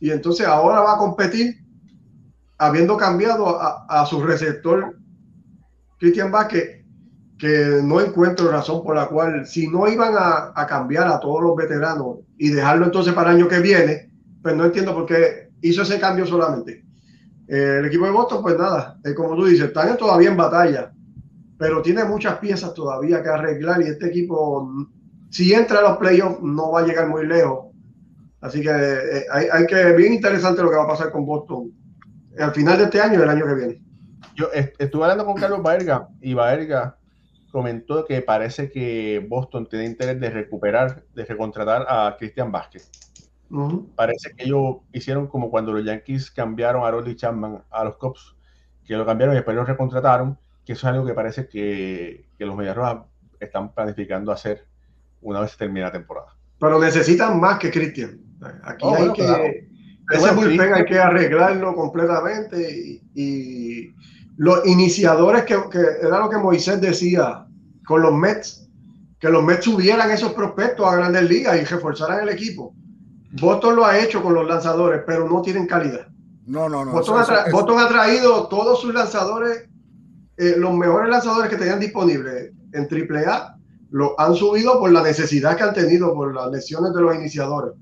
Y 0.00 0.10
entonces 0.10 0.46
ahora 0.46 0.80
va 0.80 0.94
a 0.94 0.98
competir, 0.98 1.62
habiendo 2.58 2.96
cambiado 2.96 3.58
a, 3.60 4.06
su 4.06 4.22
receptor, 4.22 4.96
Cristian 5.98 6.32
Vázquez, 6.32 6.79
que 7.40 7.80
no 7.82 8.00
encuentro 8.00 8.50
razón 8.50 8.82
por 8.84 8.94
la 8.94 9.06
cual, 9.06 9.46
si 9.46 9.66
no 9.66 9.88
iban 9.88 10.14
a, 10.14 10.52
a 10.54 10.66
cambiar 10.66 11.08
a 11.08 11.18
todos 11.18 11.42
los 11.42 11.56
veteranos 11.56 12.18
y 12.36 12.50
dejarlo 12.50 12.84
entonces 12.84 13.14
para 13.14 13.30
el 13.30 13.38
año 13.38 13.48
que 13.48 13.60
viene, 13.60 14.10
pues 14.42 14.54
no 14.54 14.66
entiendo 14.66 14.94
por 14.94 15.06
qué 15.06 15.50
hizo 15.62 15.82
ese 15.82 15.98
cambio 15.98 16.26
solamente. 16.26 16.84
Eh, 17.48 17.78
el 17.80 17.86
equipo 17.86 18.04
de 18.04 18.12
Boston, 18.12 18.42
pues 18.42 18.58
nada, 18.58 18.98
es 19.02 19.14
como 19.14 19.34
tú 19.34 19.46
dices, 19.46 19.68
están 19.68 19.96
todavía 19.96 20.30
en 20.30 20.36
batalla, 20.36 20.92
pero 21.58 21.80
tiene 21.80 22.04
muchas 22.04 22.38
piezas 22.38 22.74
todavía 22.74 23.22
que 23.22 23.28
arreglar 23.30 23.80
y 23.80 23.86
este 23.86 24.08
equipo, 24.08 24.70
si 25.30 25.52
entra 25.54 25.78
a 25.80 25.82
los 25.82 25.96
playoffs, 25.96 26.42
no 26.42 26.72
va 26.72 26.80
a 26.80 26.86
llegar 26.86 27.08
muy 27.08 27.26
lejos. 27.26 27.74
Así 28.42 28.60
que 28.60 28.70
eh, 28.70 29.26
hay, 29.32 29.46
hay, 29.50 29.66
que, 29.66 29.92
bien 29.94 30.12
interesante 30.12 30.62
lo 30.62 30.70
que 30.70 30.76
va 30.76 30.84
a 30.84 30.88
pasar 30.88 31.10
con 31.10 31.26
Boston 31.26 31.72
al 32.38 32.52
final 32.52 32.78
de 32.78 32.84
este 32.84 33.00
año 33.00 33.18
y 33.18 33.22
el 33.22 33.28
año 33.28 33.46
que 33.46 33.54
viene. 33.54 33.82
Yo 34.34 34.48
estuve 34.78 35.02
hablando 35.02 35.24
con 35.26 35.34
Carlos 35.34 35.62
Baerga 35.62 36.08
y 36.20 36.34
Baerga 36.34 36.96
comentó 37.50 38.04
que 38.04 38.22
parece 38.22 38.70
que 38.70 39.24
Boston 39.28 39.68
tiene 39.68 39.86
interés 39.86 40.20
de 40.20 40.30
recuperar, 40.30 41.04
de 41.14 41.24
recontratar 41.24 41.86
a 41.88 42.16
Cristian 42.18 42.50
Vázquez 42.52 42.90
Parece 43.96 44.30
que 44.36 44.44
ellos 44.44 44.76
hicieron 44.92 45.26
como 45.26 45.50
cuando 45.50 45.72
los 45.72 45.84
Yankees 45.84 46.30
cambiaron 46.30 46.84
a 46.84 46.90
Rolly 46.90 47.16
Chapman 47.16 47.64
a 47.70 47.84
los 47.84 47.96
Cubs, 47.96 48.36
que 48.84 48.94
lo 48.94 49.04
cambiaron 49.04 49.34
y 49.34 49.38
después 49.38 49.56
lo 49.56 49.64
recontrataron, 49.64 50.38
que 50.64 50.74
eso 50.74 50.86
es 50.86 50.94
algo 50.94 51.04
que 51.04 51.14
parece 51.14 51.48
que, 51.48 52.26
que 52.38 52.46
los 52.46 52.56
Medias 52.56 52.76
Rojas 52.76 52.98
están 53.40 53.74
planificando 53.74 54.30
hacer 54.30 54.66
una 55.20 55.40
vez 55.40 55.56
termine 55.56 55.80
la 55.80 55.90
temporada. 55.90 56.36
Pero 56.60 56.78
necesitan 56.78 57.40
más 57.40 57.58
que 57.58 57.70
Cristian. 57.70 58.20
Aquí 58.62 58.84
oh, 58.86 58.94
hay 58.94 59.12
que. 59.12 59.68
Ese 60.12 60.32
bullpen 60.32 60.74
hay 60.74 60.84
que 60.84 60.98
arreglarlo 60.98 61.74
completamente 61.74 63.00
y, 63.14 63.94
los 64.40 64.64
iniciadores 64.64 65.44
que, 65.44 65.54
que, 65.70 65.80
era 66.00 66.18
lo 66.18 66.30
que 66.30 66.38
Moisés 66.38 66.80
decía 66.80 67.46
con 67.84 68.00
los 68.00 68.14
Mets, 68.14 68.66
que 69.18 69.28
los 69.28 69.44
Mets 69.44 69.66
subieran 69.66 70.10
esos 70.10 70.32
prospectos 70.32 70.86
a 70.86 70.96
grandes 70.96 71.28
ligas 71.28 71.60
y 71.60 71.64
reforzaran 71.64 72.20
el 72.22 72.30
equipo. 72.30 72.74
Boston 73.32 73.76
lo 73.76 73.84
ha 73.84 73.98
hecho 73.98 74.22
con 74.22 74.32
los 74.32 74.48
lanzadores, 74.48 75.02
pero 75.06 75.28
no 75.28 75.42
tienen 75.42 75.66
calidad. 75.66 76.06
No, 76.46 76.70
no, 76.70 76.86
no. 76.86 76.92
Boston, 76.92 77.78
ha, 77.80 77.88
traído 77.88 78.48
todos 78.48 78.80
sus 78.80 78.94
lanzadores 78.94 79.68
eh, 80.38 80.54
los 80.56 80.72
mejores 80.72 81.10
lanzadores 81.10 81.50
que 81.50 81.58
tenían 81.58 81.78
disponibles 81.78 82.50
en 82.72 82.88
AAA 82.90 83.58
lo 83.90 84.18
han 84.18 84.34
subido 84.34 84.80
por 84.80 84.90
la 84.90 85.02
necesidad 85.02 85.54
que 85.54 85.64
han 85.64 85.74
tenido 85.74 86.14
por 86.14 86.34
las 86.34 86.50
lesiones 86.50 86.94
de 86.94 87.02
los 87.02 87.14
iniciadores. 87.14 87.74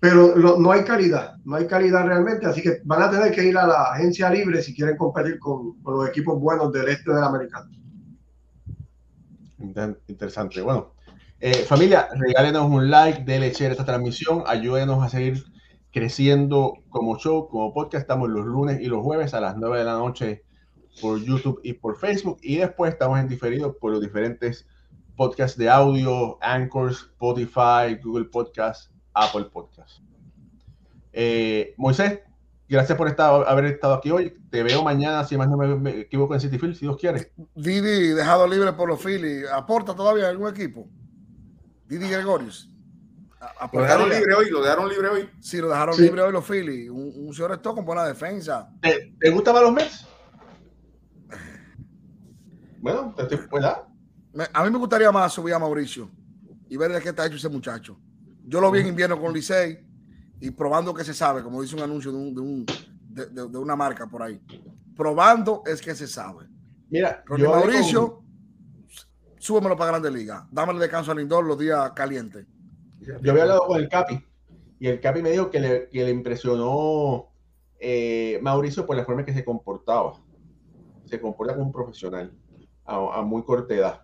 Pero 0.00 0.36
no 0.58 0.70
hay 0.70 0.84
calidad, 0.84 1.36
no 1.44 1.56
hay 1.56 1.66
calidad 1.66 2.06
realmente, 2.06 2.46
así 2.46 2.62
que 2.62 2.80
van 2.84 3.02
a 3.02 3.10
tener 3.10 3.32
que 3.32 3.44
ir 3.44 3.58
a 3.58 3.66
la 3.66 3.82
agencia 3.92 4.30
libre 4.30 4.62
si 4.62 4.74
quieren 4.74 4.96
competir 4.96 5.38
con, 5.38 5.80
con 5.82 5.94
los 5.94 6.08
equipos 6.08 6.38
buenos 6.40 6.72
del 6.72 6.88
este 6.88 7.12
del 7.12 7.24
americano. 7.24 7.68
Interesante. 10.06 10.60
Bueno, 10.60 10.92
eh, 11.40 11.64
familia, 11.64 12.08
regálenos 12.14 12.70
un 12.70 12.90
like, 12.90 13.24
denle 13.24 13.52
share 13.52 13.70
a 13.70 13.72
esta 13.72 13.84
transmisión, 13.84 14.44
ayúdenos 14.46 15.04
a 15.04 15.08
seguir 15.08 15.44
creciendo 15.92 16.74
como 16.88 17.18
show, 17.18 17.48
como 17.48 17.72
podcast. 17.72 18.02
Estamos 18.02 18.28
los 18.28 18.46
lunes 18.46 18.80
y 18.80 18.86
los 18.86 19.02
jueves 19.02 19.34
a 19.34 19.40
las 19.40 19.56
9 19.56 19.78
de 19.78 19.84
la 19.84 19.94
noche 19.94 20.44
por 21.00 21.20
YouTube 21.20 21.60
y 21.62 21.74
por 21.74 21.96
Facebook. 21.96 22.38
Y 22.42 22.56
después 22.56 22.92
estamos 22.92 23.18
en 23.18 23.28
diferido 23.28 23.76
por 23.78 23.92
los 23.92 24.00
diferentes 24.00 24.66
podcasts 25.16 25.58
de 25.58 25.68
audio, 25.68 26.38
Anchors, 26.40 27.08
Spotify, 27.12 27.96
Google 28.02 28.26
Podcast, 28.26 28.90
Apple 29.18 29.46
Podcast. 29.52 30.00
Eh, 31.12 31.74
Moisés, 31.76 32.20
gracias 32.68 32.96
por 32.96 33.08
estar, 33.08 33.46
haber 33.48 33.64
estado 33.66 33.94
aquí 33.94 34.10
hoy. 34.10 34.36
Te 34.50 34.62
veo 34.62 34.84
mañana, 34.84 35.24
si 35.24 35.36
más 35.36 35.48
no 35.48 35.56
me, 35.56 36.00
equivoco, 36.00 36.34
en 36.34 36.40
City 36.40 36.58
Field, 36.58 36.74
si 36.74 36.80
Dios 36.82 36.96
quiere. 36.96 37.32
Didi, 37.54 38.08
dejado 38.08 38.46
libre 38.46 38.72
por 38.72 38.88
los 38.88 39.02
Phillies. 39.02 39.48
¿Aporta 39.50 39.94
todavía 39.94 40.28
algún 40.28 40.48
equipo? 40.48 40.88
Didi 41.86 42.08
Gregorius. 42.08 42.70
Lo 43.72 43.82
dejaron 43.82 44.08
libre 44.08 44.34
hoy, 44.34 44.50
lo 44.50 44.62
dejaron 44.62 44.88
libre 44.88 45.08
hoy. 45.08 45.30
Sí, 45.40 45.58
lo 45.58 45.68
dejaron 45.68 45.96
libre 45.96 46.22
hoy 46.22 46.32
los 46.32 46.44
Phillies. 46.44 46.90
Un, 46.90 47.12
un 47.16 47.34
señor 47.34 47.52
esto 47.52 47.74
con 47.74 47.84
buena 47.84 48.04
defensa. 48.04 48.70
¿Te, 48.80 49.14
te 49.18 49.30
gustan 49.30 49.54
los 49.54 49.72
Mets? 49.72 50.06
Bueno, 52.80 53.12
te 53.16 53.22
estoy, 53.22 53.40
A 54.52 54.64
mí 54.64 54.70
me 54.70 54.78
gustaría 54.78 55.10
más 55.10 55.32
subir 55.32 55.52
a 55.52 55.58
Mauricio 55.58 56.08
y 56.68 56.76
ver 56.76 56.92
de 56.92 57.00
qué 57.00 57.08
está 57.08 57.26
hecho 57.26 57.34
ese 57.34 57.48
muchacho. 57.48 57.98
Yo 58.48 58.62
lo 58.62 58.70
vi 58.70 58.80
en 58.80 58.86
invierno 58.86 59.20
con 59.20 59.34
Licey 59.34 59.78
y 60.40 60.50
probando 60.50 60.94
que 60.94 61.04
se 61.04 61.12
sabe, 61.12 61.42
como 61.42 61.60
dice 61.60 61.76
un 61.76 61.82
anuncio 61.82 62.10
de, 62.10 62.16
un, 62.16 62.66
de, 63.10 63.26
de, 63.26 63.58
una 63.58 63.76
marca 63.76 64.06
por 64.06 64.22
ahí. 64.22 64.40
Probando 64.96 65.62
es 65.66 65.82
que 65.82 65.94
se 65.94 66.06
sabe. 66.06 66.46
Mira, 66.88 67.22
yo 67.36 67.50
Mauricio, 67.50 68.22
súbemelo 69.38 69.76
para 69.76 69.90
Grande 69.90 70.10
Liga. 70.10 70.48
Dámele 70.50 70.78
descanso 70.80 71.10
al 71.10 71.18
Lindor 71.18 71.44
los 71.44 71.58
días 71.58 71.92
calientes. 71.92 72.46
Yo 73.00 73.32
había 73.32 73.42
hablado 73.42 73.66
con 73.66 73.80
el 73.80 73.88
Capi 73.88 74.24
y 74.80 74.86
el 74.86 74.98
Capi 74.98 75.20
me 75.20 75.30
dijo 75.30 75.50
que 75.50 75.60
le, 75.60 75.88
que 75.90 76.04
le 76.04 76.10
impresionó 76.10 77.28
eh, 77.78 78.38
Mauricio 78.40 78.86
por 78.86 78.96
la 78.96 79.04
forma 79.04 79.20
en 79.20 79.26
que 79.26 79.34
se 79.34 79.44
comportaba. 79.44 80.14
Se 81.04 81.20
comporta 81.20 81.52
como 81.52 81.66
un 81.66 81.72
profesional 81.72 82.32
a, 82.86 83.20
muy 83.20 83.42
corta 83.42 83.74
edad. 83.74 84.02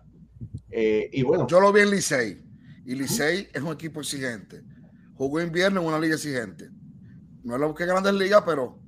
Eh, 0.69 1.09
y 1.11 1.23
bueno. 1.23 1.47
Yo 1.47 1.59
lo 1.59 1.73
vi 1.73 1.81
en 1.81 1.89
Licey. 1.89 2.44
Y 2.85 2.95
Licey 2.95 3.49
es 3.51 3.61
un 3.61 3.73
equipo 3.73 3.99
exigente. 3.99 4.63
Jugó 5.15 5.41
invierno 5.41 5.81
en 5.81 5.87
una 5.87 5.99
liga 5.99 6.15
exigente. 6.15 6.69
No 7.43 7.55
es 7.55 7.61
lo 7.61 7.73
que 7.73 7.85
grandes 7.85 8.13
ligas, 8.13 8.43
pero 8.45 8.79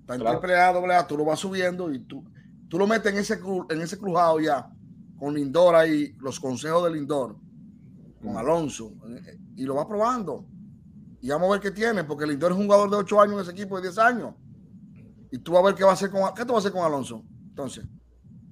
está 0.00 0.14
en 0.14 0.24
triple 0.24 0.56
A, 0.56 0.72
doble 0.72 0.94
A, 0.94 1.06
tú 1.06 1.16
lo 1.16 1.24
vas 1.24 1.38
subiendo 1.38 1.92
y 1.92 2.00
tú, 2.00 2.24
tú 2.68 2.78
lo 2.78 2.86
metes 2.86 3.12
en 3.12 3.18
ese, 3.18 3.40
en 3.70 3.80
ese 3.80 3.98
crujado 3.98 4.40
ya, 4.40 4.70
con 5.18 5.34
Lindor 5.34 5.74
ahí, 5.74 6.14
los 6.20 6.38
consejos 6.40 6.84
de 6.84 6.90
Lindor, 6.90 7.36
con 8.22 8.36
Alonso, 8.36 8.92
y 9.56 9.64
lo 9.64 9.74
va 9.76 9.88
probando. 9.88 10.46
Y 11.20 11.30
vamos 11.30 11.48
a 11.48 11.52
ver 11.52 11.60
qué 11.60 11.70
tiene, 11.70 12.04
porque 12.04 12.26
Lindor 12.26 12.52
es 12.52 12.58
un 12.58 12.64
jugador 12.64 12.90
de 12.90 12.96
8 12.96 13.20
años 13.20 13.34
en 13.34 13.40
ese 13.40 13.50
equipo 13.50 13.76
de 13.76 13.82
10 13.82 13.98
años. 13.98 14.34
Y 15.30 15.38
tú 15.38 15.52
vas 15.52 15.62
a 15.62 15.66
ver 15.66 15.74
qué 15.74 15.84
va 15.84 15.90
a 15.90 15.94
hacer 15.94 16.10
con, 16.10 16.22
¿qué 16.34 16.44
tú 16.44 16.52
vas 16.52 16.64
a 16.64 16.68
hacer 16.68 16.72
con 16.72 16.84
Alonso? 16.84 17.24
Entonces. 17.48 17.84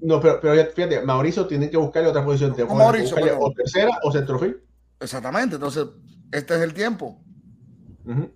No, 0.01 0.20
pero, 0.20 0.40
pero 0.40 0.70
fíjate, 0.73 1.02
Mauricio 1.02 1.47
tiene 1.47 1.70
que 1.70 1.77
buscarle 1.77 2.09
otra 2.10 2.24
posición. 2.24 2.55
Mauricio, 2.68 3.16
o 3.40 3.52
tercera 3.52 3.98
o 4.02 4.12
centrofil. 4.12 4.59
Exactamente, 5.01 5.56
entonces 5.56 5.86
este 6.32 6.55
es 6.56 6.60
el 6.62 6.74
tiempo. 6.74 7.20
Bueno, 8.05 8.31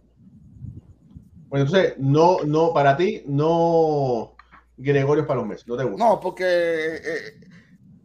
entonces, 1.52 1.94
no, 1.98 2.38
no, 2.44 2.72
para 2.72 2.96
ti, 2.96 3.22
no 3.26 4.36
Gregorio 4.76 5.26
Palomés, 5.26 5.66
no 5.66 5.76
te 5.76 5.84
gusta. 5.84 6.04
No, 6.04 6.20
porque 6.20 6.44
eh, 6.44 7.40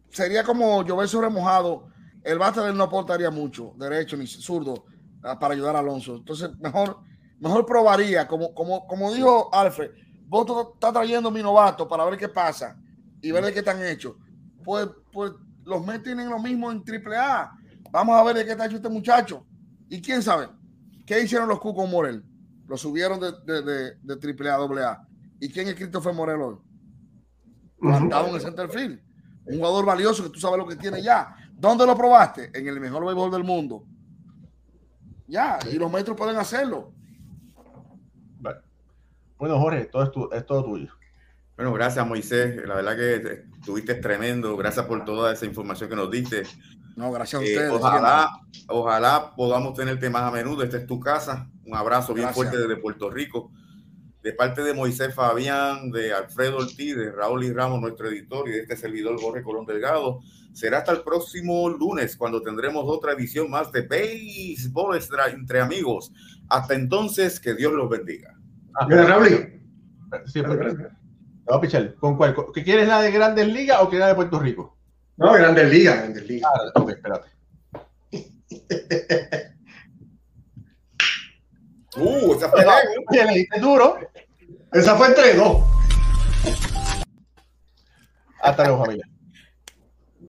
sería 0.09 0.43
como 0.43 0.83
llover 0.83 1.07
sobre 1.07 1.29
mojado. 1.29 1.87
El 2.23 2.39
bate 2.39 2.73
no 2.73 2.83
aportaría 2.83 3.29
mucho, 3.29 3.73
derecho 3.77 4.17
ni 4.17 4.25
zurdo, 4.25 4.85
ah, 5.23 5.37
para 5.37 5.53
ayudar 5.53 5.75
a 5.75 5.79
Alonso. 5.79 6.15
Entonces, 6.15 6.49
mejor, 6.59 6.97
mejor 7.39 7.65
probaría, 7.65 8.27
como, 8.27 8.53
como, 8.53 8.87
como 8.87 9.13
dijo 9.13 9.53
Alfred, 9.53 9.91
vos 10.27 10.73
estás 10.73 10.93
trayendo 10.93 11.29
mi 11.29 11.43
novato 11.43 11.87
para 11.87 12.03
ver 12.05 12.17
qué 12.17 12.27
pasa 12.27 12.77
y 13.21 13.31
ver 13.31 13.45
de 13.45 13.53
qué 13.53 13.59
están 13.59 13.83
hechos. 13.85 14.15
Pues, 14.63 14.87
pues 15.11 15.33
los 15.65 15.85
Mets 15.85 16.03
tienen 16.03 16.29
lo 16.29 16.39
mismo 16.39 16.71
en 16.71 16.83
AAA. 16.83 17.51
Vamos 17.95 18.19
a 18.19 18.23
ver 18.23 18.35
de 18.35 18.43
qué 18.43 18.51
está 18.51 18.65
hecho 18.65 18.75
este 18.75 18.89
muchacho. 18.89 19.45
Y 19.87 20.01
quién 20.01 20.21
sabe, 20.21 20.49
¿qué 21.05 21.23
hicieron 21.23 21.47
los 21.47 21.61
Cucos 21.61 21.89
Morel? 21.89 22.25
Lo 22.67 22.75
subieron 22.75 23.21
de, 23.21 23.31
de, 23.45 23.61
de, 23.61 23.95
de 24.01 24.49
AAA, 24.49 24.85
AA. 24.85 25.07
¿Y 25.39 25.49
quién 25.49 25.69
es 25.69 25.75
Christopher 25.75 26.13
Morel 26.13 26.41
hoy? 26.41 26.57
Plantado 27.79 28.27
en 28.27 28.35
el 28.35 28.41
center 28.41 28.67
field. 28.67 28.99
Un 29.45 29.59
jugador 29.59 29.85
valioso 29.85 30.23
que 30.23 30.29
tú 30.29 30.41
sabes 30.41 30.57
lo 30.57 30.67
que 30.67 30.75
tiene 30.75 31.01
ya. 31.01 31.37
¿Dónde 31.53 31.85
lo 31.85 31.95
probaste? 31.95 32.51
En 32.53 32.67
el 32.67 32.81
mejor 32.81 33.05
béisbol 33.05 33.31
del 33.31 33.45
mundo. 33.45 33.85
Ya, 35.27 35.57
y 35.71 35.77
los 35.77 35.89
maestros 35.89 36.17
pueden 36.17 36.35
hacerlo. 36.35 36.91
Bueno, 39.37 39.57
Jorge, 39.57 39.85
todo 39.85 40.03
es, 40.03 40.37
es 40.37 40.45
todo 40.45 40.65
tuyo. 40.65 40.91
Bueno, 41.55 41.71
gracias 41.71 42.05
Moisés, 42.05 42.67
la 42.67 42.75
verdad 42.75 42.97
que 42.97 43.45
estuviste 43.59 43.95
tremendo, 43.95 44.57
gracias 44.57 44.85
por 44.85 45.05
toda 45.05 45.31
esa 45.31 45.45
información 45.45 45.89
que 45.89 45.95
nos 45.95 46.11
diste. 46.11 46.43
No, 46.97 47.11
gracias 47.11 47.41
a 47.41 47.45
eh, 47.45 47.49
ustedes. 47.49 47.71
ojalá, 47.71 48.29
ojalá 48.67 49.33
podamos 49.35 49.73
tenerte 49.73 50.09
más 50.09 50.23
a 50.23 50.31
menudo, 50.31 50.63
esta 50.63 50.77
es 50.77 50.85
tu 50.85 50.99
casa, 50.99 51.49
un 51.65 51.75
abrazo 51.75 52.13
bien 52.13 52.33
fuerte 52.33 52.57
desde 52.57 52.75
Puerto 52.75 53.09
Rico, 53.09 53.51
de 54.21 54.33
parte 54.33 54.63
de 54.63 54.73
Moisés 54.73 55.13
Fabián, 55.13 55.91
de 55.91 56.13
Alfredo 56.13 56.57
Ortiz, 56.57 56.97
de 56.97 57.11
Raúl 57.11 57.45
y 57.45 57.53
Ramos, 57.53 57.79
nuestro 57.79 58.09
editor, 58.09 58.49
y 58.49 58.51
de 58.51 58.61
este 58.61 58.75
servidor 58.75 59.21
Jorge 59.21 59.43
Colón 59.43 59.65
Delgado. 59.65 60.19
Será 60.51 60.79
hasta 60.79 60.93
el 60.93 61.03
próximo 61.03 61.69
lunes 61.69 62.17
cuando 62.17 62.41
tendremos 62.41 62.83
otra 62.87 63.11
edición 63.11 63.51
más 63.51 63.71
de 63.71 63.81
Béisbol 63.81 64.99
entre 65.31 65.61
amigos. 65.61 66.11
Hasta 66.49 66.73
entonces, 66.73 67.39
que 67.39 67.53
Dios 67.53 67.73
los 67.73 67.89
bendiga. 67.89 68.33
Ah, 68.73 68.87
Raúl. 68.89 69.61
Sí, 70.25 70.41
gracias. 70.41 71.04
No, 71.47 71.61
Pichel, 71.61 71.95
¿con 71.95 72.17
cuál? 72.17 72.35
¿Qué 72.53 72.63
quieres 72.63 72.87
la 72.87 73.01
de 73.01 73.11
Grandes 73.11 73.47
Ligas 73.47 73.79
o 73.81 73.89
quieres 73.89 74.01
la 74.01 74.07
de 74.07 74.15
Puerto 74.15 74.39
Rico? 74.39 74.77
No, 75.17 75.33
Grandes 75.33 75.69
Ligas, 75.69 75.97
Grandes 75.97 76.27
Ligas. 76.27 76.51
Ah, 76.53 76.71
ok, 76.79 76.89
espérate. 76.89 77.29
uh, 81.97 82.33
esa 82.33 82.49
fue 82.49 82.65
le 83.25 83.33
diste 83.33 83.59
duro. 83.59 83.97
Esa 84.71 84.95
fue 84.95 85.07
entre 85.07 85.35
dos. 85.35 85.63
Hasta 88.41 88.63
luego, 88.63 88.85
familia. 88.85 89.07